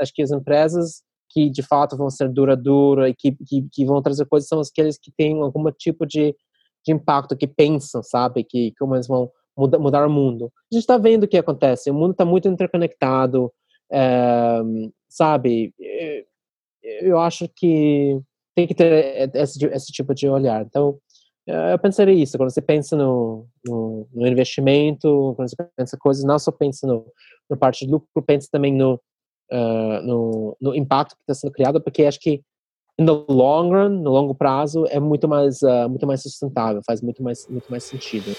[0.00, 4.02] acho que as empresas que de fato vão ser duradouras e que, que, que, vão
[4.02, 6.34] trazer coisas são aqueles que têm algum tipo de,
[6.84, 10.52] de impacto, que pensam, sabe, que como eles vão mudar, mudar o mundo.
[10.70, 13.52] A gente está vendo o que acontece, o mundo está muito interconectado,
[13.92, 14.60] é,
[15.08, 16.24] sabe, eh,
[17.02, 18.20] eu acho que
[18.54, 20.62] tem que ter esse, esse tipo de olhar.
[20.62, 20.98] Então,
[21.46, 26.38] eu pensaria isso, quando você pensa no, no, no investimento, quando você pensa coisas, não
[26.38, 29.00] só pensa no parte de lucro, pensa também no,
[29.52, 32.42] uh, no, no, impacto que está sendo criado, porque acho que
[32.98, 37.22] no long run, no longo prazo, é muito mais, uh, muito mais sustentável, faz muito
[37.22, 38.34] mais, muito mais sentido.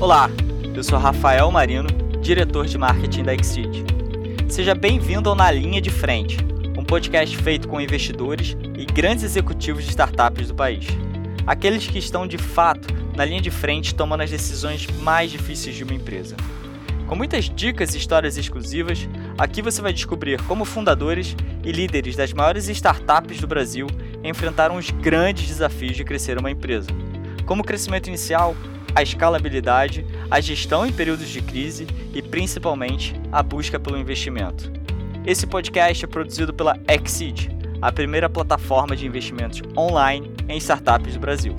[0.00, 0.28] Olá,
[0.74, 1.88] eu sou Rafael Marino,
[2.20, 3.84] diretor de marketing da Exceed.
[4.48, 6.36] Seja bem-vindo ao Na Linha de Frente,
[6.78, 10.86] um podcast feito com investidores e grandes executivos de startups do país.
[11.46, 15.84] Aqueles que estão de fato na linha de frente tomando as decisões mais difíceis de
[15.84, 16.36] uma empresa.
[17.06, 22.32] Com muitas dicas e histórias exclusivas, aqui você vai descobrir como fundadores e líderes das
[22.32, 23.86] maiores startups do Brasil
[24.22, 26.88] enfrentaram os grandes desafios de crescer uma empresa,
[27.44, 28.56] como o crescimento inicial,
[28.94, 34.72] a escalabilidade, a gestão em períodos de crise e principalmente a busca pelo investimento.
[35.26, 37.50] Esse podcast é produzido pela Exceed,
[37.82, 41.54] a primeira plataforma de investimentos online em startups do Brasil.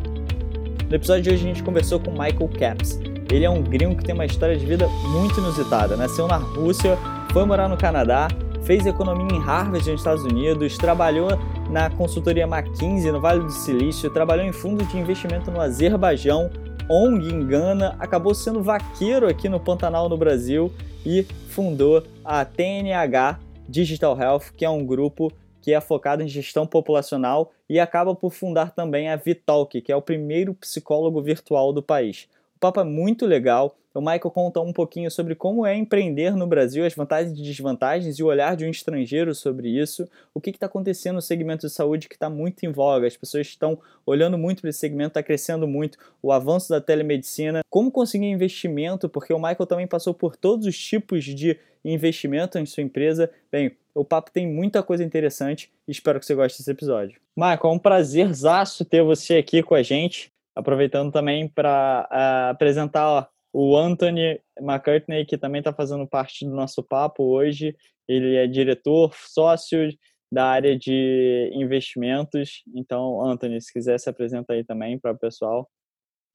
[0.90, 3.00] No episódio de hoje a gente conversou com Michael Caps,
[3.32, 5.96] ele é um gringo que tem uma história de vida muito inusitada.
[5.98, 6.98] Nasceu na Rússia,
[7.32, 8.28] foi morar no Canadá,
[8.64, 11.30] fez economia em Harvard nos Estados Unidos, trabalhou
[11.70, 16.50] na consultoria McKinsey no Vale do Silício, trabalhou em fundo de investimento no Azerbaijão,
[16.90, 20.72] ONG em Gana, acabou sendo vaqueiro aqui no Pantanal no Brasil
[21.06, 25.32] e fundou a TNH Digital Health, que é um grupo
[25.62, 29.96] que é focado em gestão populacional e acaba por fundar também a Vitalk, que é
[29.96, 32.28] o primeiro psicólogo virtual do país.
[32.56, 33.78] O papo é muito legal.
[33.94, 38.20] O Michael conta um pouquinho sobre como é empreender no Brasil, as vantagens e desvantagens
[38.20, 40.06] e o olhar de um estrangeiro sobre isso.
[40.34, 43.08] O que está acontecendo no segmento de saúde que está muito em voga.
[43.08, 45.98] As pessoas estão olhando muito para esse segmento, está crescendo muito.
[46.22, 47.62] O avanço da telemedicina.
[47.70, 52.66] Como conseguir investimento, porque o Michael também passou por todos os tipos de investimento em
[52.66, 53.30] sua empresa.
[53.50, 57.18] Bem, o papo tem muita coisa interessante e espero que você goste desse episódio.
[57.36, 62.50] Michael, é um prazerzaço ter você aqui com a gente aproveitando também para uh, ah,
[62.52, 67.76] apresentar o Anthony McCartney, que também está fazendo parte do nosso papo hoje.
[68.08, 69.90] Ele é diretor, sócio
[70.32, 72.64] da área de investimentos.
[72.76, 75.70] Então, Anthony, se quiser se apresenta aí também para o pessoal.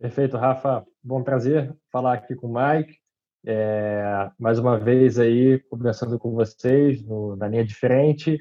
[0.00, 0.84] Perfeito, Rafa.
[1.02, 2.96] Bom prazer falar aqui com o Mike.
[3.46, 8.38] É, mais uma vez aí conversando com vocês no, na linha diferente.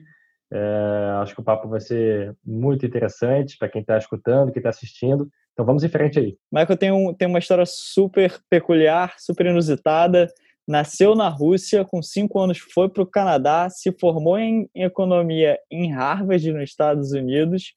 [0.51, 4.69] É, acho que o papo vai ser muito interessante para quem está escutando, quem está
[4.69, 5.29] assistindo.
[5.59, 6.37] Então vamos em frente aí.
[6.49, 10.31] Michael tem, um, tem uma história super peculiar, super inusitada.
[10.65, 15.91] Nasceu na Rússia, com cinco anos foi para o Canadá, se formou em economia em
[15.91, 17.73] Harvard, nos Estados Unidos,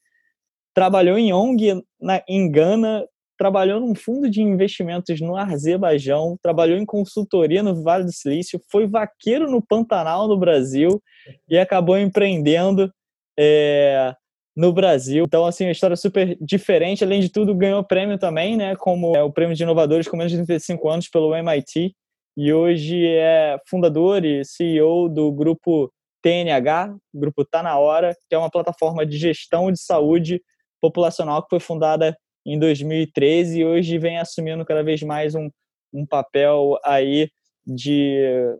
[0.72, 3.04] trabalhou em ONG na, em Gana,
[3.36, 8.86] trabalhou num fundo de investimentos no Azerbaijão, trabalhou em consultoria no Vale do Silício, foi
[8.86, 11.02] vaqueiro no Pantanal, no Brasil,
[11.48, 12.92] e acabou empreendendo
[13.36, 14.14] é,
[14.56, 15.24] no Brasil.
[15.24, 17.02] Então, assim, uma história super diferente.
[17.02, 18.76] Além de tudo, ganhou prêmio também, né?
[18.76, 21.94] Como é o prêmio de inovadores com menos de 35 anos pelo MIT.
[22.36, 25.92] E hoje é fundador e CEO do grupo
[26.22, 30.40] TNH, grupo Tá Na Hora, que é uma plataforma de gestão de saúde
[30.80, 35.48] populacional que foi fundada em 2013 e hoje vem assumindo cada vez mais um,
[35.92, 37.30] um papel aí
[37.66, 38.56] de,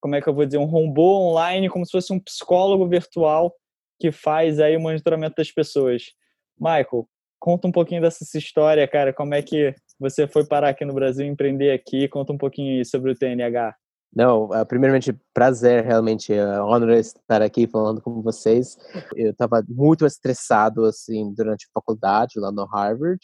[0.00, 3.54] como é que eu vou dizer, um robô online, como se fosse um psicólogo virtual
[4.02, 6.06] que faz aí o monitoramento das pessoas.
[6.58, 7.08] Michael,
[7.38, 11.24] conta um pouquinho dessa história, cara, como é que você foi parar aqui no Brasil,
[11.24, 13.76] empreender aqui, conta um pouquinho sobre o TNH.
[14.12, 18.76] Não, uh, primeiramente, prazer realmente, uh, honor estar aqui falando com vocês.
[19.14, 23.20] Eu estava muito estressado, assim, durante a faculdade, lá no Harvard,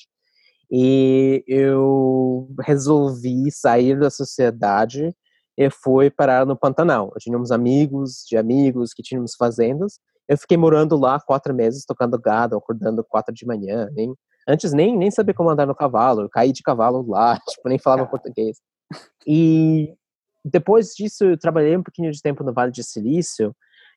[0.71, 5.13] e eu resolvi sair da sociedade
[5.57, 7.11] e fui parar no Pantanal.
[7.17, 11.85] Eu tinha uns amigos de amigos que tínhamos fazendas, eu fiquei morando lá quatro meses,
[11.87, 13.89] tocando gado, acordando quatro de manhã.
[13.93, 14.15] Nem,
[14.47, 16.23] antes nem, nem sabia como andar no cavalo.
[16.23, 18.59] Eu caí de cavalo lá, tipo, nem falava português.
[19.27, 19.95] E
[20.45, 23.55] depois disso, eu trabalhei um pouquinho de tempo no Vale de Silício.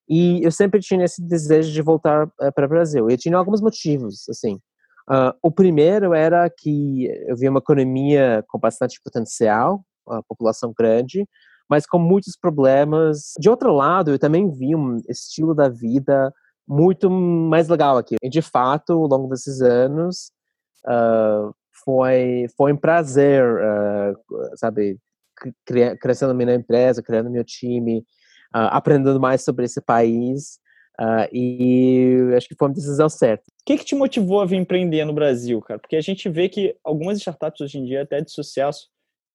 [0.10, 3.10] E eu sempre tinha esse desejo de voltar uh, eh, para o Brasil.
[3.10, 4.56] E eu tinha alguns motivos, assim.
[5.10, 11.28] Uh, o primeiro era que eu via uma economia com bastante potencial, uma população grande,
[11.72, 13.32] mas com muitos problemas.
[13.40, 16.34] De outro lado, eu também vi um estilo da vida
[16.68, 18.18] muito mais legal aqui.
[18.22, 20.34] E, de fato, ao longo desses anos,
[20.86, 24.98] uh, foi, foi um prazer, uh, sabe,
[26.02, 28.04] crescendo minha empresa, criando meu time,
[28.52, 30.60] aprendendo mais sobre esse país.
[31.00, 33.46] Uh, e acho que foi uma decisão certa.
[33.48, 35.80] O que, que te motivou a vir empreender no Brasil, cara?
[35.80, 38.90] Porque a gente vê que algumas startups hoje em dia, até de sucesso,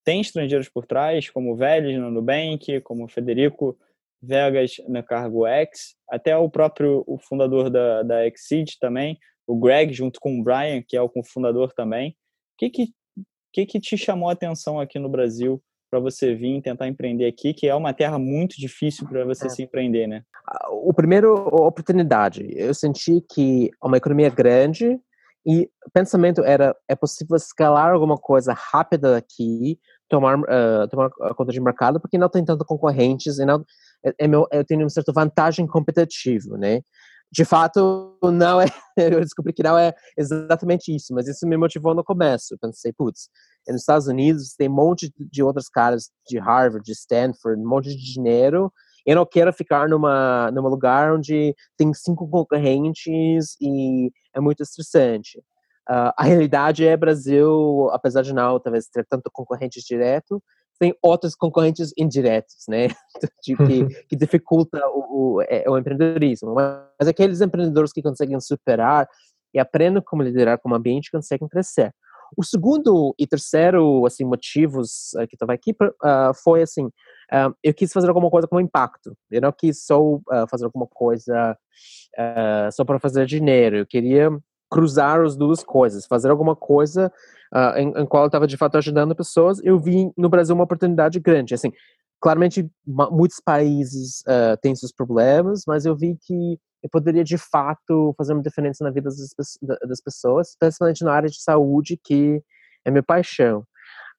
[0.06, 3.76] têm estrangeiros por trás, como o Vélez no Nubank, como o Federico
[4.23, 9.93] Vegas na Cargo X, até o próprio o fundador da, da Exceed também, o Greg,
[9.93, 12.11] junto com o Brian, que é o fundador também.
[12.11, 12.14] O
[12.58, 12.87] que que,
[13.53, 15.61] que, que te chamou a atenção aqui no Brasil
[15.91, 19.49] para você vir tentar empreender aqui, que é uma terra muito difícil para você é.
[19.49, 20.23] se empreender, né?
[20.70, 22.47] O primeiro, oportunidade.
[22.55, 25.00] Eu senti que uma economia grande
[25.47, 31.53] e o pensamento era, é possível escalar alguma coisa rápida aqui, tomar, uh, tomar conta
[31.53, 33.64] de mercado, porque não tem tanto concorrentes e não,
[34.05, 36.82] é, é meu, eu tenho uma certa vantagem competitiva, né?
[37.31, 38.67] De fato, não é,
[38.97, 42.56] eu descobri que não é exatamente isso, mas isso me motivou no começo.
[42.61, 43.29] Pensei, putz,
[43.69, 47.88] nos Estados Unidos tem um monte de outros caras de Harvard, de Stanford, um monte
[47.88, 48.73] de dinheiro.
[49.05, 55.41] Eu não quero ficar numa, numa lugar onde tem cinco concorrentes e é muito estressante.
[55.88, 60.43] Uh, a realidade é Brasil, apesar de não talvez ter tanto concorrentes direto,
[60.79, 62.88] tem outros concorrentes indiretos, né,
[63.43, 63.55] que,
[64.09, 66.55] que dificulta o, o, é, o, empreendedorismo.
[66.55, 69.09] Mas aqueles empreendedores que conseguem superar
[69.55, 71.93] e aprendem como liderar com o ambiente conseguem crescer.
[72.37, 77.73] O segundo e terceiro assim motivos uh, que estava aqui uh, foi assim, uh, eu
[77.73, 79.17] quis fazer alguma coisa com impacto.
[79.31, 80.00] Eu não quis só
[80.50, 81.56] fazer alguma coisa
[82.73, 83.77] só para fazer dinheiro.
[83.77, 84.31] Eu queria
[84.71, 87.13] cruzar as duas coisas, fazer alguma coisa
[87.55, 89.61] uh, em, em, qual eu estava de fato ajudando pessoas.
[89.63, 91.55] Eu vi no Brasil uma oportunidade grande.
[91.55, 91.73] Assim,
[92.21, 98.15] claramente muitos países uh, têm seus problemas, mas eu vi que eu poderia de fato
[98.17, 99.59] fazer uma diferença na vida das,
[99.89, 102.43] das pessoas, especialmente na área de saúde, que
[102.85, 103.61] é minha paixão.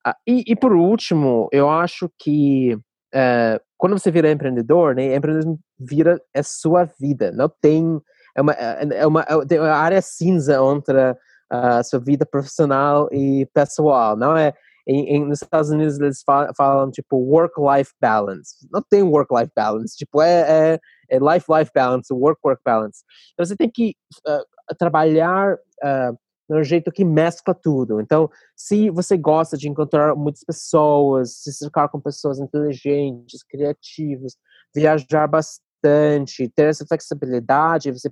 [0.06, 5.60] Uh, e, e, por último, eu acho que uh, quando você vira empreendedor, né, empreendedorismo
[5.80, 7.32] vira é sua vida.
[7.32, 8.02] Não tem
[8.38, 11.18] é uma, é, é uma, é uma área cinza entre
[11.50, 14.54] a sua vida profissional e pessoal, não é?
[14.88, 18.68] Em, em, nos Estados Unidos eles falam, falam tipo work-life balance.
[18.72, 20.80] Não tem work-life balance, tipo é, é,
[21.10, 23.04] é life-life balance, work-work balance.
[23.34, 23.96] Então você tem que
[24.28, 26.18] uh, trabalhar uh,
[26.50, 28.00] de um jeito que mescla tudo.
[28.00, 34.38] Então, se você gosta de encontrar muitas pessoas, se cercar com pessoas inteligentes, criativas,
[34.74, 38.10] viajar bastante bastante, ter essa flexibilidade, você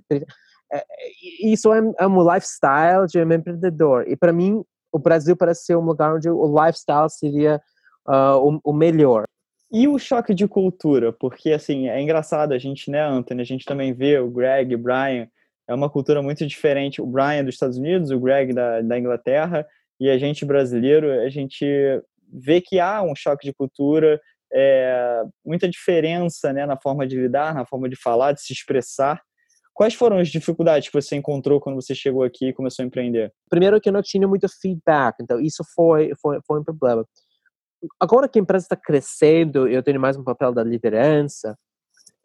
[0.72, 0.84] é,
[1.42, 4.04] isso é, é um lifestyle de um empreendedor.
[4.08, 7.60] E para mim, o Brasil parece ser um lugar onde o lifestyle seria
[8.06, 9.24] uh, o, o, melhor.
[9.70, 11.12] E o choque de cultura?
[11.12, 14.78] Porque, assim, é engraçado, a gente, né, Anthony, a gente também vê o Greg, o
[14.78, 15.28] Brian,
[15.68, 17.00] é uma cultura muito diferente.
[17.00, 19.66] O Brian dos Estados Unidos, o Greg da, da Inglaterra,
[20.00, 21.64] e a gente brasileiro, a gente
[22.32, 24.20] vê que há um choque de cultura,
[24.52, 29.20] é, muita diferença né, na forma de lidar, na forma de falar, de se expressar.
[29.74, 33.32] Quais foram as dificuldades que você encontrou quando você chegou aqui e começou a empreender?
[33.50, 37.04] Primeiro que eu não tinha muito feedback, então isso foi, foi, foi um problema.
[38.00, 41.56] Agora que a empresa está crescendo, eu tenho mais um papel da liderança,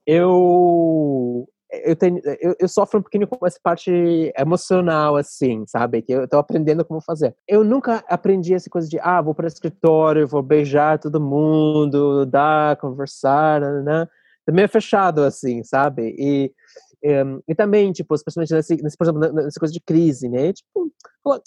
[0.06, 3.91] eu eu, tenho, eu, eu, sofro um pouquinho com essa parte
[4.38, 6.01] emocional, assim, sabe?
[6.01, 7.35] Que eu tô aprendendo como fazer.
[7.47, 12.25] Eu nunca aprendi essa coisa de, ah, vou para o escritório, vou beijar todo mundo,
[12.25, 14.07] dar, conversar, né?
[14.45, 16.13] Também é fechado, assim, sabe?
[16.18, 16.51] E,
[17.03, 17.12] e,
[17.47, 20.51] e também, tipo, especialmente nesse, nesse, por exemplo, nessa coisa de crise, né?
[20.51, 20.91] Tipo,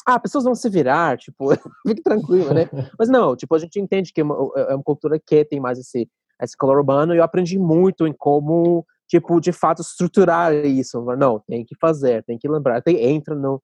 [0.06, 1.48] ah, pessoas vão se virar, tipo,
[1.86, 2.68] fique tranquilo, né?
[2.98, 5.78] Mas não, tipo, a gente entende que é uma, é uma cultura que tem mais
[5.78, 6.08] esse,
[6.42, 11.00] esse color urbano e eu aprendi muito em como tipo, de fato, estruturar isso.
[11.16, 12.82] Não, tem que fazer, tem que lembrar.
[12.82, 13.56] Tem, entra, no,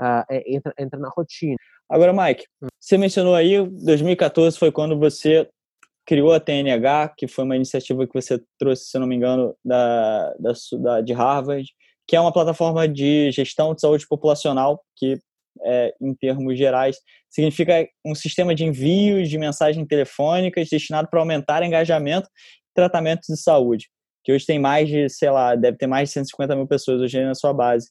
[0.00, 1.56] uh, entra, entra na rotina.
[1.88, 2.44] Agora, Mike,
[2.78, 5.48] você mencionou aí, 2014 foi quando você
[6.06, 10.34] criou a TNH, que foi uma iniciativa que você trouxe, se não me engano, da,
[10.38, 11.66] da, da de Harvard,
[12.06, 15.18] que é uma plataforma de gestão de saúde populacional, que
[15.62, 16.98] é, em termos gerais,
[17.28, 23.36] significa um sistema de envios de mensagens telefônicas destinado para aumentar engajamento e tratamento de
[23.36, 23.88] saúde
[24.28, 27.18] que hoje tem mais de, sei lá, deve ter mais de 150 mil pessoas hoje
[27.24, 27.88] na sua base.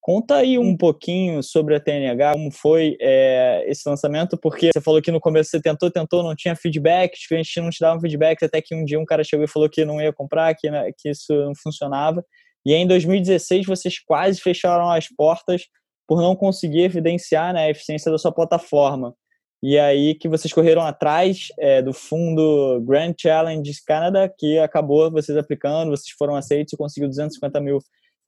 [0.00, 5.02] Conta aí um pouquinho sobre a TNH, como foi é, esse lançamento, porque você falou
[5.02, 8.42] que no começo você tentou, tentou, não tinha feedback, os clientes não te davam feedback,
[8.42, 10.90] até que um dia um cara chegou e falou que não ia comprar, que, né,
[10.96, 12.24] que isso não funcionava.
[12.64, 15.64] E aí, em 2016 vocês quase fecharam as portas
[16.06, 19.14] por não conseguir evidenciar né, a eficiência da sua plataforma.
[19.62, 25.36] E aí que vocês correram atrás é, do fundo Grand Challenge Canada, que acabou vocês
[25.36, 27.78] aplicando, vocês foram aceitos e conseguiu 250 mil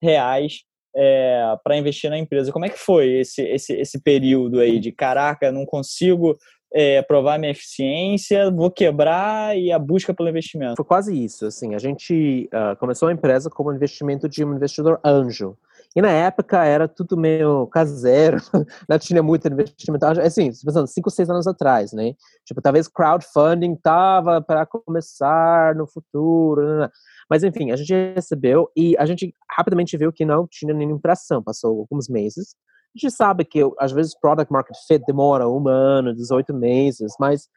[0.03, 2.53] reais é, para investir na empresa.
[2.53, 6.37] Como é que foi esse, esse, esse período aí de caraca, não consigo
[6.73, 10.77] é, provar minha eficiência, vou quebrar e a busca pelo investimento.
[10.77, 11.47] Foi quase isso.
[11.47, 15.57] Assim, a gente uh, começou a empresa como investimento de um investidor anjo.
[15.97, 18.37] E na época era tudo meio caseiro,
[18.89, 20.07] não tinha muito investimento.
[20.07, 22.15] Assim, pensando, cinco, seis anos atrás, né?
[22.45, 26.63] Tipo, talvez crowdfunding tava para começar no futuro.
[26.63, 26.91] Né, né, né.
[27.29, 31.43] Mas enfim, a gente recebeu e a gente rapidamente viu que não tinha nenhuma impressão.
[31.43, 32.55] Passou alguns meses.
[32.95, 37.49] A gente sabe que às vezes product market fit demora um ano, 18 meses, mas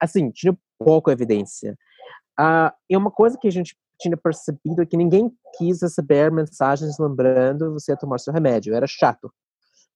[0.00, 1.76] assim, tinha pouca evidência.
[2.38, 6.98] Uh, e uma coisa que a gente tinha percebido é que ninguém quis receber mensagens
[6.98, 9.32] lembrando você a tomar seu remédio, era chato.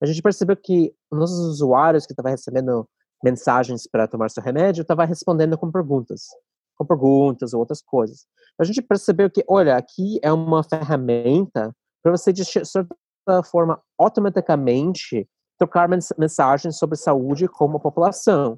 [0.01, 2.87] A gente percebeu que nossos usuários que estavam recebendo
[3.23, 6.27] mensagens para tomar seu remédio estavam respondendo com perguntas,
[6.77, 8.25] com perguntas ou outras coisas.
[8.59, 15.27] A gente percebeu que, olha, aqui é uma ferramenta para você, de certa forma, automaticamente
[15.57, 18.57] trocar mensagens sobre saúde com a população.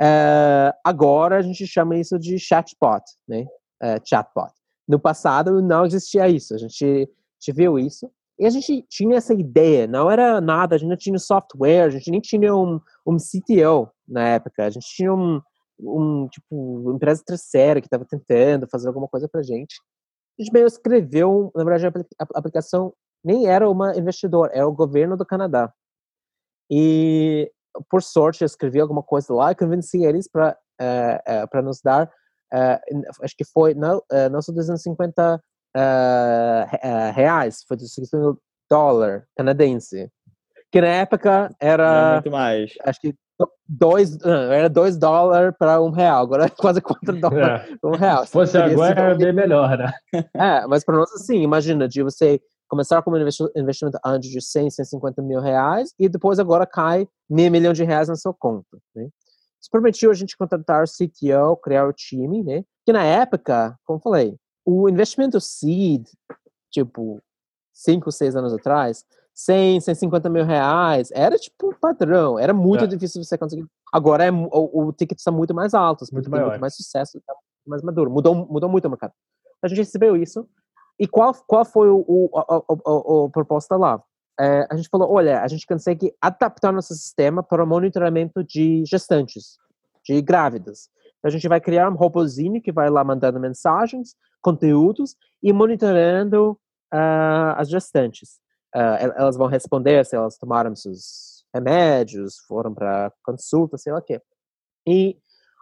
[0.00, 3.46] Uh, agora a gente chama isso de chatbot, né?
[3.82, 4.52] Uh, chatbot.
[4.86, 9.16] No passado não existia isso, a gente, a gente viu isso e a gente tinha
[9.16, 12.78] essa ideia, não era nada, a gente não tinha software, a gente nem tinha um,
[13.06, 15.40] um CTO na época, a gente tinha um,
[15.80, 19.80] um tipo, empresa terceira que estava tentando fazer alguma coisa pra gente.
[20.38, 22.92] A gente meio escreveu, na verdade, a aplicação
[23.24, 25.72] nem era uma investidor, era o governo do Canadá.
[26.70, 27.50] E,
[27.88, 31.46] por sorte, eu escrevi alguma coisa lá e convenci eles para uh, eh, uh, eh,
[31.46, 32.10] para nos dar
[32.52, 38.38] uh, acho que foi, não, uh, não são 250 uh, reais, foi 250
[38.70, 40.10] dólar canadense.
[40.70, 42.14] Que na época era.
[42.14, 42.72] muito mais.
[42.84, 43.14] Acho que
[43.68, 47.76] dois, não, era dois dólares para um real, agora é quase quatro dólares é.
[47.76, 48.24] para um real.
[48.26, 49.92] Se fosse agora, era bem melhor, né?
[50.34, 54.70] É, mas para nós, assim, imagina, de você começar com um investimento antes de 100,
[54.70, 58.76] 150 mil reais e depois agora cai meio milhão de reais na sua conta.
[58.94, 59.08] Né?
[59.60, 62.64] Isso permitiu a gente contratar o CTO, criar o time, né?
[62.84, 66.06] Que na época, como falei, o investimento seed,
[66.70, 67.20] tipo,
[67.72, 72.86] 5, 6 anos atrás, 100, 150 mil reais, era tipo padrão, era muito é.
[72.86, 73.66] difícil você conseguir.
[73.92, 76.48] Agora é, o, o ticket está muito mais alto, muito, maior.
[76.48, 77.34] muito mais sucesso, tá
[77.66, 79.12] mais maduro, mudou, mudou muito o mercado.
[79.62, 80.48] A gente recebeu isso.
[80.98, 84.02] E qual, qual foi o, o, a, a, a proposta lá?
[84.38, 88.84] É, a gente falou, olha, a gente consegue adaptar nosso sistema para o monitoramento de
[88.86, 89.56] gestantes,
[90.04, 90.90] de grávidas.
[91.18, 96.52] Então, a gente vai criar um robôzinho que vai lá mandando mensagens, conteúdos e monitorando
[96.92, 98.38] uh, as gestantes.
[98.74, 104.02] Uh, elas vão responder se elas tomaram seus remédios, foram para consulta, sei lá o
[104.02, 104.20] quê.
[104.86, 105.16] E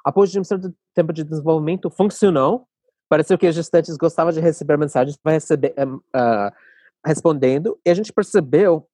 [0.05, 2.67] após um certo tempo de desenvolvimento, funcionou.
[3.09, 6.53] Pareceu que as gestantes gostavam de receber mensagens para receber, uh,
[7.05, 8.89] respondendo, e a gente percebeu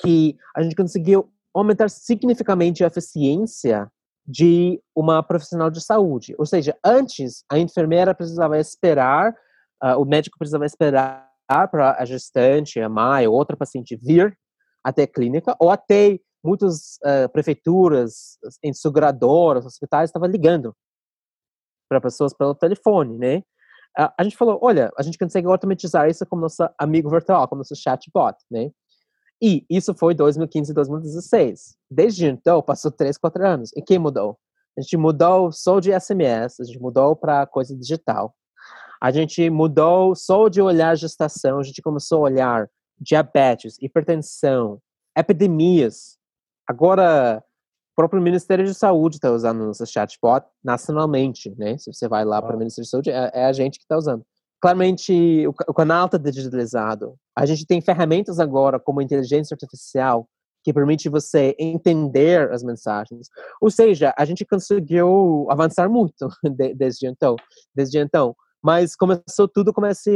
[0.00, 3.90] que a gente conseguiu aumentar significativamente a eficiência
[4.26, 6.34] de uma profissional de saúde.
[6.38, 9.34] Ou seja, antes a enfermeira precisava esperar,
[9.82, 11.28] uh, o médico precisava esperar
[11.70, 14.36] para a gestante, a mãe ou outra paciente vir
[14.82, 18.38] até a clínica, ou até muitas uh, prefeituras,
[18.74, 20.74] seguradoras, hospitais estavam ligando
[21.88, 23.42] para pessoas pelo telefone, né?
[23.96, 27.76] A gente falou, olha, a gente consegue automatizar isso como nosso amigo virtual, como nosso
[27.76, 28.70] chatbot, né?
[29.42, 31.76] E isso foi 2015 2016.
[31.90, 33.70] Desde então, passou 3, 4 anos.
[33.76, 34.38] E quem mudou?
[34.78, 38.34] A gente mudou só de SMS, a gente mudou para coisa digital.
[39.02, 44.80] A gente mudou só de olhar gestação, a gente começou a olhar diabetes, hipertensão,
[45.16, 46.16] epidemias.
[46.68, 47.42] Agora,
[47.92, 51.76] o próprio Ministério de Saúde está usando o nosso chatbot nacionalmente, né?
[51.76, 53.96] Se você vai lá para o Ministério de Saúde, é, é a gente que está
[53.96, 54.24] usando.
[54.60, 57.16] Claramente, o, o canal está digitalizado.
[57.36, 60.26] A gente tem ferramentas agora, como inteligência artificial,
[60.64, 63.28] que permite você entender as mensagens.
[63.60, 66.28] Ou seja, a gente conseguiu avançar muito
[66.76, 67.36] desde então.
[67.74, 68.34] Desde então.
[68.62, 70.10] Mas começou tudo com essa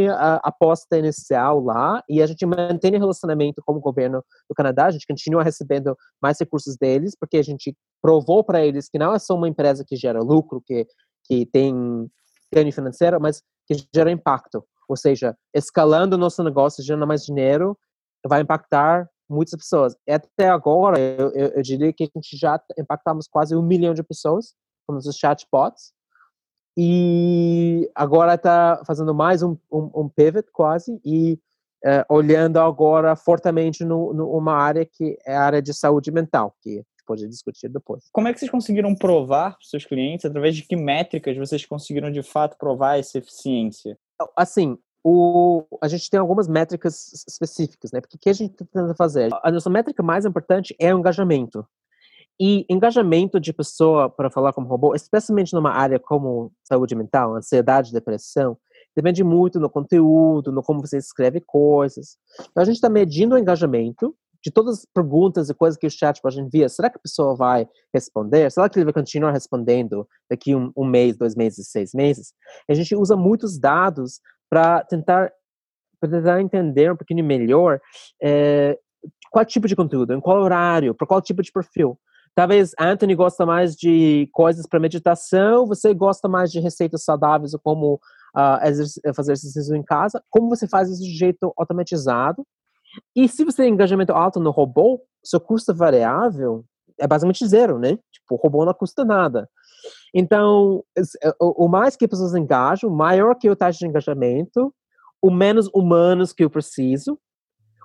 [0.44, 4.86] aposta inicial lá e a gente mantém relacionamento com o governo do Canadá.
[4.86, 9.12] A gente continua recebendo mais recursos deles porque a gente provou para eles que não
[9.12, 10.86] é só uma empresa que gera lucro, que,
[11.24, 12.08] que tem
[12.54, 14.64] ganho financeiro, mas que gera impacto.
[14.88, 17.76] Ou seja, escalando o nosso negócio, gerando mais dinheiro,
[18.24, 19.96] vai impactar muitas pessoas.
[20.06, 23.92] E até agora, eu, eu, eu diria que a gente já impactamos quase um milhão
[23.92, 24.54] de pessoas
[24.86, 25.95] com os chatbots
[26.76, 31.38] e agora está fazendo mais um, um, um, pivot quase e
[31.84, 36.84] uh, olhando agora fortemente numa no, área que é a área de saúde mental, que
[37.06, 38.04] pode discutir depois.
[38.12, 41.64] Como é que vocês conseguiram provar para os seus clientes, através de que métricas vocês
[41.64, 43.96] conseguiram de fato provar essa eficiência?
[44.36, 48.00] Assim, o, a gente tem algumas métricas específicas, né?
[48.00, 49.30] Porque o que a gente está tentando fazer?
[49.42, 51.64] A nossa métrica mais importante é o engajamento.
[52.38, 57.92] E engajamento de pessoa para falar como robô, especialmente numa área como saúde mental, ansiedade,
[57.92, 58.58] depressão,
[58.94, 62.18] depende muito no conteúdo, no como você escreve coisas.
[62.50, 65.90] Então a gente está medindo o engajamento de todas as perguntas e coisas que o
[65.90, 66.70] chat pode enviar.
[66.70, 68.50] Será que a pessoa vai responder?
[68.50, 72.32] Será que ele vai continuar respondendo daqui um, um mês, dois meses, seis meses?
[72.70, 75.32] A gente usa muitos dados para tentar
[76.00, 77.80] tentar entender um pouquinho melhor
[78.22, 78.78] é,
[79.30, 81.98] qual tipo de conteúdo, em qual horário, para qual tipo de perfil.
[82.36, 87.94] Talvez Anthony gosta mais de coisas para meditação, você gosta mais de receitas saudáveis, como
[87.94, 90.22] uh, fazer exercício em casa.
[90.28, 92.46] Como você faz isso de jeito automatizado?
[93.16, 96.62] E se você tem engajamento alto no robô, seu custo variável
[96.98, 97.98] é basicamente zero, né?
[98.12, 99.48] Tipo, o robô não custa nada.
[100.14, 100.84] Então,
[101.22, 104.74] é, o mais que as pessoas engajam, maior que o taxa de engajamento,
[105.22, 107.18] o menos humanos que eu preciso,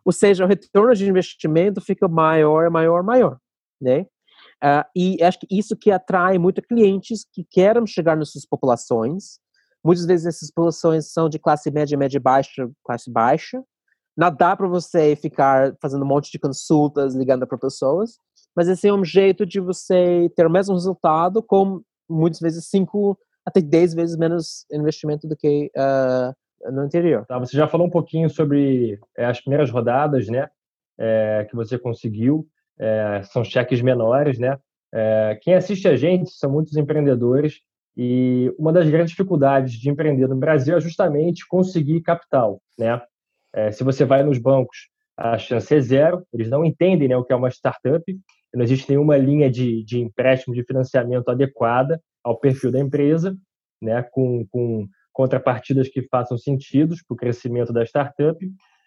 [0.03, 3.38] ou seja, o retorno de investimento fica maior, maior, maior,
[3.79, 4.08] né?
[4.63, 9.39] Uh, e acho que isso que atrai muito clientes que querem chegar nessas populações.
[9.84, 13.63] Muitas vezes essas populações são de classe média, média baixa, classe baixa.
[14.15, 18.20] Não dá para você ficar fazendo um monte de consultas, ligando para pessoas,
[18.56, 23.18] mas esse é um jeito de você ter o mesmo resultado com muitas vezes cinco
[23.46, 27.25] até dez vezes menos investimento do que uh, no anterior.
[27.25, 30.48] Tá, você já falou um pouquinho sobre é, as primeiras rodadas, né,
[31.00, 32.46] é, que você conseguiu
[32.81, 34.57] é, são cheques menores, né?
[34.93, 37.61] É, quem assiste a gente são muitos empreendedores
[37.95, 43.01] e uma das grandes dificuldades de empreender no Brasil é justamente conseguir capital, né?
[43.53, 47.23] É, se você vai nos bancos, a chance é zero, eles não entendem né, o
[47.23, 48.03] que é uma startup,
[48.53, 53.38] não existe nenhuma linha de, de empréstimo, de financiamento adequada ao perfil da empresa,
[53.81, 58.38] né, com, com contrapartidas que façam sentido para o crescimento da startup.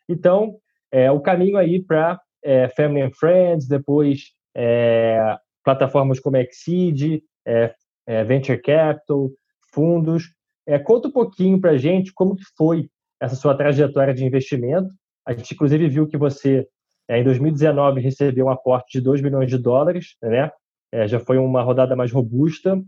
[0.08, 0.56] Então,
[0.90, 7.74] é, o caminho aí para é, Family and Friends, depois é, plataformas como Exceed, é,
[8.06, 9.30] é, Venture Capital,
[9.72, 10.24] fundos.
[10.66, 12.88] É, conta um pouquinho para a gente como que foi
[13.20, 14.88] essa sua trajetória de investimento.
[15.26, 16.66] A gente, inclusive, viu que você,
[17.08, 20.50] em 2019, recebeu um aporte de 2 milhões de dólares, né?
[21.08, 22.80] Já foi uma rodada mais robusta,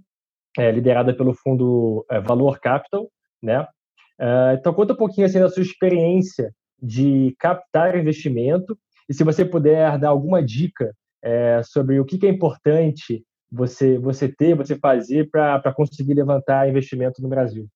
[0.57, 3.11] liderada pelo fundo Valor Capital,
[3.43, 3.67] né?
[4.57, 8.79] então, conta um pouquinho assim, da sua experiência de captar investimento
[9.09, 14.29] e se você puder dar alguma dica é, sobre o que, é importante você, você
[14.29, 17.67] ter, você fazer para conseguir levantar investimento no Brasil.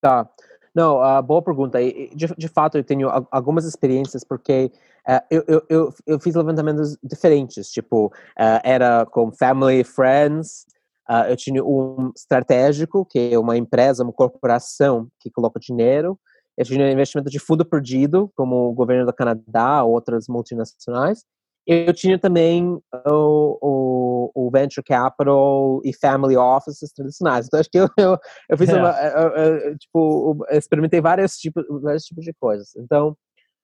[0.00, 0.28] Tá.
[0.74, 1.78] Não, uh, boa pergunta.
[1.78, 4.70] De, de fato, eu tenho algumas experiências, porque
[5.06, 7.70] uh, eu, eu, eu, fiz levantamentos diferentes.
[7.70, 10.66] Tipo, uh, era com family, friends.
[11.08, 16.18] Uh, eu tinha um estratégico, que é uma empresa, uma corporação que coloca dinheiro.
[16.56, 21.24] Eu tinha investimento de fundo perdido, como o governo do Canadá, outras multinacionais.
[21.66, 27.46] Eu tinha também o, o, o, venture capital e family offices tradicionais.
[27.46, 28.18] Então acho que eu, eu,
[28.50, 28.74] eu fiz é.
[28.74, 32.74] uma, eu, eu, tipo, experimentei vários tipos, vários tipos de coisas.
[32.76, 33.16] Então,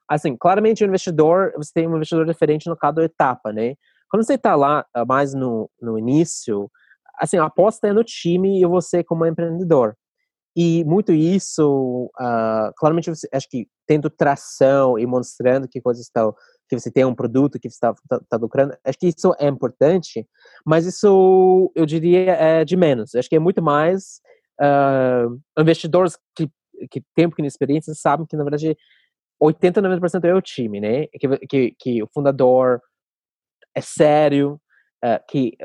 [0.08, 3.74] assim, claramente o investidor, você tem um investidor diferente no cada etapa, né?
[4.08, 6.70] Quando você está lá ah, mais no, no início,
[7.18, 9.94] assim, a aposta é no time e você como empreendedor.
[10.60, 16.34] E muito isso, uh, claramente, você, acho que tendo tração e mostrando que coisas estão,
[16.68, 20.26] que você tem um produto que está tá, tá lucrando, acho que isso é importante,
[20.66, 23.14] mas isso eu diria é de menos.
[23.14, 24.20] Acho que é muito mais
[24.60, 26.50] uh, investidores que
[26.90, 28.76] que têm de experiência sabem que na verdade
[29.40, 31.06] 80, 90% é o time, né?
[31.06, 32.80] Que, que, que o fundador
[33.74, 34.60] é sério,
[35.04, 35.56] Uh, que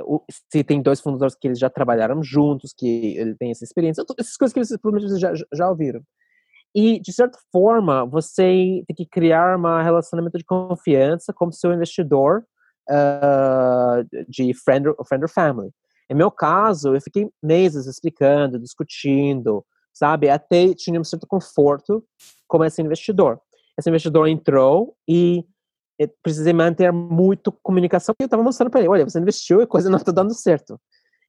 [0.52, 4.38] se tem dois fundadores que eles já trabalharam juntos, que ele tem essa experiência, essas
[4.38, 6.04] coisas que vocês provavelmente já, já ouviram.
[6.76, 12.44] E, de certa forma, você tem que criar um relacionamento de confiança com seu investidor
[12.90, 15.72] uh, de friend, friend or family.
[16.10, 20.30] Em meu caso, eu fiquei meses explicando, discutindo, sabe?
[20.30, 22.04] Até tinha um certo conforto
[22.48, 23.40] com esse investidor.
[23.78, 25.44] Esse investidor entrou e
[26.22, 29.90] precisei manter muito comunicação, eu estava mostrando para ele, olha, você investiu e a coisa
[29.90, 30.80] não está dando certo.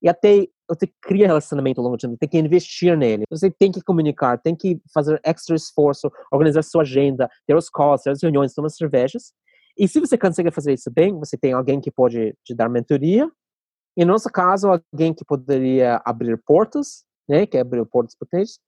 [0.03, 3.25] E até você cria relacionamento ao longo do tempo, tem que investir nele.
[3.31, 8.03] Você tem que comunicar, tem que fazer extra esforço, organizar sua agenda, ter os calls,
[8.03, 9.33] ter as reuniões, tomar cervejas.
[9.79, 13.31] E se você consegue fazer isso bem, você tem alguém que pode te dar mentoria.
[13.97, 18.59] Em nosso caso, alguém que poderia abrir portas, né, que abrir portas potentes.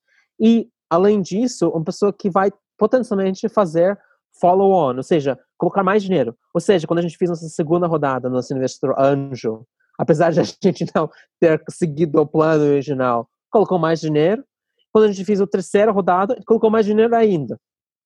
[0.40, 3.98] E, além disso, uma pessoa que vai potencialmente fazer
[4.40, 6.36] follow-on, ou seja, colocar mais dinheiro.
[6.54, 9.66] Ou seja, quando a gente fez nossa segunda rodada no investidor anjo,
[9.98, 14.44] apesar de a gente não ter seguido o plano original, colocou mais dinheiro.
[14.92, 17.58] Quando a gente fez a terceira rodada, colocou mais dinheiro ainda.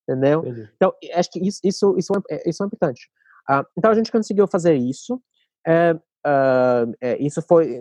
[0.08, 0.40] Entendeu?
[0.40, 0.68] Entendi.
[0.74, 3.08] Então, acho que isso, isso, isso, é, isso é importante.
[3.48, 5.14] Uh, então, a gente conseguiu fazer isso.
[5.66, 7.80] Uh, uh, é, isso foi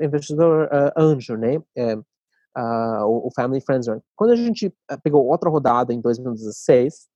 [0.00, 1.62] investidor, uh, anjo, né?
[1.76, 7.08] É, uh, o, o, Family Friends Quando a gente pegou outra rodada em 2016,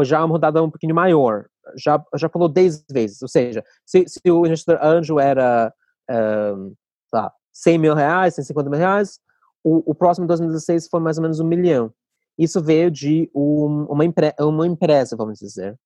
[0.00, 1.44] foi já uma rodada um pouquinho maior,
[1.76, 5.70] já já falou 10 vezes, ou seja, se, se o investidor anjo era
[6.10, 6.74] um,
[7.12, 9.20] lá, 100 mil reais, 150 mil reais,
[9.62, 11.92] o, o próximo 2016 foi mais ou menos um milhão.
[12.38, 15.78] Isso veio de um, uma, empre uma empresa, vamos dizer.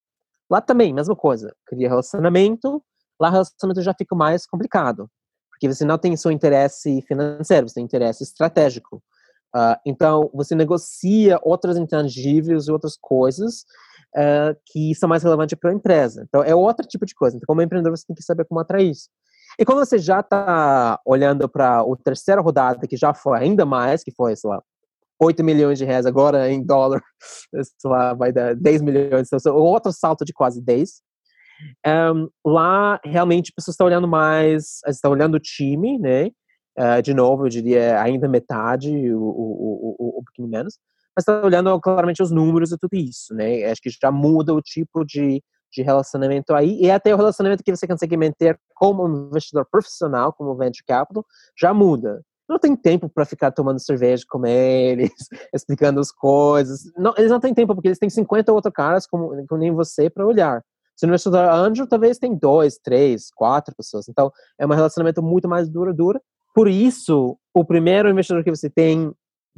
[0.49, 2.81] Lá também, mesma coisa, cria relacionamento,
[3.21, 5.11] lá o relacionamento já fica mais complicado,
[5.51, 9.03] porque você não tem seu interesse financeiro, você tem interesse estratégico.
[9.57, 13.65] Uh, então, você negocia outras intangíveis e outras coisas
[14.17, 16.25] uh, que são mais relevantes para a empresa.
[16.29, 17.37] Então, é outro tipo de coisa.
[17.37, 19.09] Então, como empreendedor, você tem que saber como atrair isso.
[19.59, 24.03] E quando você já está olhando para a terceira rodada, que já foi ainda mais,
[24.03, 24.63] que foi, sei lá,
[25.21, 27.01] 8 milhões de reais, agora em dólar,
[27.53, 31.03] sei lá, vai dar 10 milhões, então, outro salto de quase 10.
[31.87, 36.27] Um, lá, realmente, as pessoas estão olhando mais, estão olhando o time, né?
[36.77, 40.79] Uh, de novo, eu diria ainda metade, o, o, o, um pouquinho menos.
[41.17, 43.65] Mas estão olhando claramente os números e tudo isso, né?
[43.65, 46.81] Acho que já muda o tipo de, de relacionamento aí.
[46.81, 51.25] E até o relacionamento que você consegue manter como um investidor profissional, como venture capital,
[51.57, 55.11] já muda não tem tempo para ficar tomando cerveja com eles,
[55.55, 56.83] explicando as coisas.
[56.97, 60.11] Não, eles não têm tempo porque eles têm 50 outros caras como, como nem você
[60.11, 60.63] para olhar.
[60.97, 64.09] Se não estudar anjo, talvez tem dois, três, quatro pessoas.
[64.09, 66.21] Então, é um relacionamento muito mais duradouro.
[66.55, 69.13] Por isso, o primeiro investidor que você tem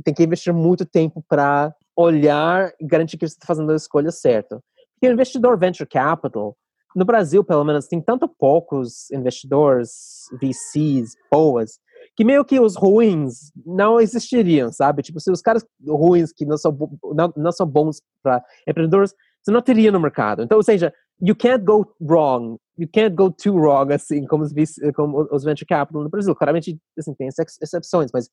[0.05, 4.11] tem que investir muito tempo para olhar e garantir que você está fazendo a escolha
[4.11, 4.63] certa.
[4.95, 6.57] Porque o investidor venture capital,
[6.95, 11.79] no Brasil, pelo menos, tem tanto poucos investidores, VCs, boas,
[12.17, 15.03] que meio que os ruins não existiriam, sabe?
[15.03, 16.77] Tipo, se os caras ruins que não são,
[17.15, 20.43] não, não são bons para empreendedores, você não teria no mercado.
[20.43, 24.53] Então, ou seja, you can't go wrong, you can't go too wrong, assim, como os,
[24.95, 26.35] como os venture capital no Brasil.
[26.35, 28.29] Claramente, assim, tem exceções, mas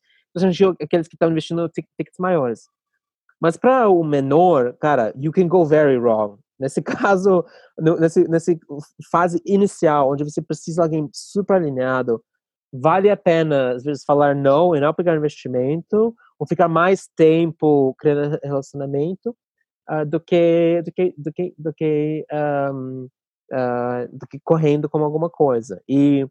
[0.81, 2.67] aqueles que estão investindo tickets maiores.
[3.39, 6.37] Mas para o menor, cara, you can go very wrong.
[6.59, 7.45] Nesse caso,
[7.77, 8.59] no, nesse, nesse
[9.11, 12.23] fase inicial, onde você precisa de alguém super alinhado,
[12.71, 17.93] vale a pena, às vezes, falar não e não pegar investimento, ou ficar mais tempo
[17.99, 19.35] criando relacionamento,
[19.89, 22.25] uh, do que do que do que do que,
[22.71, 23.09] um, uh,
[23.53, 25.81] ah, do que correndo como alguma coisa.
[25.87, 26.25] E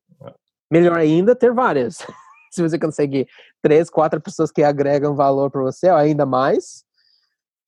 [0.70, 1.98] melhor ainda ter várias.
[2.52, 3.26] Se você conseguir
[3.62, 6.84] três, quatro pessoas que agregam valor para você, ainda mais,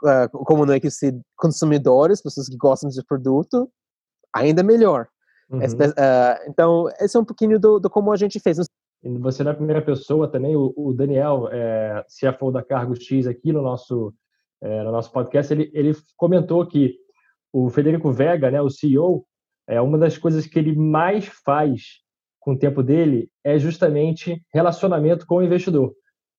[0.04, 3.70] uh, como não é que se consumidores, pessoas que gostam desse produto,
[4.34, 5.08] ainda melhor.
[5.48, 5.60] Uhum.
[6.48, 8.58] então, esse é um pouquinho do, do como a gente fez.
[9.20, 13.62] Você na primeira pessoa também, o, o Daniel, é, CFO da Cargo X aqui no
[13.62, 14.12] nosso
[14.64, 16.96] é, no nosso podcast, ele, ele comentou que
[17.52, 19.26] o Federico Vega, né, o CEO,
[19.68, 22.00] é uma das coisas que ele mais faz
[22.40, 25.94] com o tempo dele é justamente relacionamento com o investidor.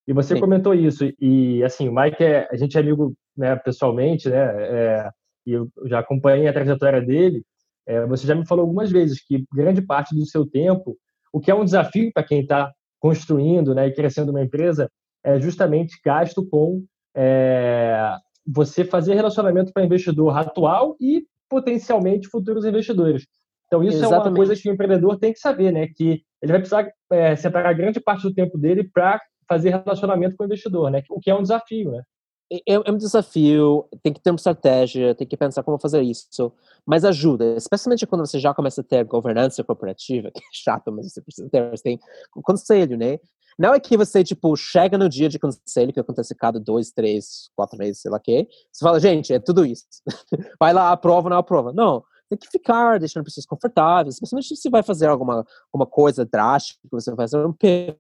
[0.08, 0.42] E você Sim.
[0.42, 5.10] comentou isso e assim, o Mike é, a gente é amigo, né, pessoalmente, né, é,
[5.46, 7.44] e eu já acompanhei a trajetória dele.
[7.88, 10.98] É, você já me falou algumas vezes que grande parte do seu tempo,
[11.32, 14.90] o que é um desafio para quem está construindo, né, e crescendo uma empresa,
[15.24, 16.84] é justamente gasto com
[17.16, 23.26] é, você fazer relacionamento para investidor atual e potencialmente futuros investidores.
[23.68, 24.28] Então isso Exatamente.
[24.28, 25.88] é uma coisa que o empreendedor tem que saber, né?
[25.88, 30.44] Que ele vai precisar é, separar grande parte do tempo dele para fazer relacionamento com
[30.44, 31.02] o investidor, né?
[31.10, 32.04] O que é um desafio, né?
[32.52, 36.54] É, é, um desafio, tem que ter uma estratégia, tem que pensar como fazer isso,
[36.86, 41.12] mas ajuda, especialmente quando você já começa a ter governança corporativa, que é chato, mas
[41.12, 42.00] você precisa ter, você tem
[42.44, 43.20] conselho, né?
[43.58, 47.50] Não é que você, tipo, chega no dia de conselho, que acontece cada dois, três,
[47.56, 48.48] quatro meses, sei lá o quê.
[48.72, 49.86] Você fala, gente, é tudo isso.
[50.60, 51.72] vai lá, aprova, não aprova.
[51.72, 56.26] Não, tem que ficar deixando pessoas confortáveis, especialmente se você vai fazer alguma, alguma coisa
[56.26, 57.98] drástica, você vai fazer um pivot,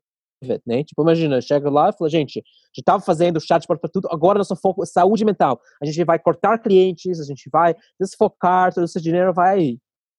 [0.65, 0.83] né?
[0.83, 4.37] Tipo, imagina, chega lá e fala, gente, a gente estava fazendo chatbot para tudo, agora
[4.37, 5.59] nosso foco é saúde mental.
[5.81, 9.77] A gente vai cortar clientes, a gente vai desfocar, todo esse dinheiro vai...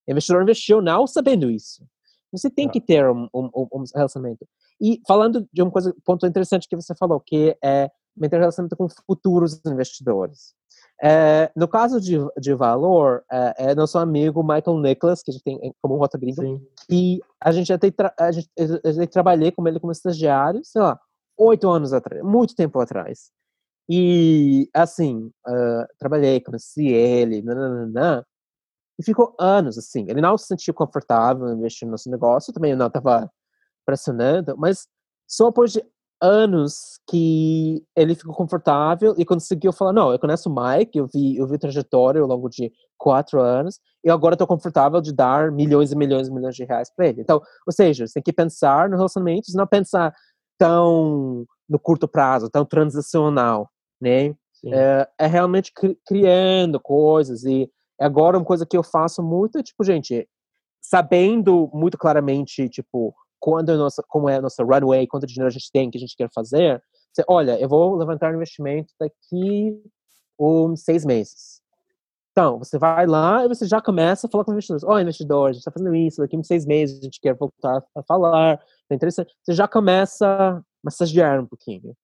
[0.09, 1.85] O investidor investiu não sabendo isso.
[2.33, 4.46] Você tem que ter um, um, um relacionamento.
[4.80, 8.88] E falando de uma coisa, ponto interessante que você falou, que é manter relacionamento com
[8.88, 10.54] futuros investidores.
[11.02, 15.44] É, no caso de, de valor, é, é, nosso amigo Michael Nicholas, que a gente
[15.44, 16.42] tem como rota gringa,
[16.88, 18.48] que a gente já tem, a gente,
[18.84, 20.98] a gente trabalhei com ele como estagiário, sei lá,
[21.38, 23.30] oito anos atrás, muito tempo atrás.
[23.88, 28.26] E, assim, uh, trabalhei, conheci ele, nananana,
[28.98, 30.06] e ficou anos, assim.
[30.08, 33.30] Ele não se sentia confortável investindo no nosso negócio, também não estava
[33.87, 34.87] pressionando, mas
[35.27, 35.83] só depois de
[36.20, 41.37] anos que ele ficou confortável e conseguiu falar, não, eu conheço o Mike, eu vi,
[41.37, 45.92] eu vi trajetória ao longo de quatro anos e agora estou confortável de dar milhões
[45.92, 47.20] e milhões e milhões de reais para ele.
[47.20, 50.14] Então, ou seja, você tem que pensar no relacionamento, não pensar
[50.59, 53.68] tão no curto prazo, tão transacional,
[54.01, 54.35] né?
[54.64, 57.70] É, é, realmente cri criando coisas e
[58.01, 60.27] agora uma coisa que eu faço muito, tipo, gente,
[60.81, 63.14] sabendo muito claramente, tipo,
[63.46, 66.16] quando nossa, como é a nossa runway, quanto dinheiro a gente tem, que a gente
[66.16, 66.82] quer fazer,
[67.14, 69.80] você, olha, eu vou levantar um investimento daqui
[70.37, 71.62] uns seis meses.
[72.32, 74.82] Então, você vai lá e você já começa a falar com investidores.
[74.82, 77.37] Ó, oh, investidor, a gente está fazendo isso, daqui uns seis meses a gente quer
[77.37, 79.32] voltar a falar, é interessante.
[79.44, 81.94] Você já começa a massagear um pouquinho.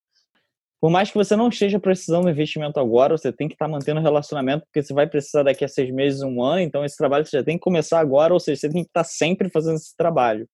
[0.80, 3.70] Por mais que você não esteja precisando de investimento agora, você tem que estar tá
[3.70, 6.96] mantendo o relacionamento, porque você vai precisar daqui a seis meses, um ano, então esse
[6.96, 9.50] trabalho você já tem que começar agora, ou seja, você tem que estar tá sempre
[9.50, 10.48] fazendo esse trabalho.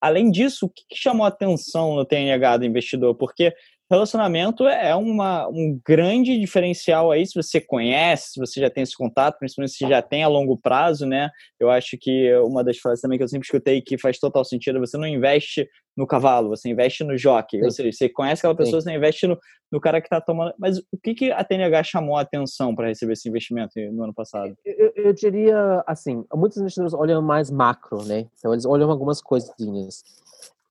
[0.00, 3.14] Além disso, o que, chamou a atenção no TNH do investidor?
[3.14, 3.54] Porque
[3.90, 8.96] relacionamento é uma, um grande diferencial aí, se você conhece, se você já tem esse
[8.96, 11.28] contato, principalmente se já tem a longo prazo, né?
[11.58, 14.78] Eu acho que uma das frases também que eu sempre escutei que faz total sentido,
[14.78, 17.58] você não investe no cavalo, você investe no jockey.
[17.58, 17.64] Sim.
[17.64, 18.90] Ou seja, você conhece aquela pessoa, Sim.
[18.90, 19.36] você investe no,
[19.72, 20.54] no cara que está tomando...
[20.56, 24.14] Mas o que, que a TNH chamou a atenção para receber esse investimento no ano
[24.14, 24.54] passado?
[24.64, 28.26] Eu, eu, diria, assim, muitos investidores olham mais macro, né?
[28.38, 30.04] Então, eles olham algumas coisinhas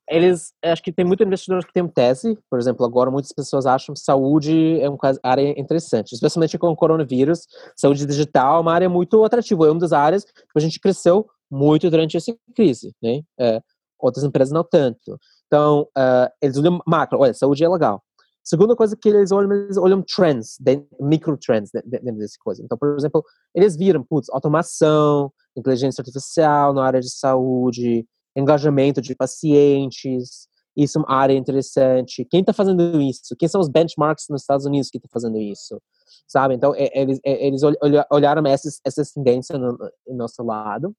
[0.10, 3.93] eles acho que tem muitos investidores que têm tese, por exemplo, agora muitas pessoas acham
[3.93, 7.48] que saúde é uma área interessante, especialmente com o coronavírus.
[7.76, 11.28] Saúde digital é uma área muito atrativa, é uma das áreas que a gente cresceu
[11.50, 13.22] muito durante essa crise, né?
[13.39, 13.62] É,
[14.00, 15.19] outras empresas não tanto.
[15.48, 18.04] Então, uh, eles olham macro, olha, saúde é legal.
[18.43, 20.58] Segunda coisa que eles olham, eles olham trends,
[21.00, 22.63] micro trends dentro dessa coisa.
[22.63, 28.08] Então, por exemplo, eles viram, putz, automação, inteligência artificial na área de saúde,
[28.39, 32.25] engajamento de pacientes, isso é uma área interessante.
[32.25, 33.36] Quem está fazendo isso?
[33.38, 35.82] Quem são os benchmarks nos Estados Unidos que estão tá fazendo isso?
[36.28, 36.56] Sabe?
[36.56, 37.62] Então, eles, eles
[38.10, 40.95] olharam essas, essas tendências no, no nosso lado.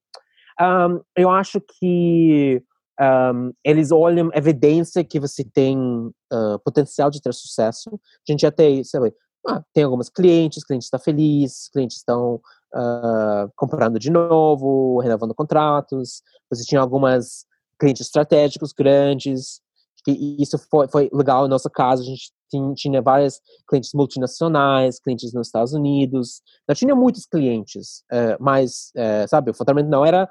[0.61, 2.63] Um, eu acho que
[3.01, 7.89] um, eles olham evidência que você tem uh, potencial de ter sucesso.
[7.95, 9.15] A gente já tem, sabe,
[9.49, 12.41] ah, tem alguns clientes, clientes estão tá felizes, clientes estão
[12.75, 16.23] uh, comprando de novo, renovando contratos.
[16.51, 17.45] Você tinha algumas
[17.79, 19.61] clientes estratégicos grandes,
[20.05, 22.03] que isso foi, foi legal no nosso caso.
[22.03, 26.43] A gente tinha, tinha vários clientes multinacionais, clientes nos Estados Unidos.
[26.69, 30.29] Não tinha muitos clientes, uh, mas, uh, sabe, o faturamento não era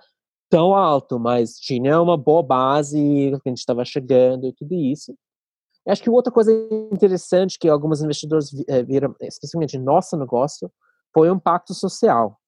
[0.50, 2.98] tão alto, mas tinha uma boa base,
[3.34, 5.14] a gente estava chegando e tudo isso.
[5.88, 6.52] Acho que outra coisa
[6.92, 10.72] interessante que alguns investidores eh, viram, especialmente no nosso negócio,
[11.14, 12.40] foi o impacto social.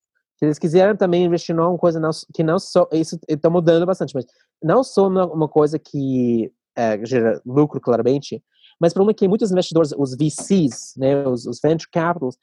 [0.41, 2.01] Eles quiseram também investir numa coisa
[2.33, 4.25] que não só isso está mudando bastante, mas
[4.61, 8.43] não só uma, coisa que é, gera lucro claramente,
[8.79, 12.35] mas para uma que muitos investidores, os VCs, né, os, os venture capitals,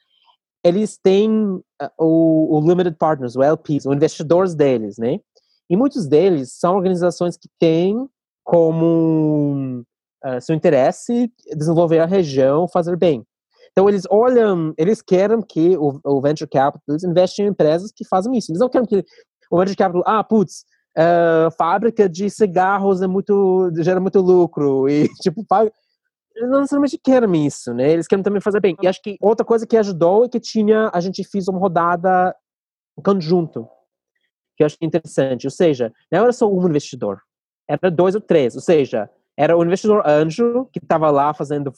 [0.63, 1.63] eles têm uh,
[1.97, 5.19] o, o, limited partners, o LPs, os investidores deles, né?
[5.69, 8.07] E muitos deles são organizações que têm
[8.43, 9.83] como
[10.25, 13.25] uh, seu interesse desenvolver a região, fazer bem.
[13.79, 18.37] Então eles olham, eles querem que o, o venture capital investe em empresas que fazem
[18.37, 18.51] isso.
[18.51, 19.05] Eles não querem que
[19.49, 20.65] o venture capital, ah, putz,
[20.97, 25.45] uh, fábrica de cigarros é muito gera muito lucro e tipo
[26.35, 27.89] eles não necessariamente querem isso, né?
[27.89, 28.75] Eles querem também fazer bem.
[28.81, 32.35] E acho que outra coisa que ajudou é que tinha a gente fez uma rodada
[33.01, 33.65] conjunto
[34.57, 35.47] que eu acho interessante.
[35.47, 37.21] Ou seja, não era só um investidor,
[37.65, 38.55] era dois ou três.
[38.55, 41.71] Ou seja, era o investidor anjo que estava lá fazendo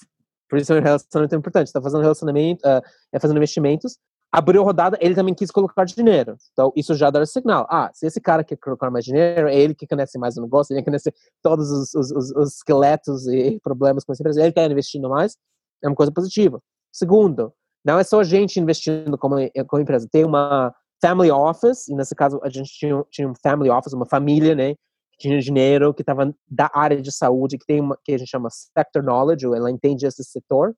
[0.51, 1.67] por isso é um relacionamento importante.
[1.67, 2.81] Está fazendo relacionamento, uh,
[3.13, 3.97] é fazendo investimentos.
[4.29, 6.35] Abriu rodada, ele também quis colocar dinheiro.
[6.51, 7.65] Então, isso já dá sinal.
[7.69, 10.73] Ah, se esse cara quer colocar mais dinheiro, é ele que conhece mais o negócio,
[10.73, 14.65] ele conhece todos os, os, os, os esqueletos e problemas com essa empresa, ele está
[14.65, 15.37] investindo mais,
[15.81, 16.61] é uma coisa positiva.
[16.91, 19.37] Segundo, não é só a gente investindo como,
[19.67, 23.69] como empresa, tem uma family office, e nesse caso a gente tinha, tinha um family
[23.69, 24.75] office, uma família, né,
[25.21, 28.49] tinha dinheiro que estava da área de saúde, que tem uma que a gente chama
[28.49, 30.75] sector knowledge, ou ela entende esse setor,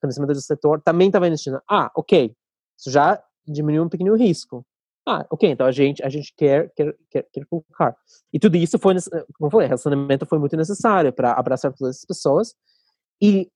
[0.00, 1.60] conhecimento do setor, também estava investindo.
[1.70, 2.34] Ah, ok,
[2.78, 4.64] isso já diminuiu um pequeno risco.
[5.08, 7.96] Ah, ok, então a gente a gente quer quer quer, quer colocar.
[8.32, 8.94] E tudo isso foi,
[9.34, 12.54] como eu falei, relacionamento foi muito necessário para abraçar todas as pessoas.
[13.22, 13.48] E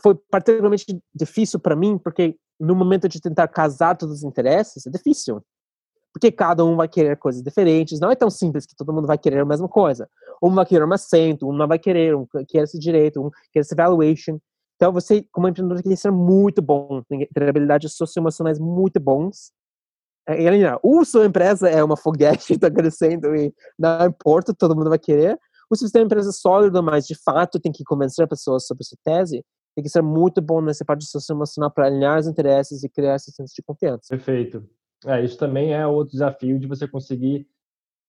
[0.00, 4.90] foi particularmente difícil para mim, porque no momento de tentar casar todos os interesses, é
[4.90, 5.42] difícil
[6.12, 7.98] porque cada um vai querer coisas diferentes.
[7.98, 10.08] Não é tão simples que todo mundo vai querer a mesma coisa.
[10.42, 13.60] Um vai querer um assento, um não vai querer, um quer esse direito, um quer
[13.60, 14.38] esse valuation.
[14.76, 18.98] Então, você, como empreendedor, tem que ser muito bom, tem que ter habilidades socioemocionais muito
[19.00, 19.52] bons.
[20.28, 24.76] É, e, além, ou sua empresa é uma foguete está crescendo e não importa, todo
[24.76, 25.38] mundo vai querer,
[25.70, 29.44] o sistema empresa é sólido, mas de fato tem que convencer pessoas sobre sua tese,
[29.74, 32.88] tem que ser muito bom nessa parte de social emocional para alinhar os interesses e
[32.88, 34.08] criar esse senso de confiança.
[34.10, 34.68] Perfeito.
[35.06, 37.46] É, isso também é outro desafio de você conseguir,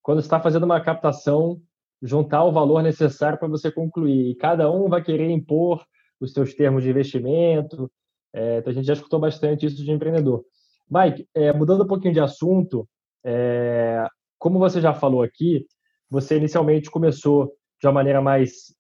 [0.02, 1.62] quando está fazendo uma captação,
[2.02, 4.32] juntar o valor necessário para você concluir.
[4.32, 5.84] E cada um vai querer impor
[6.20, 7.92] os seus termos de investimento.
[8.34, 10.44] É, então a gente já escutou bastante isso de empreendedor.
[10.90, 12.88] Mike, é, mudando um pouquinho de assunto,
[13.24, 14.06] é,
[14.38, 15.66] como você já falou aqui,
[16.10, 18.76] você inicialmente começou de uma maneira mais,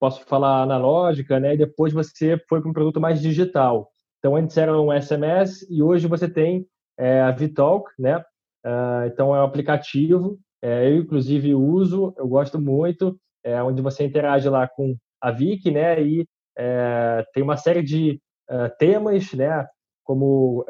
[0.00, 1.54] posso falar, analógica, né?
[1.54, 3.90] E depois você foi para um produto mais digital.
[4.18, 6.66] Então, antes era um SMS e hoje você tem
[7.02, 8.18] é, a Vitalk, né?
[8.64, 10.38] Uh, então, é um aplicativo.
[10.62, 15.70] É, eu, inclusive, uso, eu gosto muito, é, onde você interage lá com a Vic,
[15.70, 16.00] né?
[16.00, 19.66] E é, tem uma série de uh, temas, né?
[20.04, 20.64] Como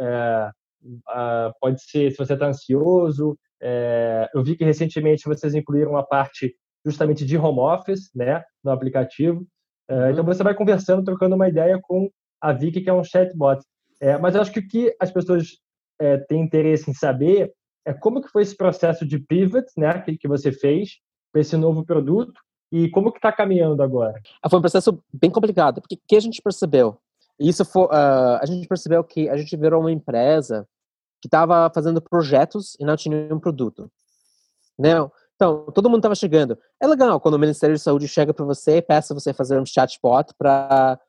[1.60, 6.54] pode ser se você está ansioso, é, eu vi que recentemente vocês incluíram uma parte
[6.84, 9.46] justamente de home office, né, no aplicativo.
[9.88, 10.10] É, uhum.
[10.10, 13.62] Então você vai conversando, trocando uma ideia com a Vicky, que é um chatbot.
[14.00, 15.58] É, mas eu acho que o que as pessoas
[16.02, 17.52] é, têm interesse em saber
[17.84, 20.98] é como que foi esse processo de pivot, né, que, que você fez
[21.32, 24.20] para esse novo produto e como que está caminhando agora.
[24.42, 26.98] Ah, foi um processo bem complicado, porque que a gente percebeu?
[27.38, 30.66] Isso foi, uh, a gente percebeu que a gente virou uma empresa
[31.20, 33.90] que estava fazendo projetos e não tinha um produto.
[34.78, 34.92] Né?
[35.34, 36.58] Então, todo mundo estava chegando.
[36.80, 39.66] É legal quando o Ministério da Saúde chega para você e peça você fazer um
[39.66, 41.00] chatbot para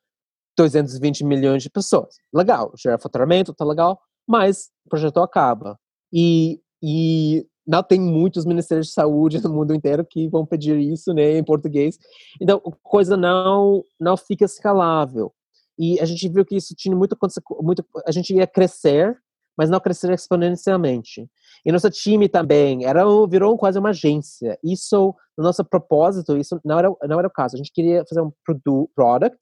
[0.57, 2.15] 220 milhões de pessoas.
[2.33, 5.77] Legal, gera faturamento, tá legal, mas o projeto acaba.
[6.11, 11.13] E, e não tem muitos ministérios de saúde no mundo inteiro que vão pedir isso,
[11.13, 11.97] né, em português.
[12.41, 15.33] Então, a coisa não não fica escalável.
[15.77, 17.17] E a gente viu que isso tinha muito,
[17.61, 19.17] muito a gente ia crescer
[19.57, 21.29] mas não crescer exponencialmente.
[21.65, 24.57] E nosso time também era virou quase uma agência.
[24.63, 27.55] Isso, no nosso propósito, isso não era, não era o caso.
[27.55, 29.37] A gente queria fazer um product,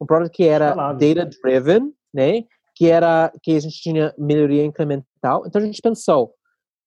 [0.00, 2.44] um product que era data driven, né?
[2.74, 5.44] Que era que a gente tinha melhoria incremental.
[5.46, 6.34] Então a gente pensou,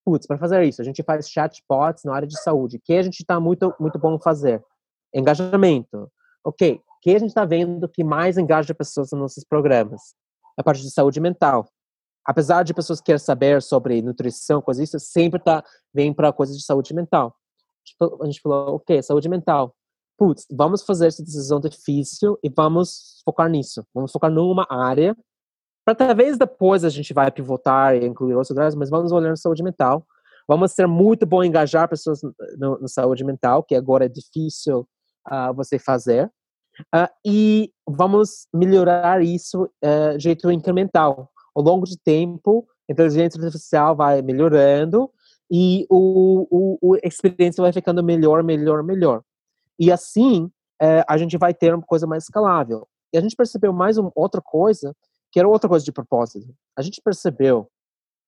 [0.05, 3.21] putz, para fazer isso, a gente faz chatbots na área de saúde, que a gente
[3.21, 4.63] está muito muito bom fazer.
[5.13, 6.11] Engajamento.
[6.43, 10.15] OK, que a gente está vendo que mais engaja pessoas nos nossos programas?
[10.57, 11.67] A parte de saúde mental
[12.27, 16.63] apesar de pessoas querem saber sobre nutrição, coisas isso, sempre tá vem para coisas de
[16.63, 17.33] saúde mental.
[18.21, 19.73] A gente falou, ok, saúde mental.
[20.17, 23.85] Putz, vamos fazer essa decisão difícil e vamos focar nisso.
[23.93, 25.15] Vamos focar numa área
[25.87, 29.37] para talvez depois a gente vai pivotar e incluir outras áreas, mas vamos olhar na
[29.37, 30.05] saúde mental.
[30.45, 32.19] Vamos ser muito bom em engajar pessoas
[32.57, 34.85] na saúde mental, que agora é difícil
[35.31, 36.29] uh, você fazer.
[36.93, 43.41] Uh, e vamos melhorar isso uh, de jeito incremental ao longo de tempo, a inteligência
[43.41, 45.09] artificial vai melhorando
[45.49, 49.21] e o, o, o experiência vai ficando melhor, melhor, melhor.
[49.79, 52.85] E assim, é, a gente vai ter uma coisa mais escalável.
[53.13, 54.93] E a gente percebeu mais uma outra coisa,
[55.31, 56.53] que era outra coisa de propósito.
[56.77, 57.69] A gente percebeu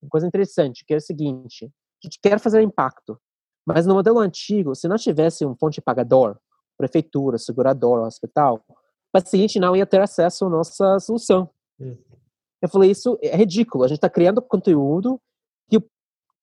[0.01, 3.19] uma coisa interessante, que é o seguinte, a gente quer fazer impacto,
[3.65, 6.39] mas no modelo antigo, se não tivesse um fonte pagador,
[6.77, 8.75] prefeitura, seguradora, hospital, o
[9.11, 11.49] paciente não ia ter acesso à nossa solução.
[11.79, 11.97] Hum.
[12.61, 13.83] Eu falei, isso é ridículo.
[13.83, 15.19] A gente está criando conteúdo
[15.69, 15.79] que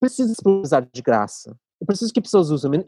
[0.00, 1.56] precisa disponibilizar de graça.
[1.86, 2.84] Preciso que pessoas usem.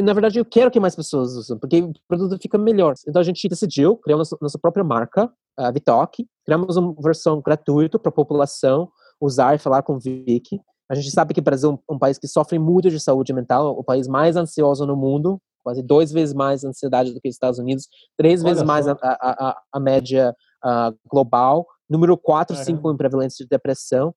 [0.00, 2.94] Na verdade, eu quero que mais pessoas usem, porque o produto fica melhor.
[3.06, 6.26] Então, a gente decidiu criar nossa, nossa própria marca, a Vitalk.
[6.44, 10.60] Criamos uma versão gratuita para a população usar e falar com o Vic.
[10.90, 13.78] A gente sabe que o Brasil é um país que sofre muito de saúde mental,
[13.78, 17.58] o país mais ansioso no mundo, quase duas vezes mais ansiedade do que os Estados
[17.58, 18.66] Unidos, três Olha vezes só.
[18.66, 21.66] mais a, a, a, a média uh, global.
[21.88, 24.14] Número 4, 5 em prevalência de depressão.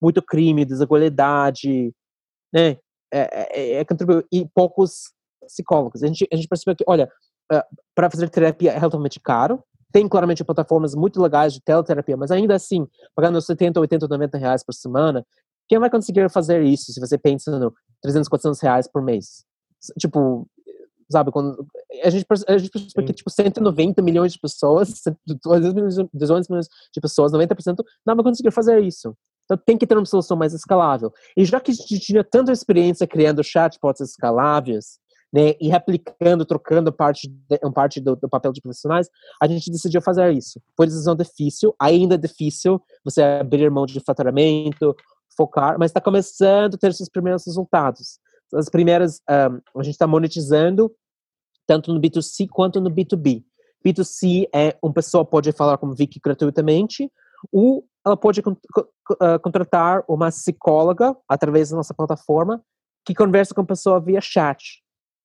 [0.00, 1.92] Muito crime, desigualdade,
[2.52, 2.76] né?
[3.12, 3.86] É, é, é,
[4.30, 5.12] e poucos
[5.46, 6.02] psicólogos.
[6.02, 7.10] A gente, a gente percebeu que, olha,
[7.52, 7.62] uh,
[7.94, 9.62] para fazer terapia é relativamente caro.
[9.90, 14.62] Tem claramente plataformas muito legais de teleterapia, mas ainda assim, pagando 70, 80, 90 reais
[14.62, 15.26] por semana,
[15.66, 19.44] quem vai conseguir fazer isso se você pensa no 300, 400 reais por mês?
[19.98, 20.46] Tipo,
[21.10, 21.30] sabe?
[21.30, 21.66] Quando
[22.02, 27.32] a gente, a gente percebe que, tipo, 190 milhões de pessoas, 200 milhões de pessoas,
[27.32, 29.16] 90%, não vai conseguir fazer isso.
[29.48, 31.12] Então tem que ter uma solução mais escalável.
[31.36, 34.98] E já que a gente tinha tanta experiência criando chatbots escaláveis,
[35.32, 39.10] né, e replicando, trocando parte, de, parte do, do, papel de profissionais,
[39.40, 40.58] a gente decidiu fazer isso.
[40.74, 44.96] Foi decisão difícil, ainda é difícil você abrir mão de faturamento,
[45.36, 48.18] focar, mas está começando a ter seus primeiros resultados
[48.54, 50.90] as primeiras, um, a gente está monetizando
[51.66, 53.44] tanto no B2C quanto no B2B.
[53.84, 57.10] B2C é uma pessoa pode falar com o Vicky gratuitamente,
[57.52, 62.62] ou ela pode uh, contratar uma psicóloga através da nossa plataforma
[63.04, 64.82] que conversa com a pessoa via chat.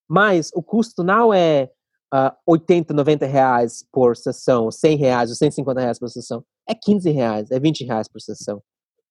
[0.09, 1.69] Mas o custo não é
[2.13, 6.43] uh, 80, 90 reais por sessão, 100 reais ou 150 reais por sessão.
[6.67, 8.61] É 15 reais, é 20 reais por sessão.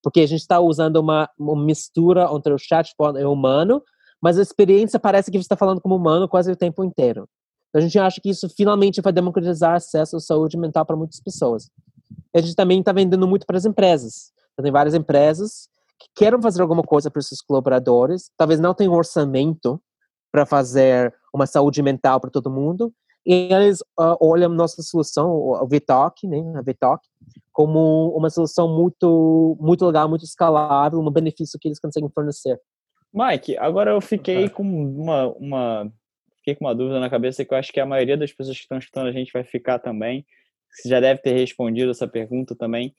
[0.01, 3.81] Porque a gente está usando uma, uma mistura entre o chatbot e o humano,
[4.21, 7.27] mas a experiência parece que você está falando como humano quase o tempo inteiro.
[7.69, 11.19] Então, a gente acha que isso finalmente vai democratizar acesso à saúde mental para muitas
[11.19, 11.69] pessoas.
[12.35, 14.31] A gente também está vendendo muito para as empresas.
[14.53, 18.73] Então, tem várias empresas que querem fazer alguma coisa para os seus colaboradores, talvez não
[18.73, 19.81] tenham orçamento
[20.31, 22.93] para fazer uma saúde mental para todo mundo,
[23.25, 27.07] e eles uh, olham nossa solução, o VTalk, né, a VTalk,
[27.51, 32.59] como uma solução muito, muito legal, muito escalável, um benefício que eles conseguem fornecer.
[33.13, 35.91] Mike, agora eu fiquei com uma, uma,
[36.37, 38.63] fiquei com uma dúvida na cabeça que eu acho que a maioria das pessoas que
[38.63, 40.25] estão escutando a gente vai ficar também.
[40.73, 42.93] Você já deve ter respondido essa pergunta também.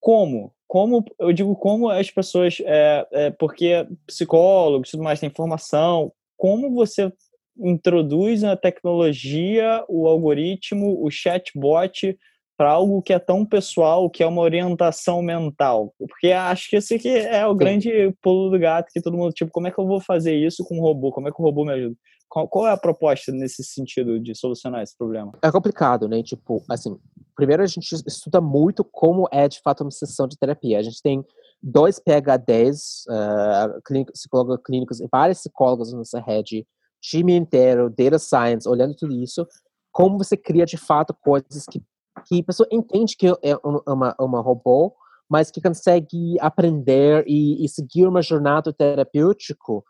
[0.00, 0.52] Como?
[0.66, 6.12] Como eu digo como as pessoas, é, é porque psicólogos, tudo mais tem informação.
[6.36, 7.12] Como você
[7.58, 12.16] introduz a tecnologia, o algoritmo, o chatbot
[12.56, 15.94] para algo que é tão pessoal, que é uma orientação mental.
[15.98, 17.90] Porque acho que esse é o grande
[18.22, 20.78] pulo do gato que todo mundo, tipo, como é que eu vou fazer isso com
[20.78, 21.12] um robô?
[21.12, 21.96] Como é que o robô me ajuda?
[22.28, 25.32] Qual, qual é a proposta nesse sentido de solucionar esse problema?
[25.42, 26.22] É complicado, né?
[26.22, 26.98] Tipo, assim,
[27.34, 30.78] primeiro a gente estuda muito como é de fato uma sessão de terapia.
[30.78, 31.24] A gente tem
[31.62, 36.66] dois PhDs, uh, psicólogos clínicos e vários psicólogos na nossa rede,
[37.00, 39.46] time inteiro, data science, olhando tudo isso,
[39.92, 41.82] como você cria de fato coisas que
[42.26, 43.56] que a pessoa entende que é
[43.86, 44.94] uma, uma robô,
[45.28, 49.82] mas que consegue aprender e, e seguir uma jornada terapêutica uh,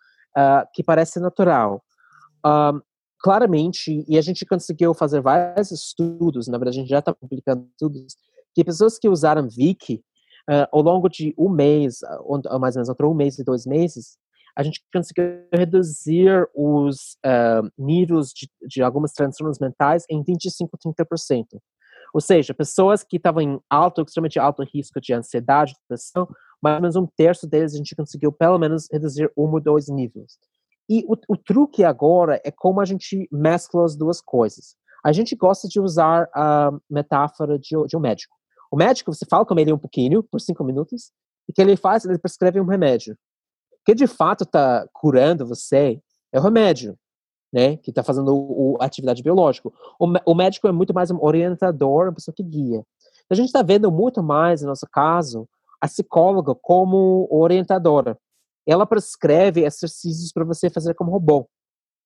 [0.73, 1.83] que parece natural.
[3.19, 7.67] Claramente, e a gente conseguiu fazer vários estudos, na verdade a gente já está publicando
[7.73, 8.15] estudos,
[8.55, 10.03] que pessoas que usaram Viki
[10.49, 13.67] uh, ao longo de um mês, ou mais ou menos entre um mês e dois
[13.67, 14.17] meses,
[14.57, 21.05] a gente conseguiu reduzir os uh, níveis de, de algumas transtornos mentais em 25 a
[21.05, 21.45] 30%.
[22.15, 26.27] Ou seja, pessoas que estavam em alto, extremamente alto risco de ansiedade, depressão,
[26.63, 29.89] mais ou menos um terço deles a gente conseguiu pelo menos reduzir um ou dois
[29.89, 30.39] níveis.
[30.89, 34.77] E o, o truque agora é como a gente mescla as duas coisas.
[35.05, 38.35] A gente gosta de usar a metáfora de, de um médico.
[38.71, 41.13] O médico, você fala com ele um pouquinho, por cinco minutos,
[41.49, 42.05] e o que ele faz?
[42.05, 43.15] Ele prescreve um remédio.
[43.73, 46.01] O que de fato está curando você
[46.33, 46.97] é o remédio
[47.53, 49.71] né, que está fazendo o, atividade biológica.
[49.99, 52.85] O, o, médico é muito mais um orientador, uma pessoa que guia.
[53.31, 55.49] A gente está vendo muito mais, no nosso caso,
[55.81, 58.19] a psicóloga como orientadora.
[58.67, 61.49] Ela prescreve exercícios para você fazer como robô.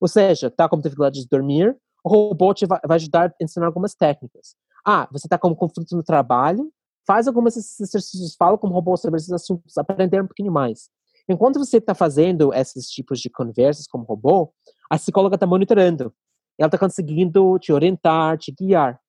[0.00, 3.94] Ou seja, tá com dificuldade de dormir, o robô te vai, ajudar a ensinar algumas
[3.94, 4.54] técnicas.
[4.84, 6.72] Ah, você está com conflito no trabalho,
[7.06, 10.88] faz alguns exercícios, fala como robô sobre esses assuntos, aprender um pouquinho mais.
[11.28, 14.52] Enquanto você está fazendo esses tipos de conversas como robô,
[14.88, 16.12] a psicóloga está monitorando.
[16.58, 19.00] Ela está conseguindo te orientar, te guiar.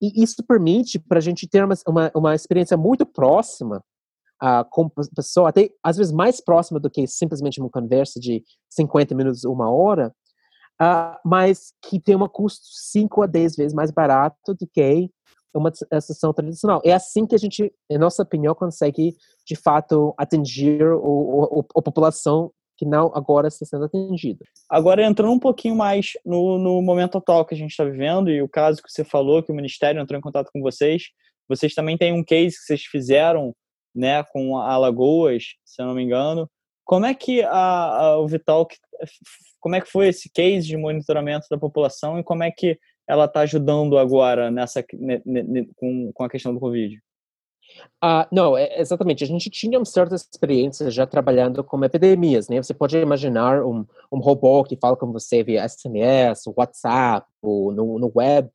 [0.00, 3.82] E isso permite para a gente ter uma, uma, uma, experiência muito próxima
[4.42, 9.14] uh, com pessoa, até às vezes mais próxima do que simplesmente uma conversa de 50
[9.14, 10.12] minutos, uma hora,
[10.80, 15.08] uh, mas que tem um custo 5 a 10 vezes mais barato do que
[15.54, 15.70] uma
[16.00, 16.80] sessão tradicional.
[16.84, 19.14] É assim que a gente, em nossa opinião, consegue,
[19.46, 24.40] de fato, atingir o, o, a população que não agora está sendo atendido.
[24.68, 28.40] Agora, entrando um pouquinho mais no, no momento atual que a gente está vivendo e
[28.40, 31.02] o caso que você falou, que o Ministério entrou em contato com vocês,
[31.48, 33.54] vocês também têm um case que vocês fizeram
[33.94, 36.50] né, com a Alagoas, se eu não me engano.
[36.84, 38.66] Como é que a, a, o Vital,
[39.60, 43.26] como é que foi esse case de monitoramento da população e como é que ela
[43.26, 44.82] está ajudando agora nessa
[45.76, 47.00] com, com a questão do Covid?
[48.00, 49.24] Ah, não, é, exatamente.
[49.24, 52.62] A gente tinha uma certa experiência já trabalhando com epidemias, né?
[52.62, 57.98] Você pode imaginar um, um robô que fala com você via SMS, WhatsApp, ou no,
[57.98, 58.50] no web.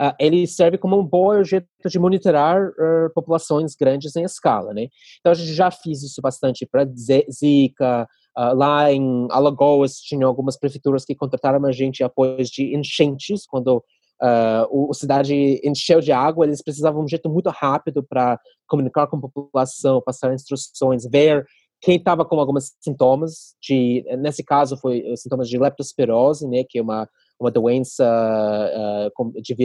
[0.00, 4.88] Uh, ele serve como um bom jeito de monitorar uh, populações grandes em escala, né?
[5.18, 6.86] Então a gente já fez isso bastante para
[7.30, 8.08] Zika.
[8.38, 13.84] Uh, lá em Alagoas tinha algumas prefeituras que contrataram a gente após de enchentes, quando
[14.22, 18.40] uh, o, a cidade encheu de água, eles precisavam de um jeito muito rápido para
[18.66, 21.44] comunicar com a população, passar instruções, ver
[21.82, 26.82] quem estava com alguns sintomas de nesse caso foi sintomas de leptospirose né que é
[26.82, 27.08] uma
[27.40, 29.56] uma doença uh, de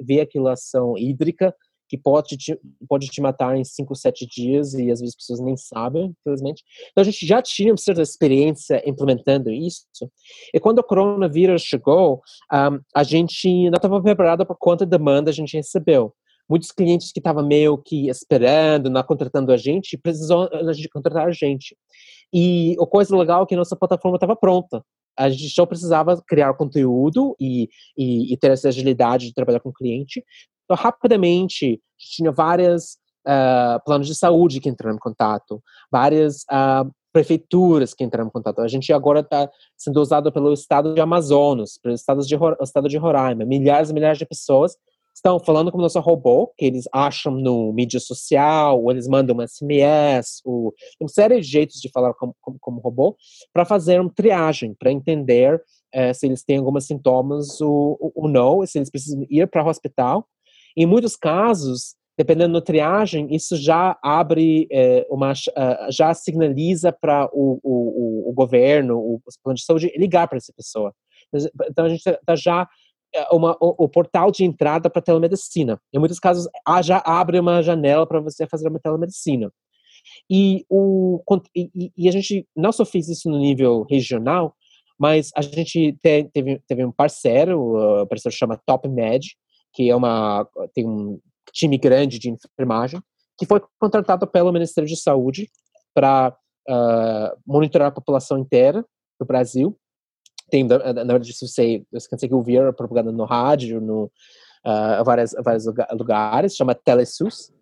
[0.00, 1.54] veiaculação hídrica
[1.88, 2.58] que pode te,
[2.88, 6.64] pode te matar em 5, 7 dias e às vezes as pessoas nem sabem, infelizmente.
[6.90, 9.84] Então a gente já tinha uma certa experiência implementando isso.
[10.52, 12.22] E quando o coronavírus chegou,
[12.52, 16.14] um, a gente não estava preparado para quanta demanda a gente recebeu.
[16.48, 21.26] Muitos clientes que estavam meio que esperando, não contratando a gente, precisou a gente contratar
[21.28, 21.76] a gente.
[22.32, 24.84] E a coisa legal é que nossa plataforma estava pronta.
[25.16, 29.70] A gente só precisava criar conteúdo e, e, e ter essa agilidade de trabalhar com
[29.70, 30.24] o cliente.
[30.64, 32.96] Então, rapidamente, tinha várias
[33.26, 38.60] uh, planos de saúde que entraram em contato, várias uh, prefeituras que entraram em contato.
[38.60, 42.96] A gente agora está sendo usado pelo estado de Amazonas, pelo estado de, estado de
[42.96, 43.44] Roraima.
[43.44, 44.76] Milhares e milhares de pessoas
[45.14, 49.36] estão falando com o nosso robô, que eles acham no mídia social, ou eles mandam
[49.36, 53.16] um SMS, ou uma série de jeitos de falar como, como, como robô,
[53.52, 55.62] para fazer uma triagem, para entender
[55.92, 59.68] é, se eles têm alguns sintomas ou, ou não, se eles precisam ir para o
[59.68, 60.26] hospital.
[60.76, 65.32] Em muitos casos, dependendo da triagem, isso já abre é, uma,
[65.90, 70.92] já sinaliza para o, o, o, governo, o plano de saúde, ligar para essa pessoa.
[71.70, 72.66] Então a gente está já é,
[73.30, 75.80] uma, o, o, portal de entrada para telemedicina.
[75.92, 76.48] Em muitos casos,
[76.82, 79.52] já abre uma janela para você fazer uma telemedicina.
[80.30, 81.22] E, o,
[81.54, 84.54] e, e, a gente não só fez isso no nível regional,
[84.98, 87.60] mas a gente te, teve, teve um parceiro,
[88.02, 89.36] o parceiro chama TopMed,
[89.72, 91.20] que é uma, tem um
[91.52, 93.00] time grande de enfermagem,
[93.38, 95.48] que foi contratado pelo Ministério de Saúde
[95.92, 96.36] para
[96.68, 98.84] uh, monitorar a população inteira
[99.18, 99.76] do Brasil
[100.50, 104.04] tem, na verdade, se você, consegue ouvir a propaganda no rádio, no
[104.64, 107.52] uh, várias, vários lugares, chama Telesus.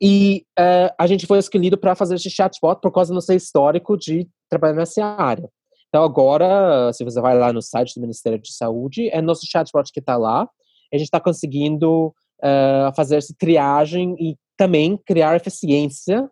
[0.00, 3.96] E uh, a gente foi escolhido para fazer esse chatbot por causa do nosso histórico
[3.96, 5.48] de trabalhar nessa área.
[5.88, 9.90] Então, agora, se você vai lá no site do Ministério de Saúde, é nosso chatbot
[9.92, 10.48] que está lá.
[10.92, 16.28] A gente está conseguindo uh, fazer essa triagem e também criar eficiência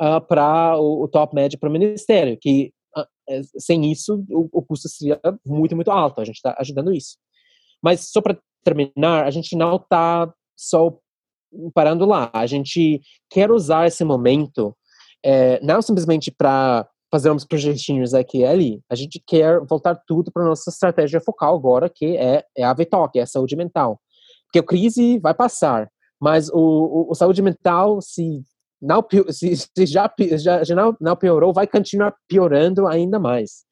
[0.00, 2.77] uh, para o, o, top médio para o Ministério, que é,
[3.58, 6.20] sem isso o, o custo seria muito, muito alto.
[6.20, 7.16] A gente está ajudando isso.
[7.82, 10.96] Mas só para terminar, a gente não está só
[11.74, 12.30] parando lá.
[12.32, 13.00] A gente
[13.30, 14.76] quer usar esse momento
[15.24, 18.82] é, não simplesmente para fazer uns projetinhos aqui e ali.
[18.88, 23.18] A gente quer voltar tudo para nossa estratégia focal agora, que é, é a VTOC,
[23.18, 24.00] é a saúde mental.
[24.44, 28.42] Porque a crise vai passar, mas o, o, o saúde mental, se
[28.80, 33.66] não, se, se já, já, já não, não piorou, vai continuar piorando ainda mais.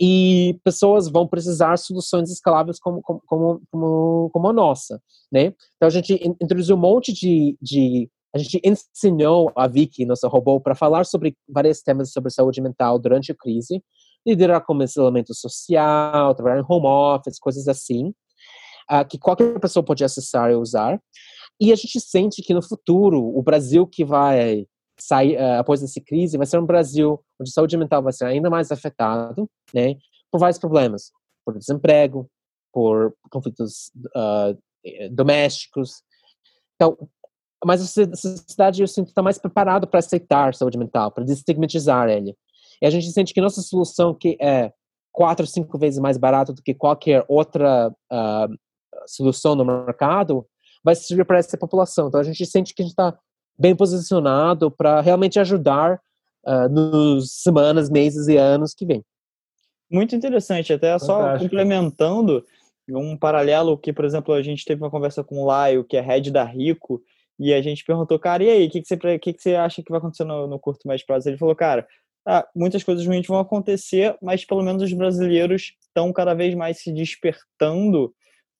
[0.00, 5.00] E pessoas vão precisar soluções escaláveis como, como, como, como a nossa,
[5.32, 5.54] né?
[5.76, 10.60] Então a gente introduziu um monte de, de a gente ensinou a Vicky, nosso robô,
[10.60, 13.80] para falar sobre vários temas sobre saúde mental durante a crise,
[14.26, 18.08] liderar como isolamento social, trabalhar em home office, coisas assim,
[18.90, 21.00] uh, que qualquer pessoa pode acessar e usar.
[21.60, 24.66] E a gente sente que no futuro, o Brasil que vai
[24.98, 28.26] sair uh, após essa crise vai ser um Brasil onde a saúde mental vai ser
[28.26, 29.96] ainda mais afetado, né,
[30.30, 31.10] por vários problemas,
[31.44, 32.28] por desemprego,
[32.72, 34.58] por conflitos uh,
[35.12, 36.02] domésticos.
[36.74, 36.96] Então,
[37.64, 42.36] mas a sociedade eu sinto está mais preparado para aceitar saúde mental, para desestigmatizar ele.
[42.82, 44.72] E a gente sente que nossa solução que é
[45.12, 50.46] quatro, cinco vezes mais barato do que qualquer outra uh, solução no mercado
[50.84, 52.08] vai servir para essa população.
[52.08, 53.18] Então a gente sente que a gente está
[53.58, 56.00] bem posicionado para realmente ajudar
[56.46, 59.02] uh, nos semanas, meses e anos que vem.
[59.90, 61.06] Muito interessante, até Fantástico.
[61.06, 62.44] só complementando
[62.88, 66.00] um paralelo que, por exemplo, a gente teve uma conversa com o Laio, que é
[66.00, 67.02] head da Rico,
[67.38, 69.82] e a gente perguntou, cara, e aí, o que, que, você, que, que você acha
[69.82, 71.28] que vai acontecer no, no curto mais prazo?
[71.28, 71.86] Ele falou, cara,
[72.26, 76.80] ah, muitas coisas ruins vão acontecer, mas pelo menos os brasileiros estão cada vez mais
[76.80, 78.14] se despertando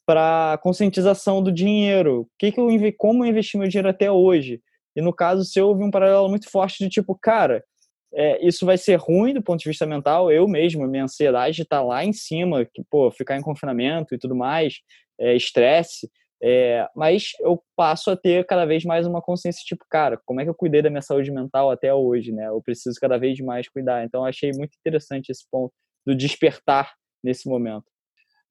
[0.06, 2.28] para conscientização do dinheiro.
[2.38, 4.60] Que que eu, como eu investi meu dinheiro até hoje?
[4.96, 7.64] E no caso seu, houve um paralelo muito forte de tipo, cara,
[8.12, 10.30] é, isso vai ser ruim do ponto de vista mental.
[10.30, 14.36] Eu mesmo, minha ansiedade está lá em cima, que, pô, ficar em confinamento e tudo
[14.36, 14.74] mais,
[15.18, 16.08] é, estresse.
[16.42, 20.44] É, mas eu passo a ter cada vez mais uma consciência, tipo, cara, como é
[20.44, 22.48] que eu cuidei da minha saúde mental até hoje, né?
[22.48, 24.04] Eu preciso cada vez mais cuidar.
[24.04, 25.72] Então, achei muito interessante esse ponto
[26.06, 26.92] do despertar
[27.22, 27.93] nesse momento.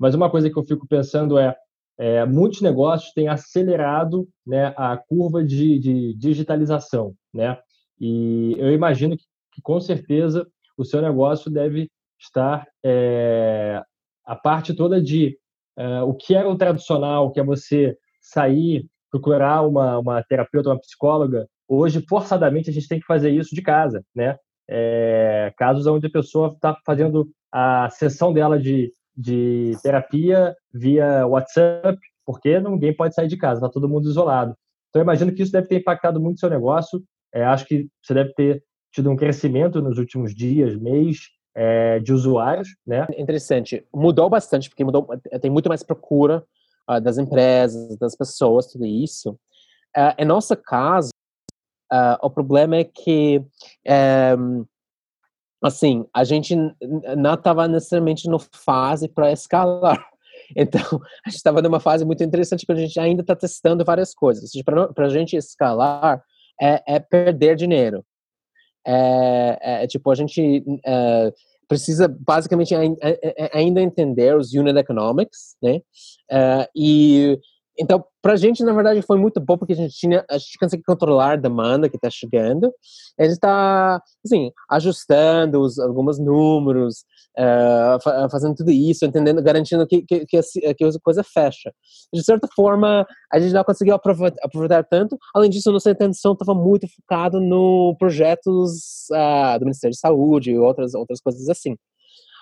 [0.03, 1.55] Mas uma coisa que eu fico pensando é,
[1.97, 7.57] é muitos negócios têm acelerado né, a curva de, de digitalização, né?
[7.97, 9.23] E eu imagino que,
[9.53, 10.45] que, com certeza
[10.77, 11.89] o seu negócio deve
[12.19, 13.81] estar é,
[14.25, 15.37] a parte toda de
[15.77, 20.81] é, o que era o tradicional, que é você sair, procurar uma, uma terapeuta, uma
[20.81, 21.47] psicóloga.
[21.65, 24.35] Hoje, forçadamente, a gente tem que fazer isso de casa, né?
[24.69, 31.97] É, casos onde a pessoa está fazendo a sessão dela de de terapia via WhatsApp,
[32.25, 34.55] porque ninguém pode sair de casa, está todo mundo isolado.
[34.89, 37.03] Então, eu imagino que isso deve ter impactado muito o seu negócio.
[37.33, 42.13] É, acho que você deve ter tido um crescimento nos últimos dias, mês, é, de
[42.13, 43.07] usuários, né?
[43.17, 43.85] Interessante.
[43.93, 45.07] Mudou bastante, porque mudou,
[45.41, 46.43] tem muito mais procura
[46.89, 49.31] uh, das empresas, das pessoas, tudo isso.
[49.95, 51.09] Uh, em nosso caso,
[51.91, 53.43] uh, o problema é que
[54.37, 54.65] um,
[55.63, 56.55] assim, a gente
[57.17, 60.03] não estava necessariamente no fase para escalar.
[60.55, 60.81] Então,
[61.25, 64.51] a gente estava numa fase muito interessante que a gente ainda está testando várias coisas.
[64.63, 66.21] Para a gente escalar,
[66.61, 68.05] é, é perder dinheiro.
[68.85, 71.33] É, é, tipo, a gente é,
[71.67, 75.81] precisa basicamente é, é, ainda entender os unit economics, né?
[76.75, 77.39] e
[77.77, 80.57] então, para a gente, na verdade, foi muito bom porque a gente tinha, a gente
[80.59, 82.71] consegue controlar a demanda que está chegando.
[83.19, 87.03] A gente está, assim, ajustando os, alguns números,
[87.37, 91.73] uh, fazendo tudo isso, entendendo, garantindo que, que, que, a, que a coisa fecha.
[92.13, 95.17] De certa forma, a gente não conseguiu aproveitar, aproveitar tanto.
[95.33, 100.59] Além disso, nossa intenção estava muito focada no projetos uh, do Ministério de Saúde e
[100.59, 101.75] outras, outras coisas assim.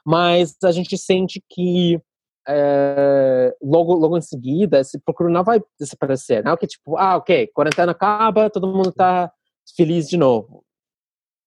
[0.06, 2.02] Mas a gente sente que
[2.48, 6.44] é, logo, logo em seguida, esse procuro não vai desaparecer.
[6.44, 9.32] Não é que tipo, ah, ok, quarentena acaba, todo mundo está
[9.76, 10.64] feliz de novo.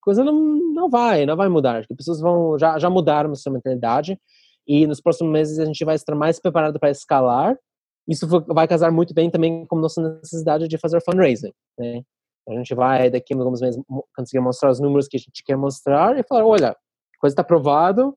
[0.00, 0.34] Coisa não,
[0.74, 1.80] não vai, não vai mudar.
[1.80, 4.18] As pessoas vão já, já mudaram a sua mentalidade
[4.66, 7.56] e nos próximos meses a gente vai estar mais preparado para escalar.
[8.08, 11.52] Isso vai casar muito bem também com nossa necessidade de fazer fundraising.
[11.78, 12.02] Né?
[12.48, 13.82] A gente vai daqui a alguns meses
[14.14, 16.76] conseguir mostrar os números que a gente quer mostrar e falar, olha,
[17.18, 18.14] coisa está aprovado,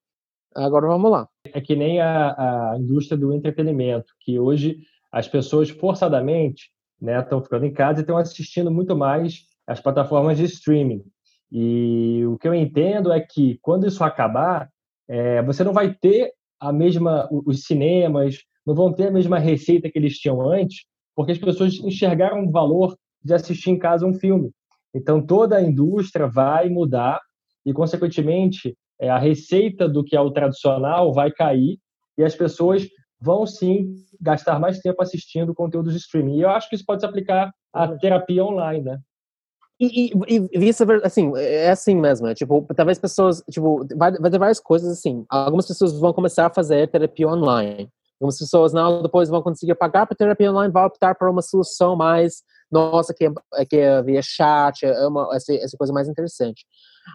[0.55, 1.27] agora vamos lá.
[1.53, 4.79] É que nem a, a indústria do entretenimento, que hoje
[5.11, 6.71] as pessoas forçadamente
[7.01, 11.03] né, estão ficando em casa e estão assistindo muito mais as plataformas de streaming.
[11.51, 14.69] E o que eu entendo é que quando isso acabar,
[15.07, 19.89] é, você não vai ter a mesma, os cinemas não vão ter a mesma receita
[19.89, 20.85] que eles tinham antes,
[21.15, 24.51] porque as pessoas enxergaram o valor de assistir em casa um filme.
[24.93, 27.21] Então toda a indústria vai mudar
[27.65, 31.79] e, consequentemente, é, a receita do que é o tradicional vai cair
[32.17, 32.87] e as pessoas
[33.19, 36.37] vão sim gastar mais tempo assistindo conteúdos de streaming.
[36.37, 38.99] E eu acho que isso pode se aplicar à terapia online, né?
[39.79, 44.11] E, e, e isso é assim, é assim mesmo, é, tipo, talvez pessoas, tipo, vai,
[44.11, 45.23] vai ter várias coisas assim.
[45.29, 47.87] Algumas pessoas vão começar a fazer terapia online.
[48.19, 51.95] Algumas pessoas não, depois vão conseguir pagar para terapia online, vão optar por uma solução
[51.95, 52.41] mais,
[52.71, 56.65] nossa, que é, que é via chat, é uma, essa, essa coisa mais interessante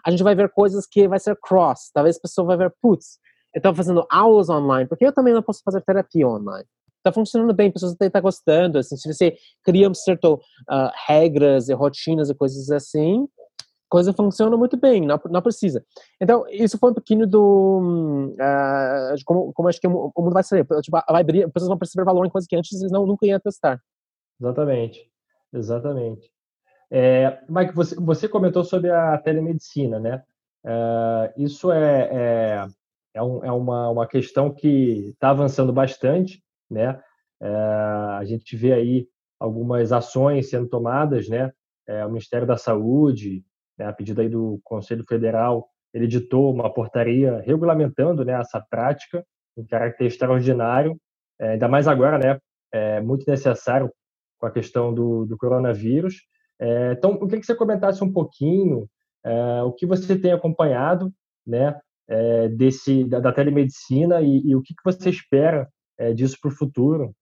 [0.05, 1.91] a gente vai ver coisas que vai ser cross.
[1.93, 3.19] Talvez a pessoa vai ver, putz,
[3.53, 6.65] eu estou fazendo aulas online, porque eu também não posso fazer terapia online.
[6.97, 8.79] Está funcionando bem, pessoas estão tá gostando.
[8.79, 13.27] Assim, se você cria um certo uh, regras e rotinas e coisas assim,
[13.89, 15.85] coisa funciona muito bem, não, não precisa.
[16.19, 18.33] Então, isso foi um pouquinho do.
[18.39, 20.65] Uh, como, como acho que o mundo vai ser.
[20.81, 23.39] Tipo, vai abrir, pessoas vão perceber valor em coisas que antes eles não, nunca iam
[23.39, 23.79] testar.
[24.41, 25.07] Exatamente.
[25.53, 26.32] Exatamente.
[26.95, 30.21] É, Mike, você, você comentou sobre a telemedicina, né?
[30.63, 32.67] É, isso é, é,
[33.15, 37.01] é, um, é, uma, uma questão que está avançando bastante, né?
[37.41, 39.07] É, a gente vê aí
[39.39, 41.51] algumas ações sendo tomadas, né?
[41.87, 43.43] É, o Ministério da Saúde,
[43.75, 49.25] né, a pedido aí do Conselho Federal, ele editou uma portaria regulamentando né, essa prática
[49.57, 50.95] em caráter extraordinário,
[51.41, 52.39] ainda mais agora, né?
[52.71, 53.91] É muito necessário
[54.39, 56.21] com a questão do, do coronavírus.
[56.63, 58.89] É, então, eu queria que você comentasse um pouquinho
[59.21, 61.13] é, o que você tem acompanhado
[61.45, 66.47] né, é, desse, da, da telemedicina e, e, o que, você espera é, disso para
[66.47, 67.13] o futuro.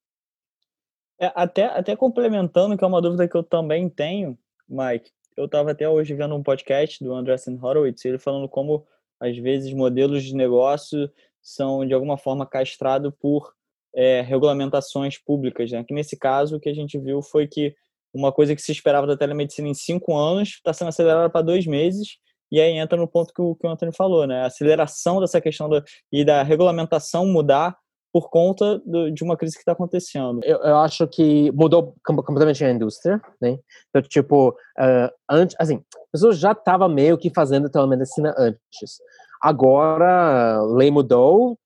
[1.20, 4.38] É, até, até complementando, que é uma dúvida que eu também tenho,
[4.70, 8.86] Mike, eu estava até hoje vendo um podcast do Andreessen Horowitz, ele falando como,
[9.20, 11.12] às vezes, modelos de negócio
[11.42, 13.56] são, de alguma forma, castrados por
[13.92, 15.72] é, regulamentações públicas.
[15.72, 15.84] Né?
[15.84, 17.76] Que nesse caso, o que a gente viu foi que
[18.14, 21.66] uma coisa que se esperava da telemedicina em cinco anos está sendo acelerada para dois
[21.66, 22.18] meses.
[22.52, 24.42] E aí entra no ponto que o, que o Antônio falou, né?
[24.42, 25.82] A aceleração dessa questão do,
[26.12, 27.78] e da regulamentação mudar
[28.12, 30.42] por conta do, de uma crise que está acontecendo.
[30.44, 33.58] Eu, eu, acho que mudou completamente a indústria, né?
[33.90, 39.00] Então, tipo, uh, antes, assim, as pessoas já estavam meio que fazendo telemedicina antes.
[39.42, 41.58] Agora, a lei mudou,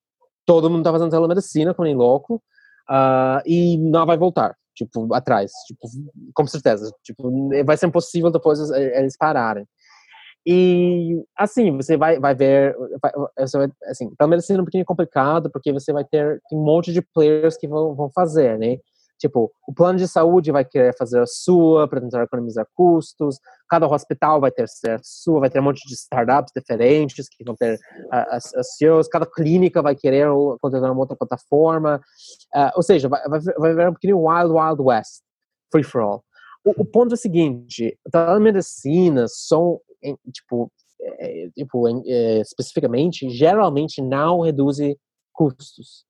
[0.46, 2.36] todo mundo está fazendo telemedicina, como nem louco,
[2.88, 5.88] uh, e não vai voltar tipo, atrás, tipo,
[6.34, 9.66] com certeza, tipo, vai ser impossível depois eles pararem.
[10.48, 13.12] E, assim, você vai, vai ver, vai,
[13.88, 17.56] assim, pelo menos sendo um pouquinho complicado, porque você vai ter um monte de players
[17.56, 18.76] que vão, vão fazer, né?
[19.18, 23.38] Tipo, o plano de saúde vai querer fazer a sua para tentar economizar custos,
[23.68, 27.56] cada hospital vai ter a sua, vai ter um monte de startups diferentes que vão
[27.56, 27.78] ter
[28.10, 30.28] as, as seus, cada clínica vai querer
[30.60, 32.00] contratar uma outra plataforma,
[32.54, 35.22] uh, ou seja, vai, vai, vai ver um pouquinho Wild Wild West,
[35.72, 36.24] free for all.
[36.62, 39.80] O, o ponto é o seguinte, telemedicina são,
[40.30, 44.76] tipo, é, tipo é, especificamente, geralmente não reduz
[45.32, 46.04] custos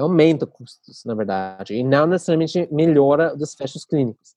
[0.00, 4.34] aumenta custos, na verdade, e não necessariamente melhora os desfechos clínicos.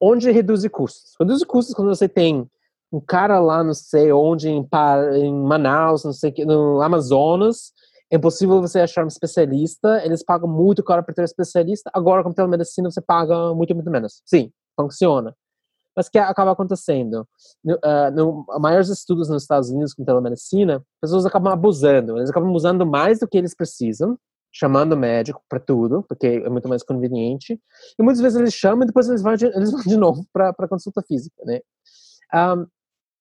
[0.00, 1.14] Onde reduz custos?
[1.20, 2.48] Reduz custos quando você tem
[2.90, 7.72] um cara lá, não sei onde, em Manaus, não sei que, no Amazonas,
[8.10, 12.22] é impossível você achar um especialista, eles pagam muito caro para ter um especialista, agora
[12.22, 14.22] com telemedicina você paga muito, muito menos.
[14.24, 15.34] Sim, funciona.
[15.96, 17.26] Mas o que acaba acontecendo?
[17.62, 22.52] No, uh, no maiores estudos nos Estados Unidos com telemedicina, pessoas acabam abusando, eles acabam
[22.52, 24.18] usando mais do que eles precisam,
[24.54, 27.60] chamando médico para tudo, porque é muito mais conveniente,
[27.98, 30.68] e muitas vezes eles chamam e depois eles vão de, eles vão de novo para
[30.68, 31.60] consulta física, né?
[32.32, 32.66] Um,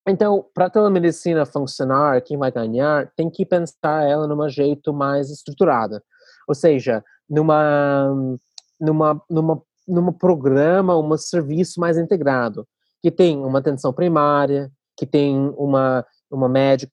[0.08, 5.30] então, para a telemedicina funcionar, quem vai ganhar tem que pensar ela num jeito mais
[5.30, 6.02] estruturado.
[6.48, 8.38] Ou seja, numa
[8.80, 12.68] numa numa num programa, um serviço mais integrado,
[13.02, 16.06] que tem uma atenção primária, que tem uma
[16.36, 16.92] uma médica,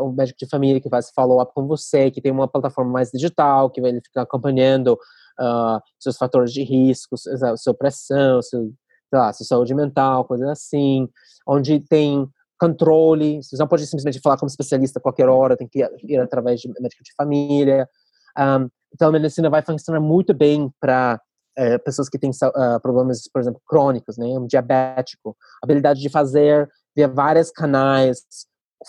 [0.00, 3.70] um médico de família que faz follow-up com você, que tem uma plataforma mais digital,
[3.70, 4.94] que vai ficar acompanhando
[5.40, 7.16] uh, seus fatores de risco,
[7.56, 8.72] sua pressão, seu,
[9.12, 11.08] lá, sua saúde mental, coisas assim,
[11.46, 12.28] onde tem
[12.58, 16.60] controle, você não pode simplesmente falar como especialista a qualquer hora, tem que ir através
[16.60, 17.88] de médico de família.
[18.38, 21.20] Um, então, a medicina vai funcionar muito bem para
[21.56, 26.68] é, pessoas que têm uh, problemas, por exemplo, crônicos, né, um diabético, habilidade de fazer
[26.94, 28.24] via vários canais,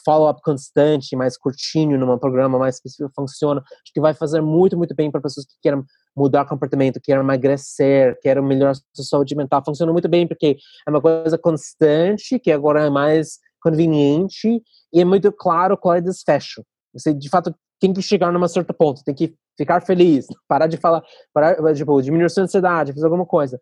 [0.06, 3.62] follow-up constante, mais curtinho, num programa mais específico, funciona.
[3.62, 5.84] Acho que vai fazer muito, muito bem para pessoas que querem
[6.16, 9.64] mudar comportamento, querem emagrecer, querem melhorar sua saúde mental.
[9.66, 15.06] Funciona muito bem porque é uma coisa constante, que agora é mais conveniente e é
[15.06, 16.64] muito claro qual é o desfecho.
[16.94, 20.78] Você, de fato, tem que chegar numa certa ponto, tem que ficar feliz, parar de
[20.78, 23.60] falar, parar, tipo, diminuir sua ansiedade, fazer alguma coisa.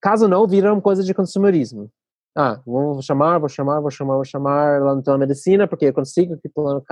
[0.00, 1.90] Caso não, vira uma coisa de consumerismo.
[2.36, 6.38] Ah, vou chamar, vou chamar, vou chamar, vou chamar lá na medicina, porque eu consigo,
[6.38, 6.82] que plano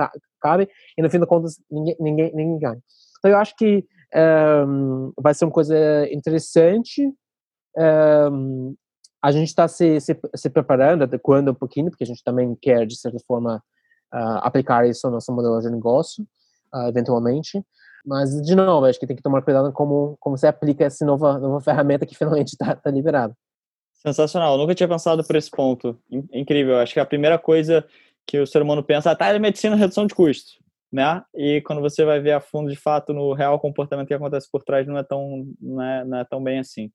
[0.41, 2.83] cabe, e no fim das contas, ninguém, ninguém, ninguém ganha.
[3.19, 3.85] Então, eu acho que
[4.67, 5.75] um, vai ser uma coisa
[6.11, 7.13] interessante.
[7.77, 8.75] Um,
[9.21, 12.85] a gente está se, se, se, preparando, adequando um pouquinho, porque a gente também quer,
[12.85, 13.61] de certa forma,
[14.13, 16.23] uh, aplicar isso no nosso modelo de negócio,
[16.73, 17.63] uh, eventualmente.
[18.05, 21.37] Mas, de novo, acho que tem que tomar cuidado como, como você aplica essa nova,
[21.39, 23.35] nova ferramenta que finalmente está tá liberada.
[23.97, 25.99] Sensacional, eu nunca tinha pensado por esse ponto.
[26.31, 27.85] Incrível, acho que a primeira coisa
[28.25, 30.59] que o ser humano pensa, ah, tá, é medicina, redução de custos,
[30.91, 31.23] né?
[31.33, 34.63] E quando você vai ver a fundo, de fato, no real comportamento que acontece por
[34.63, 36.91] trás, não é tão, não é, não é tão bem assim.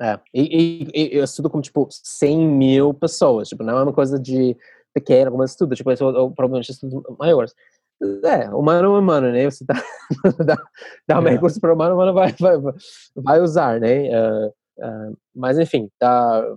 [0.00, 3.92] É, e, e, e eu estudo com, tipo, 100 mil pessoas, tipo, não é uma
[3.92, 4.56] coisa de
[4.92, 7.54] pequena, como eu estudo, tipo, esse é o problema de estudos maiores.
[8.24, 9.44] É, humano é humano, né?
[9.44, 9.74] Você tá,
[10.44, 10.56] dá,
[11.06, 11.30] dá um é.
[11.32, 12.56] recurso para o humano, o humano vai, vai,
[13.16, 14.08] vai usar, né?
[14.08, 16.56] Uh, uh, mas, enfim, tá,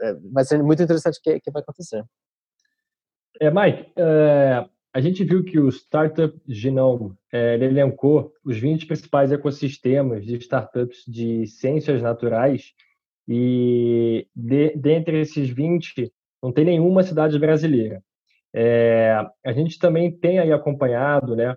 [0.00, 2.04] é, vai ser muito interessante o que, que vai acontecer.
[3.40, 9.30] É, Mike, é, a gente viu que o Startup Genome é, elencou os 20 principais
[9.30, 12.72] ecossistemas de startups de ciências naturais
[13.28, 16.12] e de, dentre esses 20
[16.42, 18.02] não tem nenhuma cidade brasileira.
[18.54, 21.54] É, a gente também tem aí acompanhado né,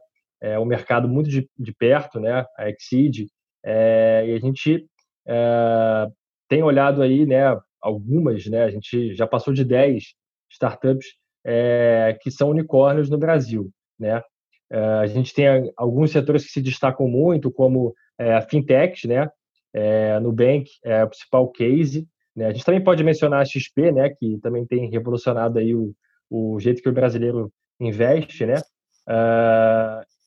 [0.59, 3.27] o mercado muito de, de perto, né, a Exceed,
[3.63, 4.87] e a gente
[5.27, 6.07] é,
[6.47, 10.03] tem olhado aí né, algumas, né, a gente já passou de 10
[10.49, 11.07] startups
[11.45, 13.71] é, que são unicórnios no Brasil.
[13.99, 14.21] Né?
[14.69, 19.29] É, a gente tem alguns setores que se destacam muito, como é, a fintech, né?
[19.73, 22.07] É, Nubank é o principal case.
[22.35, 22.45] Né?
[22.47, 24.09] A gente também pode mencionar a XP, né?
[24.09, 25.93] que também tem revolucionado aí o,
[26.29, 28.45] o jeito que o brasileiro investe.
[28.45, 28.55] Né?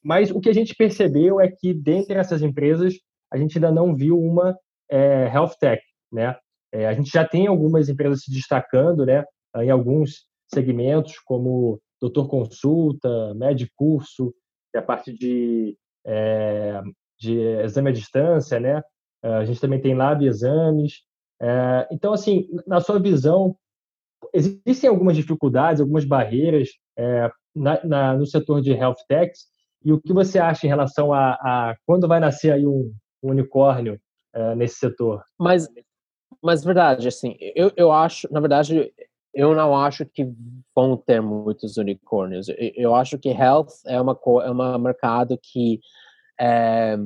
[0.03, 2.95] Mas o que a gente percebeu é que, dentre essas empresas,
[3.33, 4.57] a gente ainda não viu uma
[4.91, 5.83] é, health tech.
[6.13, 6.37] Né?
[6.73, 9.25] É, a gente já tem algumas empresas se destacando né?
[9.57, 14.35] em alguns segmentos como doutor consulta, médico curso,
[14.75, 16.83] é a parte de, é,
[17.19, 18.83] de exame à distância, né?
[19.23, 21.03] É, a gente também tem lab exames.
[21.41, 23.57] É, então, assim, na sua visão,
[24.33, 26.69] existem algumas dificuldades, algumas barreiras
[26.99, 29.47] é, na, na, no setor de health techs
[29.85, 33.31] e o que você acha em relação a, a quando vai nascer aí um, um
[33.31, 33.99] unicórnio
[34.35, 35.23] é, nesse setor?
[35.39, 35.69] Mas,
[36.43, 38.93] mas verdade, assim, eu, eu acho, na verdade,
[39.35, 40.33] eu não acho que
[40.75, 42.47] vão ter muitos unicórnios.
[42.77, 45.81] Eu acho que health é uma é um mercado que
[46.41, 46.97] é,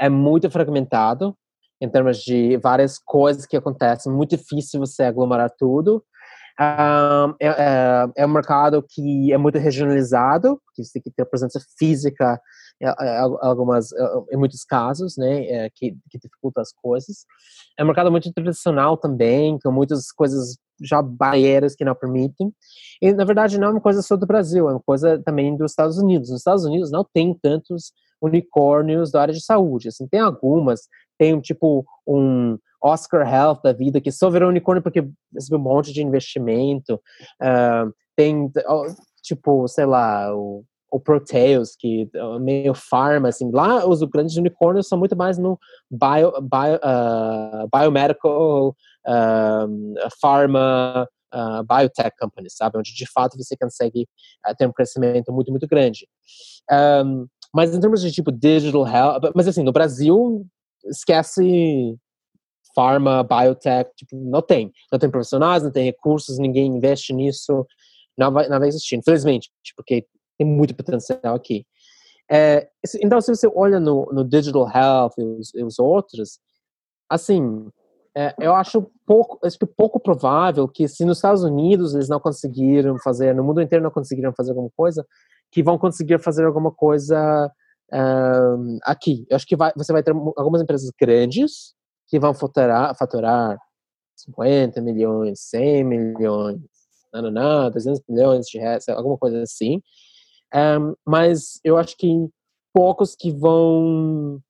[0.00, 1.36] é muito fragmentado
[1.80, 4.10] em termos de várias coisas que acontecem.
[4.10, 6.02] Muito difícil você aglomerar tudo.
[6.58, 11.24] Um, é, é, é, um mercado que é muito regionalizado, que você tem que ter
[11.26, 12.40] presença física
[13.40, 13.90] algumas,
[14.30, 17.24] em muitos casos, né, é, que, que dificulta as coisas.
[17.78, 22.52] É um mercado muito tradicional também, com muitas coisas já barreiras que não permitem.
[23.00, 25.72] E, na verdade, não é uma coisa só do Brasil, é uma coisa também dos
[25.72, 26.30] Estados Unidos.
[26.30, 29.88] Nos Estados Unidos não tem tantos unicórnios da área de saúde.
[29.88, 35.08] Assim, tem algumas, tem tipo um, Oscar Health da vida, que só virou unicórnio porque
[35.32, 37.00] recebeu um monte de investimento.
[37.40, 38.52] Uh, tem,
[39.22, 40.64] tipo, sei lá, o,
[40.94, 43.50] o Proteus, que é meio farma, assim.
[43.50, 45.58] Lá, os grandes unicórnios são muito mais no
[45.90, 52.78] bio, bio, uh, biomedical, uh, pharma, uh, biotech companies, sabe?
[52.78, 54.06] Onde, de fato, você consegue
[54.56, 56.06] ter um crescimento muito, muito grande.
[57.04, 59.32] Um, mas em termos de, tipo, digital health...
[59.34, 60.46] Mas, assim, no Brasil,
[60.84, 61.96] esquece
[62.72, 64.70] pharma, biotech, tipo, não tem.
[64.92, 67.66] Não tem profissionais, não tem recursos, ninguém investe nisso,
[68.16, 70.06] não vai, não vai existir, infelizmente, porque
[70.38, 71.66] tem muito potencial aqui.
[72.30, 72.68] É,
[73.02, 76.38] então, se você olha no, no digital health e os, e os outros,
[77.08, 77.68] assim,
[78.16, 82.20] é, eu acho pouco, acho que pouco provável que se nos Estados Unidos eles não
[82.20, 85.06] conseguiram fazer, no mundo inteiro não conseguiram fazer alguma coisa,
[85.50, 87.50] que vão conseguir fazer alguma coisa
[87.92, 89.26] um, aqui.
[89.28, 91.74] Eu acho que vai, você vai ter algumas empresas grandes
[92.08, 93.58] que vão faturar, faturar
[94.16, 96.60] 50 milhões, 100 milhões,
[97.12, 99.80] não, não, 300 milhões de reais, alguma coisa assim.
[101.06, 102.28] Mas eu acho que
[102.72, 104.40] poucos que vão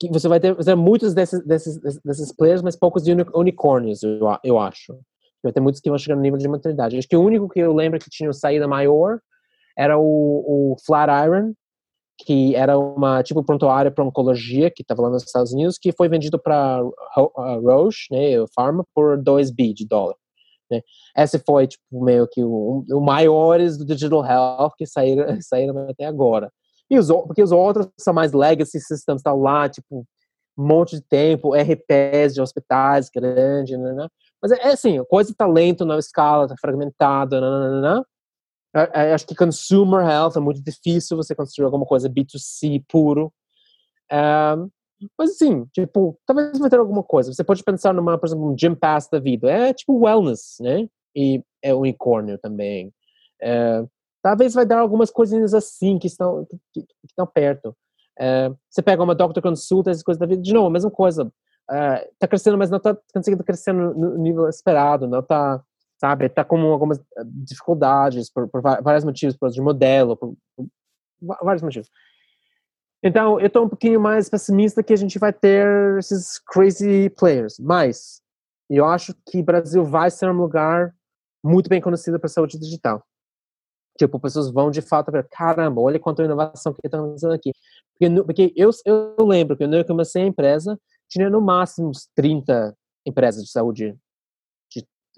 [0.00, 3.04] que você vai ter, você ter muitos desses, desses, desses players, mas poucos
[3.34, 4.98] unicórnios, eu, eu acho.
[5.42, 6.98] Vai ter muitos que vão chegar no nível de maturidade.
[6.98, 9.20] Acho que o único que eu lembro que tinha saída maior
[9.76, 11.52] era o, o Flatiron,
[12.18, 16.08] que era uma tipo prontuário para oncologia que estava lá nos Estados Unidos, que foi
[16.08, 16.80] vendido para
[17.62, 20.16] Roche, né, Pharma, por 2 bi de dólar.
[20.70, 20.80] Né?
[21.16, 26.04] Esse foi tipo meio que o, o maiores do digital health que saíram, saíram até
[26.04, 26.50] agora.
[26.90, 30.06] E os porque os outros são mais legacy systems, estão lá tipo
[30.56, 34.08] um monte de tempo, RPs de hospitais grandes, né, né?
[34.40, 38.02] Mas é, é assim, coisa de talento na escala, tá fragmentada, né, né,
[39.14, 43.32] acho que consumer health é muito difícil você construir alguma coisa B2C puro.
[44.12, 44.68] Um,
[45.18, 47.32] mas assim, tipo, talvez vai ter alguma coisa.
[47.32, 49.50] Você pode pensar numa, por exemplo, um gym pass da vida.
[49.50, 50.88] É tipo wellness, né?
[51.14, 52.92] E é unicórnio também.
[53.42, 53.84] É,
[54.22, 57.76] talvez vai dar algumas coisinhas assim que estão, que, que estão perto.
[58.18, 61.32] É, você pega uma doctor consulta, essas coisas da vida, de novo, a mesma coisa.
[61.70, 65.62] É, tá crescendo, mas não tá conseguindo crescer no nível esperado, não tá
[66.04, 66.26] sabe?
[66.26, 70.66] Está com algumas eh, dificuldades por, por vários motivos, por de modelo, por, por,
[71.42, 71.90] vários motivos.
[73.06, 77.58] Então, eu estou um pouquinho mais pessimista que a gente vai ter esses crazy players,
[77.58, 78.22] mas
[78.70, 80.94] eu acho que o Brasil vai ser um lugar
[81.44, 83.04] muito bem conhecido para saúde digital.
[83.98, 87.52] Tipo, pessoas vão de fato ver, caramba, olha quanta inovação que estão fazendo aqui.
[87.92, 92.08] Porque, porque eu, eu lembro que quando eu comecei a empresa, tinha no máximo uns
[92.14, 92.74] 30
[93.06, 93.94] empresas de saúde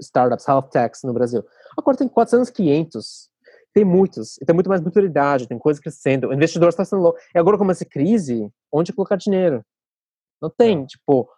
[0.00, 1.44] startups, health techs no Brasil.
[1.78, 3.30] Agora tem 400, 500.
[3.76, 4.36] Tem muitos.
[4.36, 6.28] Tem muito mais maturidade, tem coisa crescendo.
[6.28, 7.18] O investidor está sendo louco.
[7.34, 9.62] E agora, com essa crise, onde colocar dinheiro?
[10.40, 10.86] Não tem, é.
[10.86, 11.28] tipo,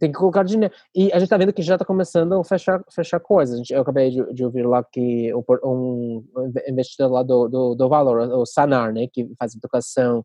[0.00, 0.72] tem que colocar dinheiro.
[0.94, 3.60] E a gente está vendo que já está começando a fechar, fechar coisas.
[3.70, 6.24] Eu acabei de, de, ouvir lá que um
[6.66, 10.24] investidor lá do, do, do Valor, o Sanar, né, que faz educação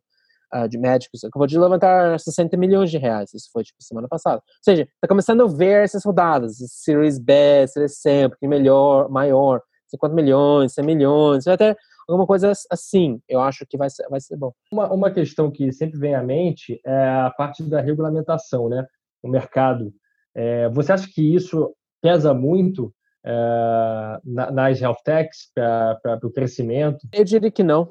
[0.54, 3.34] uh, de médicos, acabou de levantar 60 milhões de reais.
[3.34, 4.36] Isso foi, tipo, semana passada.
[4.38, 9.60] Ou seja, está começando a ver essas rodadas, Series B, Series C, pouquinho melhor, maior,
[9.88, 11.76] 50 milhões, 100 milhões, até
[12.08, 14.52] alguma coisa assim, eu acho que vai ser, vai ser bom.
[14.72, 18.86] Uma, uma questão que sempre vem à mente é a parte da regulamentação, né?
[19.22, 19.92] O mercado.
[20.34, 22.92] É, você acha que isso pesa muito
[23.24, 27.06] é, nas health techs para o crescimento?
[27.12, 27.88] Eu diria que não.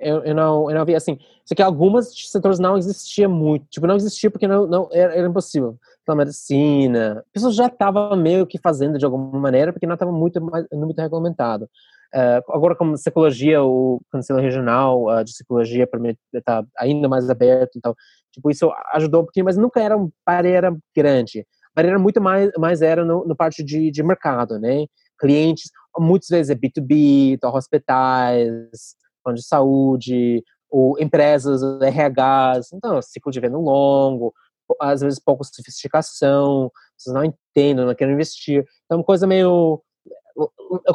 [0.00, 1.18] Eu, eu, não, eu não vi assim.
[1.44, 3.66] Isso aqui, algumas setores não existia muito.
[3.70, 5.76] Tipo, não existia porque não, não era, era impossível.
[6.02, 10.40] Então, medicina, pessoas já estavam meio que fazendo de alguma maneira porque não estava muito,
[10.72, 11.68] muito regulamentado.
[12.14, 15.88] Uh, agora, como psicologia, o Conselho Regional uh, de Psicologia
[16.34, 17.94] está ainda mais aberto, então,
[18.30, 21.40] tipo, isso ajudou um pouquinho, mas nunca era uma barreira grande.
[21.40, 24.84] A barreira muito mais, mais era no, no parte de, de mercado, né?
[25.18, 33.30] Clientes, muitas vezes é B2B, então hospitais, plano de saúde, ou empresas, RHs, então, ciclo
[33.30, 34.32] de venda longo,
[34.80, 38.64] às vezes pouco sofisticação, vocês não entendem, não querem investir.
[38.84, 39.82] Então, uma coisa meio.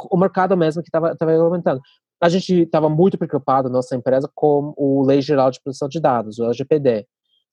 [0.10, 1.80] O, mercado mesmo que estava aumentando.
[2.20, 6.40] A gente estava muito preocupado, nossa empresa, com o Lei Geral de Proteção de Dados,
[6.40, 7.06] o LGPD.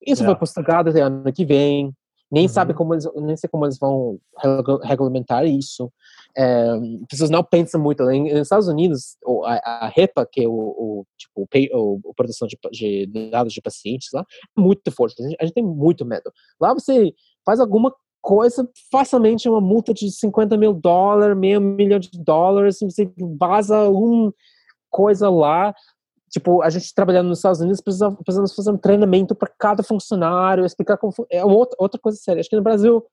[0.07, 0.27] Isso é.
[0.27, 1.93] foi postergado até ano que vem.
[2.33, 2.49] Nem uhum.
[2.49, 4.19] sabe como eles, nem sei como eles vão
[4.83, 5.93] regulamentar isso.
[6.37, 6.73] É,
[7.09, 8.03] pessoas não pensam muito.
[8.05, 12.59] Nos Estados Unidos, a, a REPA, que é o, o tipo o, o proteção de,
[13.07, 14.25] de, dados de pacientes lá,
[14.57, 15.23] é muito forte.
[15.23, 16.33] A gente, a gente, tem muito medo.
[16.61, 17.13] Lá você
[17.45, 23.13] faz alguma coisa, facilmente uma multa de 50 mil dólares, meio milhão de dólares, você
[23.39, 24.33] vaza uma
[24.91, 25.75] coisa lá,
[26.31, 30.97] tipo, a gente trabalhando nos Estados Unidos, precisamos, fazer um treinamento para cada funcionário, explicar
[30.97, 31.13] como.
[31.31, 32.41] É outra, outra coisa séria.
[32.41, 33.05] Acho que no Brasil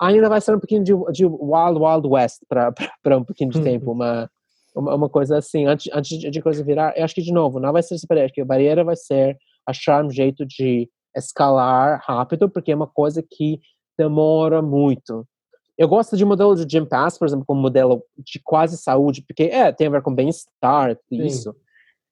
[0.00, 2.72] ainda vai ser um pouquinho de, de Wild Wild West para
[3.18, 3.64] um pouquinho de uhum.
[3.64, 4.30] tempo, uma,
[4.74, 6.96] uma, uma, coisa assim, antes, antes de coisa virar.
[6.96, 8.96] Eu acho que, de novo, não vai ser essa barreira, acho que a barreira vai
[8.96, 9.36] ser
[9.66, 13.60] achar um jeito de escalar rápido, porque é uma coisa que
[13.96, 15.26] demora muito.
[15.76, 19.44] Eu gosto de modelo de Gym Pass, por exemplo, como modelo de quase saúde, porque
[19.44, 21.54] é, tem a ver com bem-estar, isso.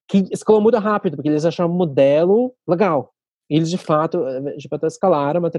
[0.08, 3.12] Que escalou muito rápido, porque eles acharam um modelo legal.
[3.48, 5.52] Eles, de fato, eh, de fato escalaram, mas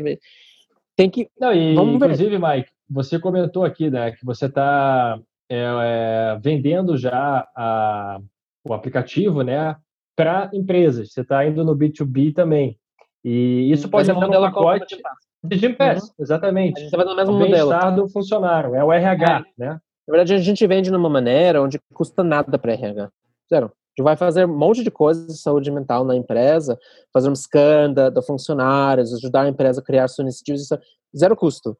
[0.96, 1.30] tem que...
[1.39, 2.39] Não, e, Vamos inclusive, ver.
[2.39, 5.20] Mike, você comentou aqui, né, que você está
[5.50, 8.20] é, é, vendendo já a,
[8.64, 9.76] o aplicativo, né,
[10.16, 11.12] para empresas.
[11.12, 12.78] Você está indo no B2B também.
[13.24, 14.98] E isso pode ser um pacote
[15.44, 16.10] de Gym Pass, uhum.
[16.20, 16.78] exatamente.
[16.78, 17.96] A gente está no mesmo o modelo.
[17.96, 19.44] do funcionário, é o RH, é.
[19.58, 19.80] né?
[20.08, 23.10] Na verdade, a gente vende de uma maneira onde custa nada para RH.
[23.50, 23.72] Zero.
[23.94, 26.80] A gente vai fazer um monte de coisas de saúde mental na empresa,
[27.14, 30.68] fazer um scan da, da funcionários, ajudar a empresa a criar suas iniciativas,
[31.16, 31.78] zero custo.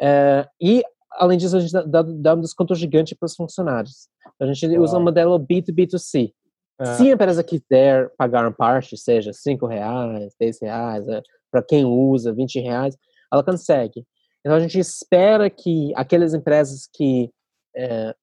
[0.00, 0.82] É, e,
[1.12, 4.08] além disso, a gente dá, dá um desconto gigante para os funcionários.
[4.40, 6.32] A gente usa um modelo B2B2C.
[6.80, 6.84] É.
[6.96, 11.84] Se a empresa quiser pagar uma parte, seja 5 reais, 10 reais, é, para quem
[11.84, 12.96] usa, 20 reais,
[13.32, 14.04] ela consegue.
[14.40, 17.30] Então a gente espera que aquelas empresas que
[17.76, 18.14] é,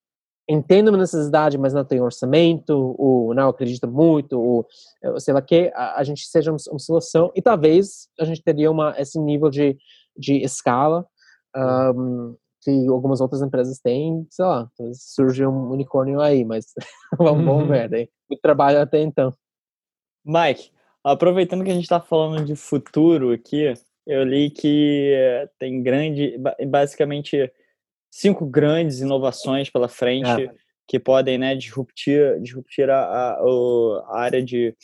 [0.50, 4.68] entendem uma necessidade, mas não tem orçamento, ou não acredita muito, ou
[5.20, 8.72] sei lá que, a, a gente seja uma, uma, solução e talvez a gente teria
[8.72, 9.78] uma, esse nível de,
[10.18, 11.06] de escala
[11.56, 16.66] um, que algumas outras empresas têm, sei lá, surge um unicórnio aí, mas
[17.18, 18.10] vamos, vamos ver, daí.
[18.30, 19.34] o trabalho até então.
[20.26, 20.72] Mike,
[21.04, 23.72] aproveitando que a gente está falando de futuro aqui,
[24.06, 25.16] eu li que
[25.60, 26.38] tem grande,
[26.68, 27.52] basicamente
[28.10, 30.52] cinco grandes inovações pela frente é.
[30.88, 34.76] que podem, né, disruptir, disruptir a, a, a área de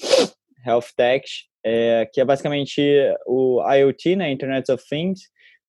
[0.65, 1.26] health tech,
[1.63, 2.82] é, que é basicamente
[3.26, 5.21] o IoT, né, Internet of Things,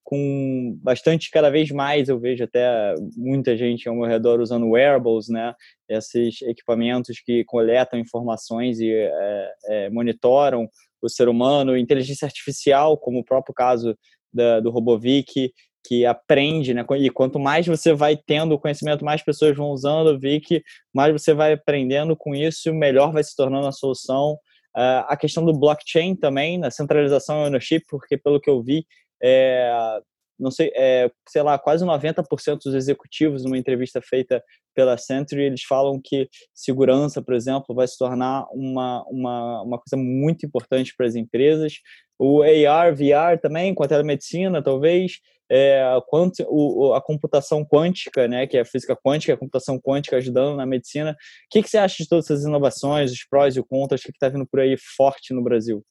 [0.06, 5.28] com bastante, cada vez mais eu vejo até muita gente ao meu redor usando wearables,
[5.28, 5.52] né?
[5.88, 10.68] Esses equipamentos que coletam informações e é, é, monitoram
[11.02, 13.98] o ser humano, inteligência artificial, como o próprio caso
[14.32, 15.52] da, do Robovic,
[15.86, 16.84] que aprende, né?
[16.98, 20.62] E quanto mais você vai tendo conhecimento, mais pessoas vão usando o Vic,
[20.94, 24.38] mais você vai aprendendo com isso, melhor vai se tornando a solução.
[24.76, 28.84] Uh, a questão do blockchain também, na centralização e ownership, porque pelo que eu vi,
[29.22, 30.00] é,
[30.38, 34.42] não sei, é, sei lá, quase 90% dos executivos, numa entrevista feita
[34.74, 39.96] pela Century, eles falam que segurança, por exemplo, vai se tornar uma, uma, uma coisa
[39.96, 41.74] muito importante para as empresas.
[42.18, 45.20] O AR, VR também, com a telemedicina, talvez,
[45.50, 50.16] é, quanto, o, a computação quântica, né, que é a física quântica, a computação quântica
[50.16, 51.12] ajudando na medicina.
[51.12, 51.16] O
[51.50, 54.10] que, que você acha de todas essas inovações, os prós e os contras, o que
[54.10, 55.84] está vindo por aí forte no Brasil?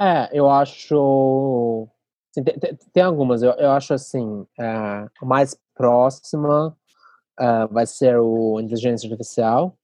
[0.00, 1.88] É, eu acho
[2.32, 6.76] Sim, tem, tem, algumas, eu, eu acho assim, uh, o mais próxima
[7.40, 9.76] uh, vai ser o inteligência artificial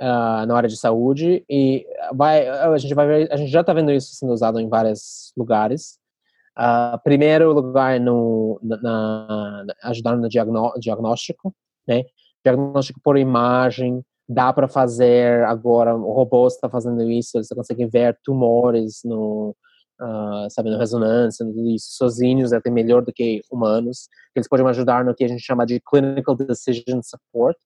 [0.00, 3.72] uh, na área de saúde e vai, a gente vai ver, a gente já está
[3.72, 5.98] vendo isso sendo usado em vários lugares.
[7.02, 11.54] Primeiro lugar no, na, na ajudando no diagnóstico,
[11.86, 12.04] né?
[12.44, 18.18] Diagnóstico por imagem, dá para fazer agora, o robô está fazendo isso, você consegue ver
[18.24, 19.54] tumores no
[20.00, 24.08] uh, sabe, na ressonância, tudo isso, sozinhos é até melhor do que humanos.
[24.34, 27.56] Eles podem ajudar no que a gente chama de clinical decision support,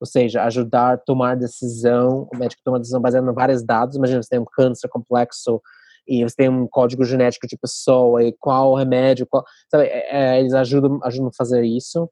[0.00, 3.96] ou seja, ajudar a tomar decisão, o médico toma decisão baseada em vários dados.
[3.96, 5.60] Imagina, você tem um câncer complexo
[6.06, 10.40] e você tem um código genético de pessoa e qual remédio, qual, sabe, é, é,
[10.40, 12.08] eles ajudam, ajudam a fazer isso.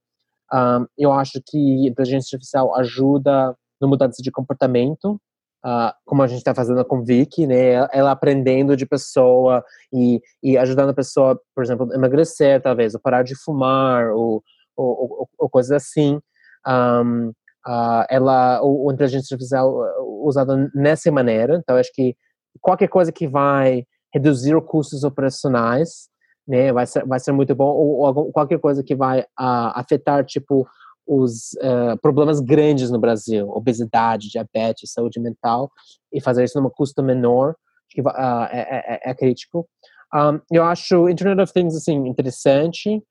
[0.52, 5.20] Um, eu acho que a inteligência artificial ajuda no mudança de comportamento,
[5.64, 7.88] uh, como a gente está fazendo com Vicky, né?
[7.92, 13.00] Ela aprendendo de pessoa e, e ajudando a pessoa, por exemplo, a emagrecer, talvez, ou
[13.00, 14.42] parar de fumar, ou,
[14.76, 16.20] ou, ou, ou coisas assim.
[16.66, 17.32] Um,
[17.66, 22.16] uh, ela, o, o inteligência artificial uh, usada nessa maneira, então acho que
[22.60, 26.08] qualquer coisa que vai reduzir os custos operacionais,
[26.46, 30.24] né, vai ser, vai ser muito bom, ou, ou qualquer coisa que vai uh, afetar,
[30.24, 30.66] tipo,
[31.06, 35.70] os uh, problemas grandes no Brasil, obesidade, diabetes, saúde mental,
[36.12, 37.54] e fazer isso numa custo menor,
[37.90, 38.08] que uh,
[38.50, 39.68] é, é, é, crítico.
[40.14, 43.02] Um, eu acho Internet of Things assim interessante,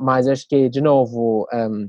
[0.00, 1.88] mas acho que de novo um,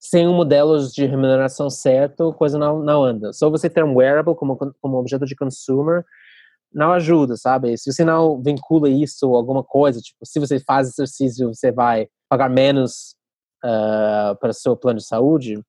[0.00, 3.32] sem um modelos de remuneração certo, coisa não, não anda.
[3.32, 6.04] Só você ter um wearable como, como objeto de consumer
[6.72, 7.76] não ajuda, sabe?
[7.78, 12.08] Se você não vincula isso a alguma coisa, tipo, se você faz exercício, você vai
[12.28, 13.16] pagar menos
[13.64, 15.62] uh, para seu plano de saúde,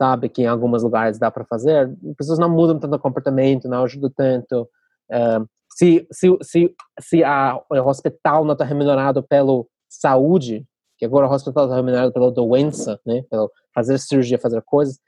[0.00, 3.68] sabe, que em alguns lugares dá para fazer, as pessoas não mudam tanto o comportamento,
[3.68, 4.62] não ajudam tanto.
[5.10, 10.66] Uh, se, se, se, se a, o hospital não está remunerado pelo saúde,
[10.98, 14.98] que agora o hospital está remunerado pela doença, né, pelo fazer cirurgia, fazer coisas,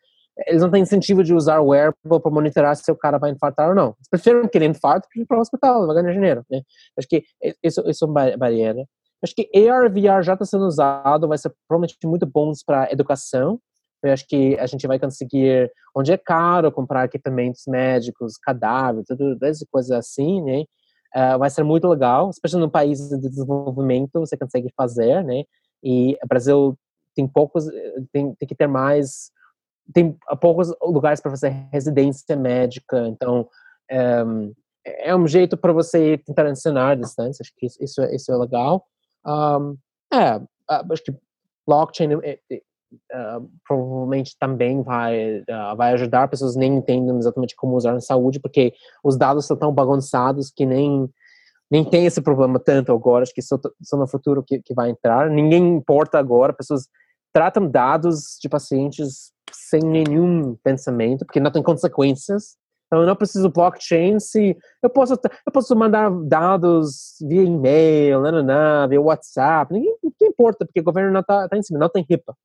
[0.47, 3.69] eles não têm incentivo de usar o wearable para monitorar se o cara vai infartar
[3.69, 3.95] ou não.
[3.99, 6.45] Eles preferem que ele infarte que ir para o hospital, vai ganhar dinheiro.
[6.51, 6.63] Né?
[6.99, 7.25] Acho que
[7.63, 8.85] isso, isso é uma barreira.
[9.23, 13.61] Acho que AR VR já está sendo usado, vai ser provavelmente muito bons para educação.
[14.03, 19.39] Eu acho que a gente vai conseguir, onde é caro comprar equipamentos médicos, cadáveres, tudo
[19.45, 20.65] essas coisas assim, né?
[21.15, 25.45] Uh, vai ser muito legal, especialmente no país de desenvolvimento, você consegue fazer, né?
[25.85, 26.77] E o Brasil
[27.15, 27.67] tem poucos,
[28.13, 29.31] tem, tem que ter mais
[29.93, 33.49] tem poucos lugares para fazer residência médica, então
[33.91, 34.53] um,
[34.85, 38.33] é um jeito para você tentar ensinar a distância, acho que isso, isso, é, isso
[38.33, 38.87] é legal.
[39.27, 39.77] Um,
[40.13, 41.15] é, acho que
[41.67, 42.21] blockchain uh,
[43.67, 48.73] provavelmente também vai, uh, vai ajudar, pessoas nem entendem exatamente como usar na saúde, porque
[49.05, 51.09] os dados estão tão bagunçados que nem
[51.71, 54.91] nem tem esse problema tanto agora, acho que só, só no futuro que, que vai
[54.91, 56.87] entrar, ninguém importa agora, pessoas
[57.33, 62.57] tratam dados de pacientes sem nenhum pensamento, porque não tem consequências.
[62.87, 68.43] Então, eu não preciso blockchain se eu posso eu posso mandar dados via e-mail, não,
[68.43, 71.89] não, via WhatsApp, ninguém, ninguém importa, porque o governo não está tá em cima, não
[71.89, 72.37] tem RIPA.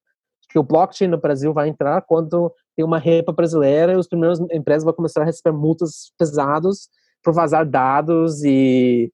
[0.49, 4.39] Que o blockchain no Brasil vai entrar quando tem uma RIPA brasileira e os primeiros
[4.51, 6.87] empresas vão começar a receber multas pesadas
[7.21, 9.11] por vazar dados e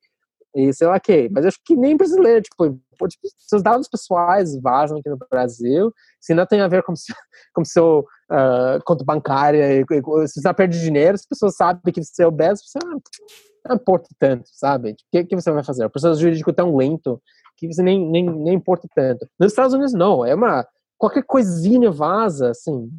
[0.56, 4.60] e sei lá que, mas eu acho que nem brasileiro, tipo, tipo, seus dados pessoais
[4.62, 6.94] vazam aqui no Brasil, se não tem a ver com,
[7.54, 9.86] com seu uh, conta bancária, e,
[10.28, 14.10] se você perde dinheiro, as pessoas sabem que você é obeso, você ah, não importa
[14.20, 14.92] tanto, sabe?
[14.92, 15.86] O que, que você vai fazer?
[15.86, 17.22] O processo jurídico é tão lento
[17.58, 19.28] que você nem, nem, nem importa tanto.
[19.40, 22.90] Nos Estados Unidos, não, é uma, qualquer coisinha vaza, assim,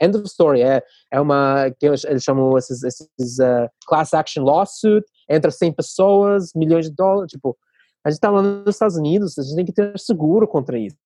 [0.00, 0.62] end of story.
[0.62, 6.50] É, é uma, que eles chamam esses, esses uh, class action lawsuit, entra 100 pessoas,
[6.54, 7.56] milhões de dólares, tipo,
[8.04, 10.96] a gente tá lá nos Estados Unidos, a gente tem que ter seguro contra isso.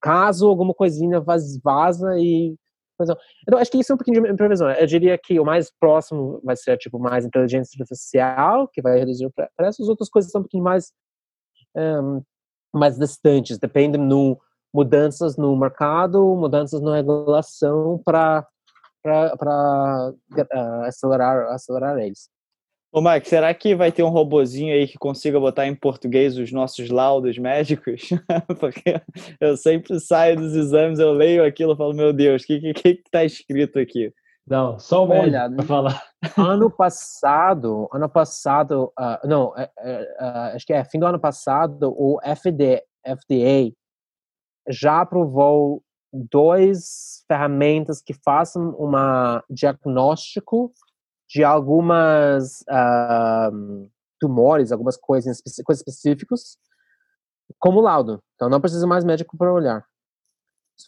[0.00, 2.54] Caso alguma coisinha vaza e
[3.02, 4.70] então, acho que isso é um pouquinho de previsão.
[4.70, 9.26] Eu diria que o mais próximo vai ser, tipo, mais inteligência artificial, que vai reduzir
[9.26, 9.82] o preço.
[9.82, 10.92] As outras coisas são um pouquinho mais,
[11.74, 12.22] um,
[12.74, 14.38] mais distantes, dependem no
[14.72, 18.46] mudanças no mercado, mudanças na regulação para
[19.04, 22.28] uh, acelerar acelerar eles.
[22.92, 26.50] Ô, Mike, será que vai ter um robozinho aí que consiga botar em português os
[26.50, 28.08] nossos laudos médicos?
[28.58, 29.00] Porque
[29.40, 32.94] eu sempre saio dos exames, eu leio aquilo e falo, meu Deus, o que, que,
[32.96, 34.12] que tá escrito aqui?
[34.44, 36.02] Não, só o médico para falar.
[36.36, 41.94] Ano passado, ano passado, uh, não, uh, uh, acho que é fim do ano passado,
[41.96, 43.72] o FD, FDA
[44.68, 45.82] já aprovou
[46.12, 48.90] dois ferramentas que façam um
[49.48, 50.72] diagnóstico
[51.30, 56.58] de algumas uh, tumores, algumas coisas, coisas específicas,
[57.56, 58.20] como laudo.
[58.34, 59.86] Então não precisa mais médico para olhar.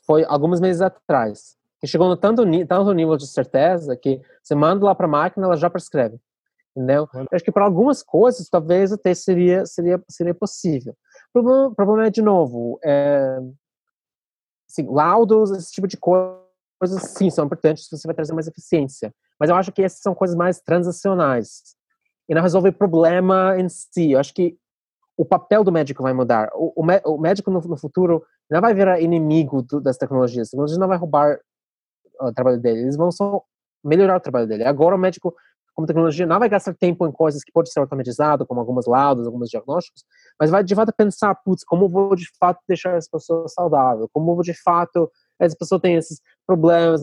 [0.04, 1.56] Foi alguns meses atrás.
[1.80, 5.46] Que chegou no tanto, tanto nível de certeza que você manda lá para a máquina,
[5.46, 6.18] ela já prescreve.
[6.74, 7.08] Entendeu?
[7.32, 10.96] Acho que para algumas coisas talvez até seria seria seria possível.
[11.28, 13.38] O problema, problema é de novo, é,
[14.68, 19.14] assim, laudos, esse tipo de coisas, sim, são importantes, você vai trazer mais eficiência.
[19.38, 21.76] Mas eu acho que essas são coisas mais transacionais.
[22.28, 24.12] E não resolve o problema em si.
[24.12, 24.56] Eu acho que
[25.16, 26.50] o papel do médico vai mudar.
[26.54, 30.48] O, o, o médico no, no, futuro não vai virar inimigo do, das tecnologias.
[30.48, 31.38] A tecnologia não vai roubar
[32.20, 32.82] o trabalho dele.
[32.82, 33.42] Eles vão só
[33.84, 34.64] melhorar o trabalho dele.
[34.64, 35.34] Agora o médico
[35.74, 39.26] como tecnologia não vai gastar tempo em coisas que pode ser automatizado, como algumas laudas,
[39.26, 40.04] alguns diagnósticos,
[40.38, 44.08] mas vai de fato pensar, putz, como vou de fato deixar essa pessoa saudável?
[44.12, 45.10] Como vou de fato
[45.40, 47.02] essa pessoa tem esses problemas?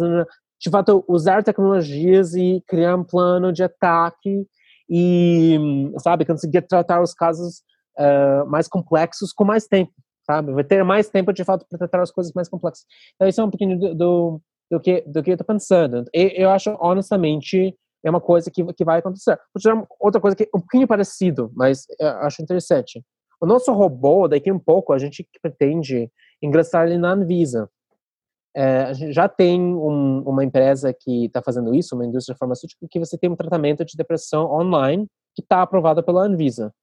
[0.60, 4.46] De fato, usar tecnologias e criar um plano de ataque
[4.90, 5.58] e,
[6.00, 7.62] sabe, conseguir tratar os casos
[7.98, 9.94] uh, mais complexos com mais tempo,
[10.26, 10.52] sabe?
[10.52, 12.86] Vai ter mais tempo de fato para tratar as coisas mais complexas.
[13.16, 14.42] Então, isso é um pouquinho do, do,
[14.72, 16.06] do que do que eu estou pensando.
[16.14, 19.38] E, eu acho honestamente é uma coisa que, que vai acontecer.
[19.54, 21.86] Vou te dar outra coisa que é um pouquinho parecido, mas
[22.22, 23.04] acho interessante.
[23.42, 26.12] O nosso robô, daqui um pouco, a gente pretende
[26.42, 27.70] ingressar ele na Anvisa.
[28.56, 32.88] É, a gente já tem um, uma empresa que está fazendo isso, uma indústria farmacêutica,
[32.90, 36.74] que você tem um tratamento de depressão online que está aprovado pela Anvisa.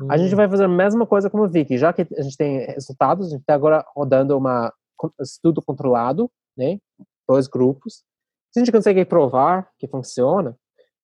[0.00, 0.10] Uhum.
[0.10, 0.36] A gente hum.
[0.36, 3.30] vai fazer a mesma coisa como o Vicky, já que a gente tem resultados, a
[3.30, 4.42] gente está agora rodando um
[5.20, 6.78] estudo controlado, né,
[7.28, 8.04] dois grupos,
[8.56, 10.56] se a gente consegue provar que funciona,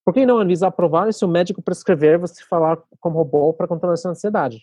[0.03, 3.93] por que não Anvisa aprovar se o médico prescrever você falar como robô para controlar
[3.93, 4.59] a sua ansiedade?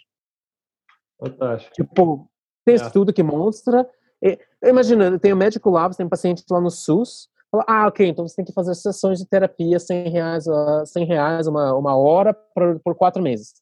[1.19, 1.73] Fantástico.
[1.73, 2.31] Tipo,
[2.65, 2.77] tem é.
[2.77, 3.89] estudo que mostra.
[4.21, 7.89] E, imagina, tem um médico lá, você tem um paciente lá no SUS, Fala, ah,
[7.89, 10.45] ok, então você tem que fazer sessões de terapia 100 reais,
[10.87, 13.55] 100 reais uma, uma hora por, por quatro meses.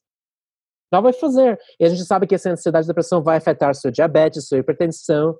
[0.91, 1.59] Não vai fazer.
[1.79, 5.35] E a gente sabe que essa ansiedade e depressão vai afetar sua diabetes, sua hipertensão.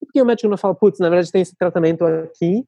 [0.00, 2.64] Por que o médico não fala, putz, na verdade tem esse tratamento aqui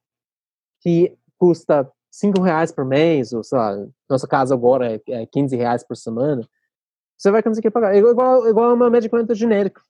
[0.81, 3.77] que custa 5 reais por mês, ou sei lá,
[4.09, 6.47] nossa casa agora é 15 reais por semana.
[7.16, 7.97] Você vai conseguir pagar.
[7.97, 9.81] Igual, igual um medicamento genérico.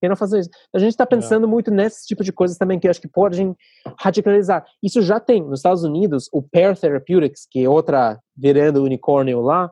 [0.00, 0.50] Quem não fazer isso?
[0.74, 3.54] A gente está pensando muito nesse tipo de coisas também que eu acho que podem
[3.98, 4.64] radicalizar.
[4.82, 5.42] Isso já tem.
[5.42, 9.70] Nos Estados Unidos, o Pear Therapeutics, que é outra virando unicórnio lá,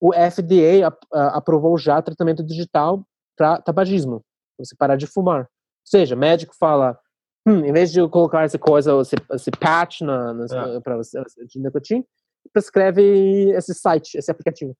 [0.00, 3.06] o FDA aprovou já tratamento digital
[3.36, 4.24] para tabagismo,
[4.58, 5.42] você parar de fumar.
[5.42, 5.48] Ou
[5.86, 6.98] seja, médico fala,
[7.46, 10.80] hum, em vez de colocar essa coisa, esse, esse patch na, na é.
[10.80, 12.04] para você de nicotina,
[12.52, 14.76] prescreve esse site, esse aplicativo.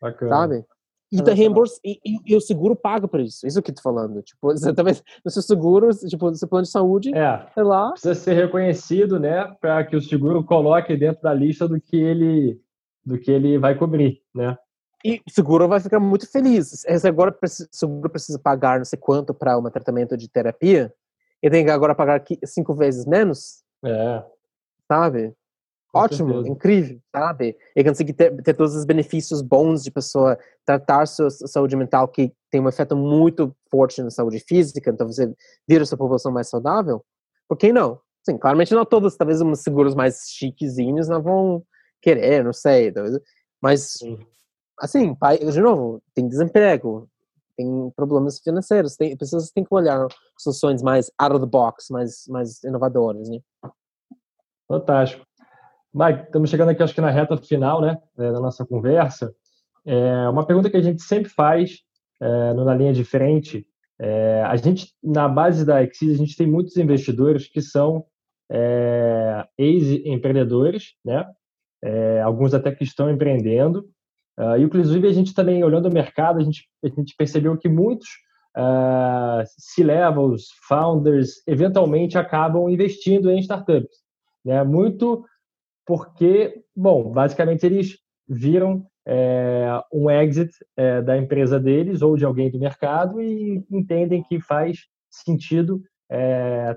[0.00, 0.30] Bacana.
[0.30, 0.66] Sabe?
[1.10, 3.46] E, tá reembolso, e, e, o seguro paga por isso.
[3.46, 4.22] Isso que eu tô falando.
[4.22, 7.92] Tipo, você talvez no seu seguro, tipo, no seu plano de saúde, é, sei lá.
[7.92, 9.50] Precisa ser reconhecido, né?
[9.60, 12.60] Para que o seguro coloque dentro da lista do que ele
[13.04, 14.56] do que ele vai cobrir, né?
[15.02, 16.84] E o seguro vai ficar muito feliz.
[16.86, 20.92] Se agora o seguro precisa pagar não sei quanto para um tratamento de terapia,
[21.42, 23.62] ele tem que agora pagar cinco vezes menos.
[23.82, 24.22] É.
[24.86, 25.32] Sabe?
[25.98, 27.56] Ótimo, incrível, sabe?
[27.74, 32.32] E conseguir ter, ter, todos os benefícios bons de pessoa tratar sua saúde mental, que
[32.50, 35.32] tem um efeito muito forte na saúde física, então você
[35.66, 37.04] vira sua população mais saudável.
[37.48, 38.00] Por que não?
[38.22, 41.62] Sim, claramente não todos, talvez uns seguros mais chiquezinhos não vão
[42.02, 42.92] querer, não sei.
[43.60, 43.98] Mas,
[44.78, 47.08] assim, pai, de novo, tem desemprego,
[47.56, 50.06] tem problemas financeiros, tem, pessoas têm que olhar
[50.38, 53.40] soluções mais out of the box, mais, mais inovadoras, né?
[54.68, 55.27] Fantástico.
[55.94, 59.34] Mike, estamos chegando aqui, acho que na reta final, né, é, da nossa conversa.
[59.84, 61.80] É, uma pergunta que a gente sempre faz
[62.20, 63.66] é, na linha de frente,
[63.98, 68.04] é, a gente, na base da Exis, a gente tem muitos investidores que são
[68.50, 71.26] é, ex-empreendedores, né,
[71.82, 73.88] é, alguns até que estão empreendendo.
[74.56, 78.06] E, inclusive, a gente também, olhando o mercado, a gente, a gente percebeu que muitos
[78.56, 83.98] uh, C-levels, founders, eventualmente acabam investindo em startups.
[84.44, 84.62] Né?
[84.64, 85.24] Muito
[85.88, 87.98] porque, bom, basicamente eles
[88.28, 94.22] viram é, um exit é, da empresa deles ou de alguém do mercado e entendem
[94.22, 95.80] que faz sentido
[96.12, 96.76] é,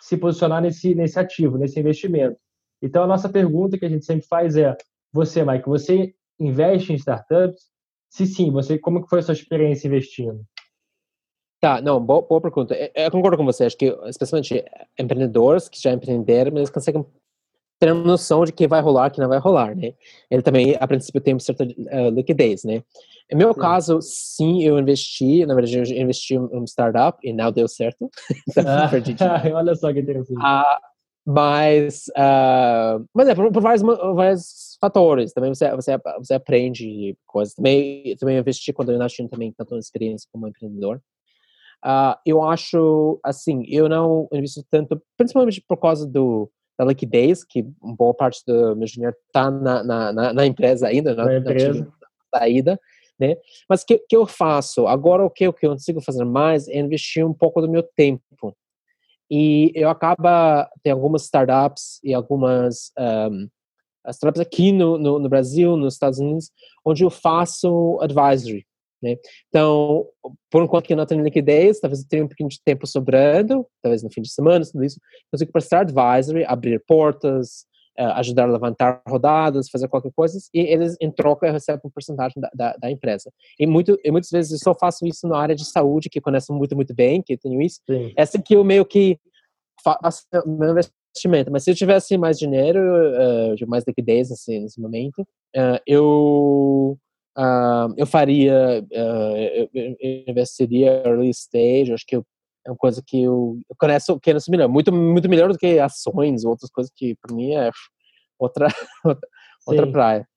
[0.00, 2.38] se posicionar nesse, nesse ativo, nesse investimento.
[2.80, 4.76] Então, a nossa pergunta que a gente sempre faz é:
[5.12, 7.64] você, Mike, você investe em startups?
[8.10, 10.40] Se sim, você, como que foi a sua experiência investindo?
[11.60, 12.76] Tá, não, boa, boa pergunta.
[12.76, 13.64] Eu, eu concordo com você.
[13.64, 14.64] Acho que, especialmente
[14.96, 17.04] empreendedores que já empreenderam, eles conseguem
[17.90, 19.94] uma noção de que vai rolar, que não vai rolar, né?
[20.30, 22.82] Ele também, a princípio, tem uma certa uh, liquidez, né?
[23.30, 23.60] No meu sim.
[23.60, 28.10] caso, sim, eu investi, na verdade, eu investi em um startup e não deu certo.
[28.50, 30.38] então, ah, olha só que interessante.
[30.38, 30.92] Uh,
[31.24, 35.32] mas, uh, mas é, por, por vários, vários, fatores.
[35.32, 37.54] Também você, você, você aprende coisas.
[37.54, 41.00] Também, também investi quando eu nasci também tanto experiência como empreendedor.
[41.84, 46.50] Uh, eu acho, assim, eu não invisto tanto, principalmente por causa do,
[46.84, 51.14] da liquidez, que boa parte do meu dinheiro está na, na, na, na, empresa ainda,
[51.14, 51.92] na, na empresa.
[52.34, 52.80] saída,
[53.18, 53.36] né?
[53.68, 54.86] Mas o que, que eu faço?
[54.86, 58.56] Agora, o que eu consigo fazer mais é investir um pouco do meu tempo
[59.34, 62.92] e eu acaba, tem algumas startups e algumas
[63.30, 63.48] um,
[64.10, 66.50] startups aqui no, no, no, Brasil, nos Estados Unidos,
[66.84, 68.66] onde eu faço advisory.
[69.02, 69.16] Né?
[69.48, 70.06] Então,
[70.50, 73.66] por enquanto que eu não tenho liquidez, talvez eu tenha um pouquinho de tempo sobrando,
[73.82, 77.66] talvez no fim de semana, tudo isso, eu consigo prestar advisory, abrir portas,
[77.98, 82.40] uh, ajudar a levantar rodadas, fazer qualquer coisa, e eles, em troca, recebem uma porcentagem
[82.40, 83.30] da, da, da, empresa.
[83.58, 86.52] E, muito, e muitas vezes eu só faço isso na área de saúde, que conheço
[86.52, 87.80] muito, muito bem, que tenho isso.
[87.88, 88.12] Sim.
[88.16, 89.18] Essa que eu meio que
[89.82, 91.50] faço meu investimento.
[91.50, 95.22] Mas se eu tivesse mais dinheiro, uh, mais liquidez, assim, nesse momento,
[95.56, 96.96] uh, eu...
[97.36, 99.96] Uh, eu faria, eu, eu,
[100.26, 102.26] investiria early stage, acho que eu
[102.64, 106.44] é uma coisa que eu, eu conheço, conheço melhor, muito, muito melhor do que ações,
[106.44, 107.70] outras coisas que para mim é
[108.38, 108.68] outra,
[109.66, 110.28] outra, praia.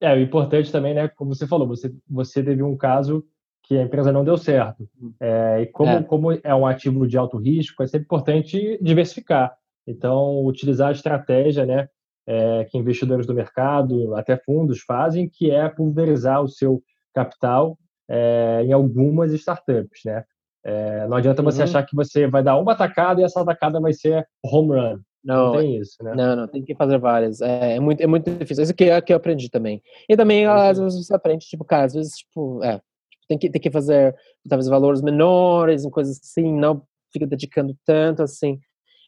[0.00, 3.24] É, o importante também, né, como você falou, você, você teve um caso
[3.64, 4.88] que a empresa não deu certo.
[5.00, 5.12] Hum.
[5.20, 6.02] É, e como é.
[6.02, 9.54] como é um ativo de alto risco, é sempre importante diversificar.
[9.86, 11.88] Então, utilizar a estratégia, né,
[12.26, 16.82] é, que investidores do mercado, até fundos, fazem, que é pulverizar o seu
[17.14, 17.78] capital
[18.08, 20.24] é, em algumas startups, né?
[20.62, 21.64] É, não adianta você uhum.
[21.64, 24.98] achar que você vai dar uma atacada e essa atacada vai ser home run.
[25.24, 26.14] Não, não tem isso, né?
[26.14, 27.40] Não, não, tem que fazer várias.
[27.40, 28.64] É, é muito, é muito difícil.
[28.64, 29.82] Isso que, é, que eu aprendi também.
[30.08, 32.74] E também, às vezes, você aprende, tipo, cara, às vezes, tipo, é,
[33.10, 34.14] tipo, tem que, tem que fazer,
[34.48, 36.82] talvez, valores menores, coisas assim, não
[37.12, 38.54] fica dedicando tanto, assim.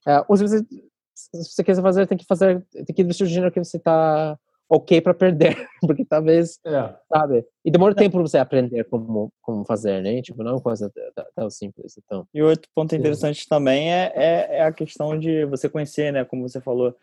[0.07, 0.61] Uh, ou se você,
[1.15, 4.39] se você quiser fazer, tem que fazer, tem que investir o dinheiro que você está
[4.69, 6.95] ok para perder, porque talvez, é.
[7.13, 7.45] sabe?
[7.65, 10.23] E demora tempo para você aprender como, como fazer, né?
[10.23, 10.91] Tipo, não é uma coisa
[11.35, 11.99] tão simples.
[11.99, 12.27] Então.
[12.33, 16.25] E outro ponto interessante também é, é, é, a questão de você conhecer, né?
[16.25, 16.97] Como você falou,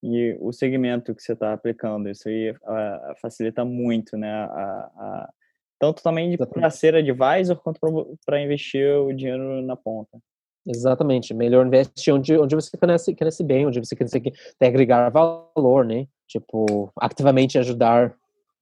[0.00, 2.08] e o segmento que você está aplicando.
[2.08, 4.30] Isso aí uh, facilita muito, né?
[4.30, 5.32] A, a,
[5.80, 7.80] tanto também para ser advisor quanto
[8.24, 10.18] para investir o dinheiro na ponta.
[10.66, 16.06] Exatamente, melhor investir onde, onde você conhece, conhece bem, onde você consegue agregar valor, né?
[16.26, 18.14] Tipo, ativamente ajudar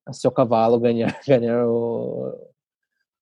[0.06, 2.32] a seu cavalo ganhar, ganhar o...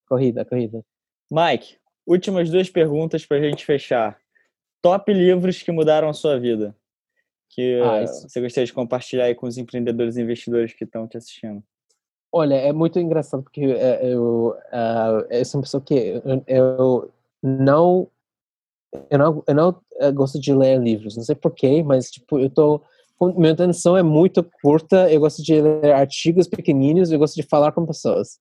[0.06, 0.84] corrida, a corrida.
[1.30, 4.18] Mike, últimas duas perguntas para a gente fechar.
[4.82, 6.76] Top livros que mudaram a sua vida,
[7.48, 11.16] que ah, você gostaria de compartilhar aí com os empreendedores e investidores que estão te
[11.16, 11.62] assistindo.
[12.30, 17.12] Olha, é muito engraçado porque é, eu, uh, eu sou uma pessoa que eu, eu
[17.42, 18.10] não
[19.10, 22.50] eu não, eu não eu gosto de ler livros, não sei porquê, mas tipo, eu
[22.50, 22.80] tô
[23.36, 27.72] minha atenção é muito curta, eu gosto de ler artigos pequenininhos, eu gosto de falar
[27.72, 28.38] com pessoas.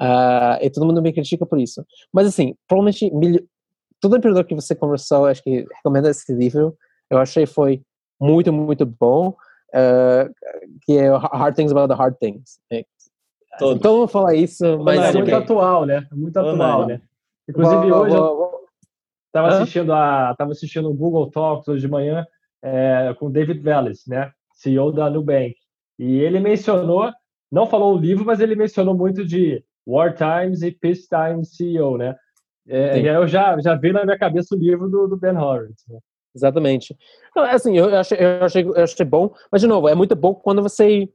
[0.00, 1.84] Uh, e todo mundo me critica por isso.
[2.12, 3.10] Mas assim, provavelmente
[4.00, 6.76] todo empreendedor que você conversou, acho que recomenda esse livro.
[7.10, 7.82] Eu achei foi
[8.20, 9.34] muito, muito bom.
[9.70, 10.32] Uh,
[10.82, 12.60] que é Hard Things About the Hard Things.
[12.72, 12.84] É,
[13.58, 13.76] Todos.
[13.76, 16.06] Então vamos falar isso, mas é muito atual, né?
[16.10, 17.00] É muito atual, né?
[17.48, 18.59] Inclusive hoje eu
[19.30, 22.26] estava assistindo a, tava assistindo o Google Talks hoje de manhã
[22.62, 24.30] é, com David Vélez, né?
[24.52, 25.54] CEO da Nubank.
[25.98, 27.10] E ele mencionou,
[27.50, 31.96] não falou o livro, mas ele mencionou muito de War Times e Peace Times CEO,
[31.96, 32.14] né?
[32.68, 35.36] É, e aí eu já, já vi na minha cabeça o livro do, do Ben
[35.36, 35.82] Horowitz.
[35.88, 35.98] Né?
[36.34, 36.96] Exatamente.
[37.34, 40.34] Não, assim, eu achei, eu, achei, eu achei bom, mas de novo, é muito bom
[40.34, 41.08] quando você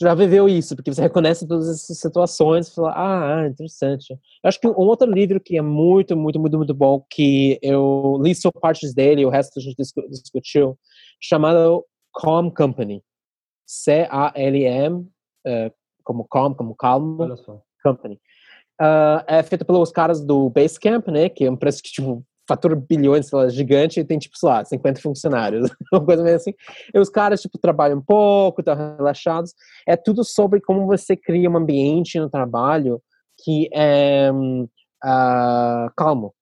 [0.00, 4.12] já viveu isso, porque você reconhece todas essas situações e fala, ah, interessante.
[4.12, 8.18] Eu acho que um outro livro que é muito, muito, muito, muito bom, que eu
[8.22, 10.78] li só partes dele, o resto a gente discutiu,
[11.20, 13.02] chamado Calm Company.
[13.66, 15.08] C-A-L-M,
[15.46, 15.72] eh,
[16.04, 17.36] como calm, como calmo,
[17.82, 18.20] company.
[18.80, 22.74] Uh, é feito pelos caras do Basecamp, né, que é um preço que, tipo, fatura
[22.76, 26.52] bilhões, sei lá, gigante e tem, tipo, sei lá, 50 funcionários, uma coisa meio assim.
[26.92, 29.54] E os caras, tipo, trabalham um pouco, estão relaxados.
[29.86, 33.00] É tudo sobre como você cria um ambiente no trabalho
[33.44, 36.34] que é uh, calmo.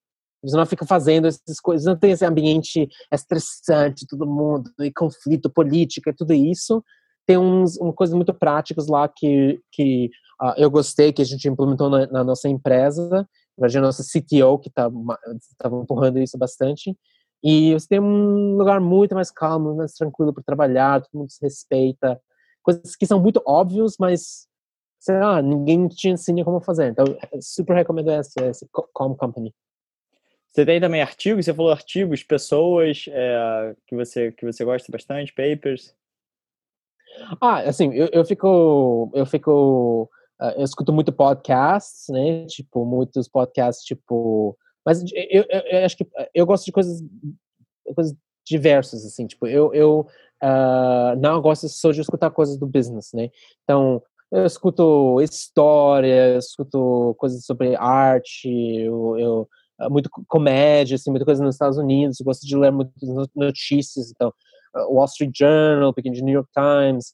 [0.42, 5.50] Você não fica fazendo essas coisas, não tem esse ambiente estressante, todo mundo, e conflito,
[5.50, 6.82] política, tudo isso.
[7.26, 10.10] Tem uns, uma coisas muito práticas lá que, que
[10.40, 13.28] uh, eu gostei, que a gente implementou na, na nossa empresa,
[13.60, 14.90] Imagina a nossa CTO, que estava
[15.58, 16.96] tá, empurrando isso bastante.
[17.44, 21.42] E você tem um lugar muito mais calmo, mais tranquilo para trabalhar, todo mundo se
[21.42, 22.18] respeita.
[22.62, 24.48] Coisas que são muito óbvias, mas,
[24.98, 26.88] sei lá, ninguém te ensina como fazer.
[26.88, 27.04] Então,
[27.42, 29.54] super recomendo esse, esse Calm Company.
[30.48, 31.44] Você tem também artigos?
[31.44, 35.94] Você falou artigos, pessoas é, que, você, que você gosta bastante, papers?
[37.40, 40.10] Ah, assim, eu, eu fico, eu fico
[40.56, 42.46] eu escuto muito podcasts, né?
[42.46, 44.56] Tipo, muitos podcasts, tipo.
[44.84, 47.02] Mas eu, eu, eu, acho que eu gosto de coisas,
[47.94, 49.26] coisas diversas, assim.
[49.26, 50.06] Tipo, eu, eu
[50.42, 53.28] uh, não gosto só de escutar coisas do business, né?
[53.62, 54.02] Então,
[54.32, 59.48] eu escuto história, eu escuto coisas sobre arte, eu, eu
[59.78, 62.18] ah, muito comédia, assim, muita coisa nos Estados Unidos.
[62.18, 64.32] Eu gosto de ler muitas notícias, então,
[64.88, 67.12] Wall Street Journal, pequeno New York Times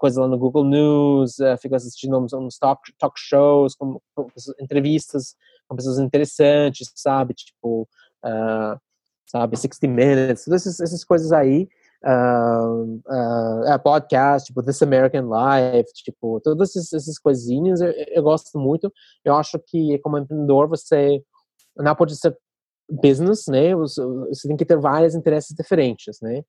[0.00, 4.26] coisa lá no Google News, uh, fico assistindo uns, uns talk, talk shows, com, com,
[4.60, 5.34] entrevistas
[5.68, 7.34] com pessoas interessantes, sabe?
[7.34, 7.88] Tipo,
[8.24, 8.80] uh,
[9.26, 11.68] sabe, 60 Minutes, todas essas, essas coisas aí.
[12.04, 18.56] Uh, uh, podcast, tipo This American Life, tipo, todas essas, essas coisinhas eu, eu, gosto
[18.56, 18.92] muito.
[19.24, 21.20] Eu acho que como empreendedor você
[21.76, 22.36] não pode ser
[22.88, 23.74] business, né?
[23.74, 26.42] Você, você tem que ter vários interesses diferentes, né?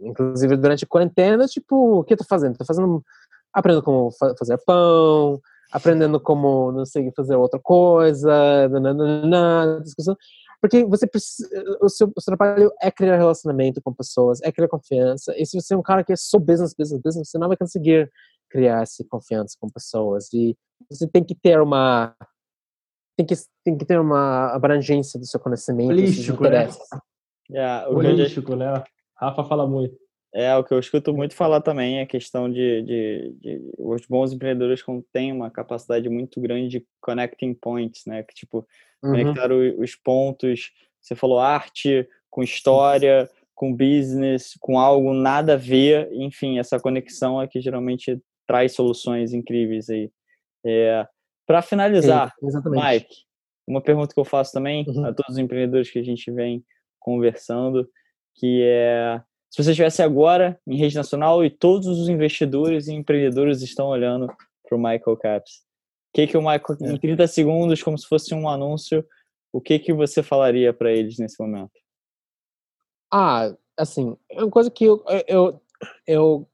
[0.00, 2.56] Inclusive durante a quarentena, tipo, o que eu tô fazendo?
[2.56, 3.04] Tô fazendo,
[3.52, 5.40] aprendendo como fazer pão,
[5.72, 10.16] aprendendo como, não sei, fazer outra coisa, nananana, discussão.
[10.60, 11.48] Porque você precisa,
[11.80, 15.34] o seu, o seu trabalho é criar relacionamento com pessoas, é criar confiança.
[15.36, 17.56] E se você é um cara que é só business, business, business, você não vai
[17.56, 18.10] conseguir
[18.50, 20.28] criar essa confiança com pessoas.
[20.34, 20.54] E
[20.90, 22.14] você tem que ter uma
[23.16, 26.68] tem que, tem que ter uma abrangência do seu conhecimento, Holístico, né?
[27.52, 28.82] É, Holístico, né?
[29.20, 29.94] Rafa fala muito.
[30.32, 34.06] É, o que eu escuto muito falar também é a questão de, de, de, os
[34.06, 34.82] bons empreendedores
[35.12, 38.22] têm uma capacidade muito grande de connecting points, né?
[38.22, 38.66] Que, tipo,
[39.02, 39.10] uhum.
[39.10, 40.70] conectar o, os pontos.
[41.00, 46.08] Você falou arte com história, com business, com algo nada a ver.
[46.12, 50.12] Enfim, essa conexão é que geralmente traz soluções incríveis aí.
[50.64, 51.06] É,
[51.44, 53.24] Para finalizar, Sim, Mike,
[53.66, 55.06] uma pergunta que eu faço também uhum.
[55.06, 56.64] a todos os empreendedores que a gente vem
[57.00, 57.88] conversando
[58.34, 59.20] que é
[59.50, 64.28] se você estivesse agora em rede nacional e todos os investidores e empreendedores estão olhando
[64.62, 65.64] para o Michael Caps.
[66.10, 67.26] O que, que o Michael, em 30 é.
[67.26, 69.04] segundos, como se fosse um anúncio,
[69.52, 71.72] o que, que você falaria para eles nesse momento?
[73.12, 75.60] Ah, assim, é uma coisa que eu, eu,
[76.06, 76.48] eu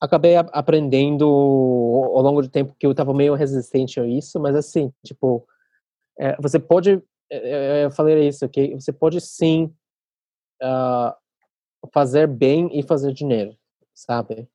[0.00, 4.92] acabei aprendendo ao longo do tempo que eu estava meio resistente a isso, mas assim,
[5.04, 5.46] tipo,
[6.18, 7.00] é, você pode,
[7.30, 9.72] é, eu falei isso, que você pode sim
[10.62, 11.14] uh,
[11.92, 13.54] fazer bem e fazer dinheiro,
[13.94, 14.48] sabe?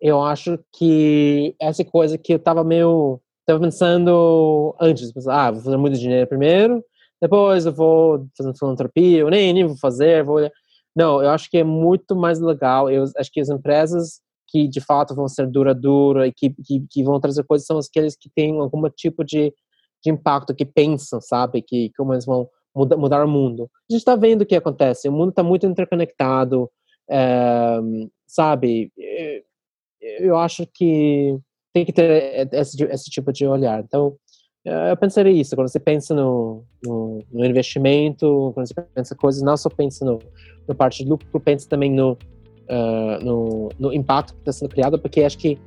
[0.00, 5.76] Eu acho que essa coisa que eu tava meio, tava pensando antes, ah, vou fazer
[5.76, 6.84] muito dinheiro primeiro,
[7.20, 10.38] depois eu vou fazer filantropia, eu nem, nem vou fazer, vou...
[10.94, 14.80] Não, eu acho que é muito mais legal, eu acho que as empresas que de
[14.80, 18.58] fato vão ser duradouras e que, que, que, vão trazer coisas são aqueles que têm
[18.58, 19.52] algum tipo de,
[20.02, 22.48] de impacto, que pensam, sabe, que como eles vão
[22.78, 23.70] mudar, mudar o mundo.
[23.90, 26.70] A gente está vendo o que acontece, o mundo está muito interconectado,
[27.10, 27.78] é,
[28.26, 28.92] sabe?
[28.98, 29.42] Eh,
[30.20, 31.38] eu acho que
[31.72, 33.80] tem que ter esse, esse tipo de olhar.
[33.80, 34.16] Então,
[34.90, 39.56] eu pensaria isso, quando você pensa no, no, no investimento, quando você pensa coisas, não
[39.56, 40.18] só pensa no,
[40.66, 44.98] no parte de lucro, pensa também no, uh, no, no, impacto que está sendo criado,
[44.98, 45.58] porque acho que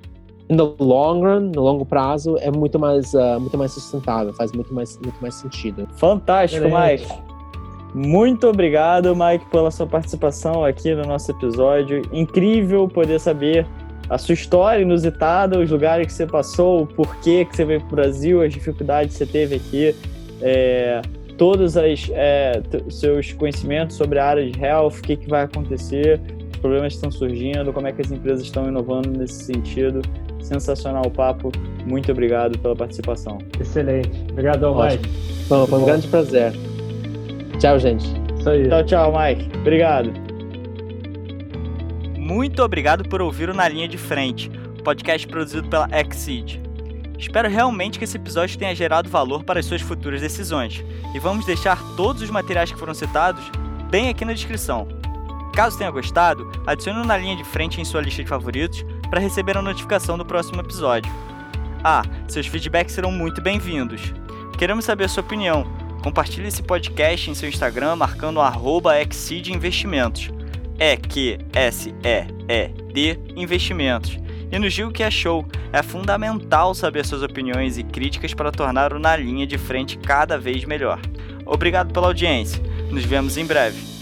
[0.52, 4.74] no long run, no longo prazo, é muito mais, uh, muito mais sustentável, faz muito
[4.74, 5.88] mais, muito mais sentido.
[5.96, 7.08] Fantástico, Mike.
[7.94, 12.02] Muito obrigado, Mike, pela sua participação aqui no nosso episódio.
[12.12, 13.66] Incrível poder saber
[14.10, 17.88] a sua história inusitada, os lugares que você passou, o porquê que você veio para
[17.88, 19.96] o Brasil, as dificuldades que você teve aqui,
[20.42, 21.02] é,
[21.38, 26.20] todos os é, seus conhecimentos sobre a área de health, o que, que vai acontecer,
[26.54, 30.02] os problemas que estão surgindo, como é que as empresas estão inovando nesse sentido.
[30.42, 31.52] Sensacional o papo.
[31.86, 33.40] Muito obrigado pela participação.
[33.60, 34.12] Excelente.
[34.32, 35.10] Obrigado, Mike.
[35.48, 36.54] Bom, foi um grande prazer.
[37.60, 38.06] Tchau, gente.
[38.40, 38.68] Isso aí.
[38.68, 39.58] Tchau, tchau, Mike.
[39.58, 40.12] Obrigado.
[42.18, 44.50] Muito obrigado por ouvir o Na Linha de Frente,
[44.84, 46.62] podcast produzido pela Exceed.
[47.20, 51.46] Espero realmente que esse episódio tenha gerado valor para as suas futuras decisões, e vamos
[51.46, 53.44] deixar todos os materiais que foram citados
[53.92, 54.88] bem aqui na descrição.
[55.54, 59.20] Caso tenha gostado, adicione o Na Linha de Frente em sua lista de favoritos para
[59.20, 61.12] receber a notificação do próximo episódio.
[61.84, 64.02] Ah, seus feedbacks serão muito bem-vindos.
[64.58, 65.66] Queremos saber a sua opinião.
[66.02, 70.32] Compartilhe esse podcast em seu Instagram marcando arroba Investimentos
[70.80, 71.40] e-Q-S-E-E-D
[73.36, 74.18] Investimentos.
[74.50, 75.46] E nos diga o que achou.
[75.74, 80.38] É fundamental saber suas opiniões e críticas para tornar o Na Linha de Frente cada
[80.38, 81.00] vez melhor.
[81.46, 82.64] Obrigado pela audiência.
[82.90, 84.01] Nos vemos em breve.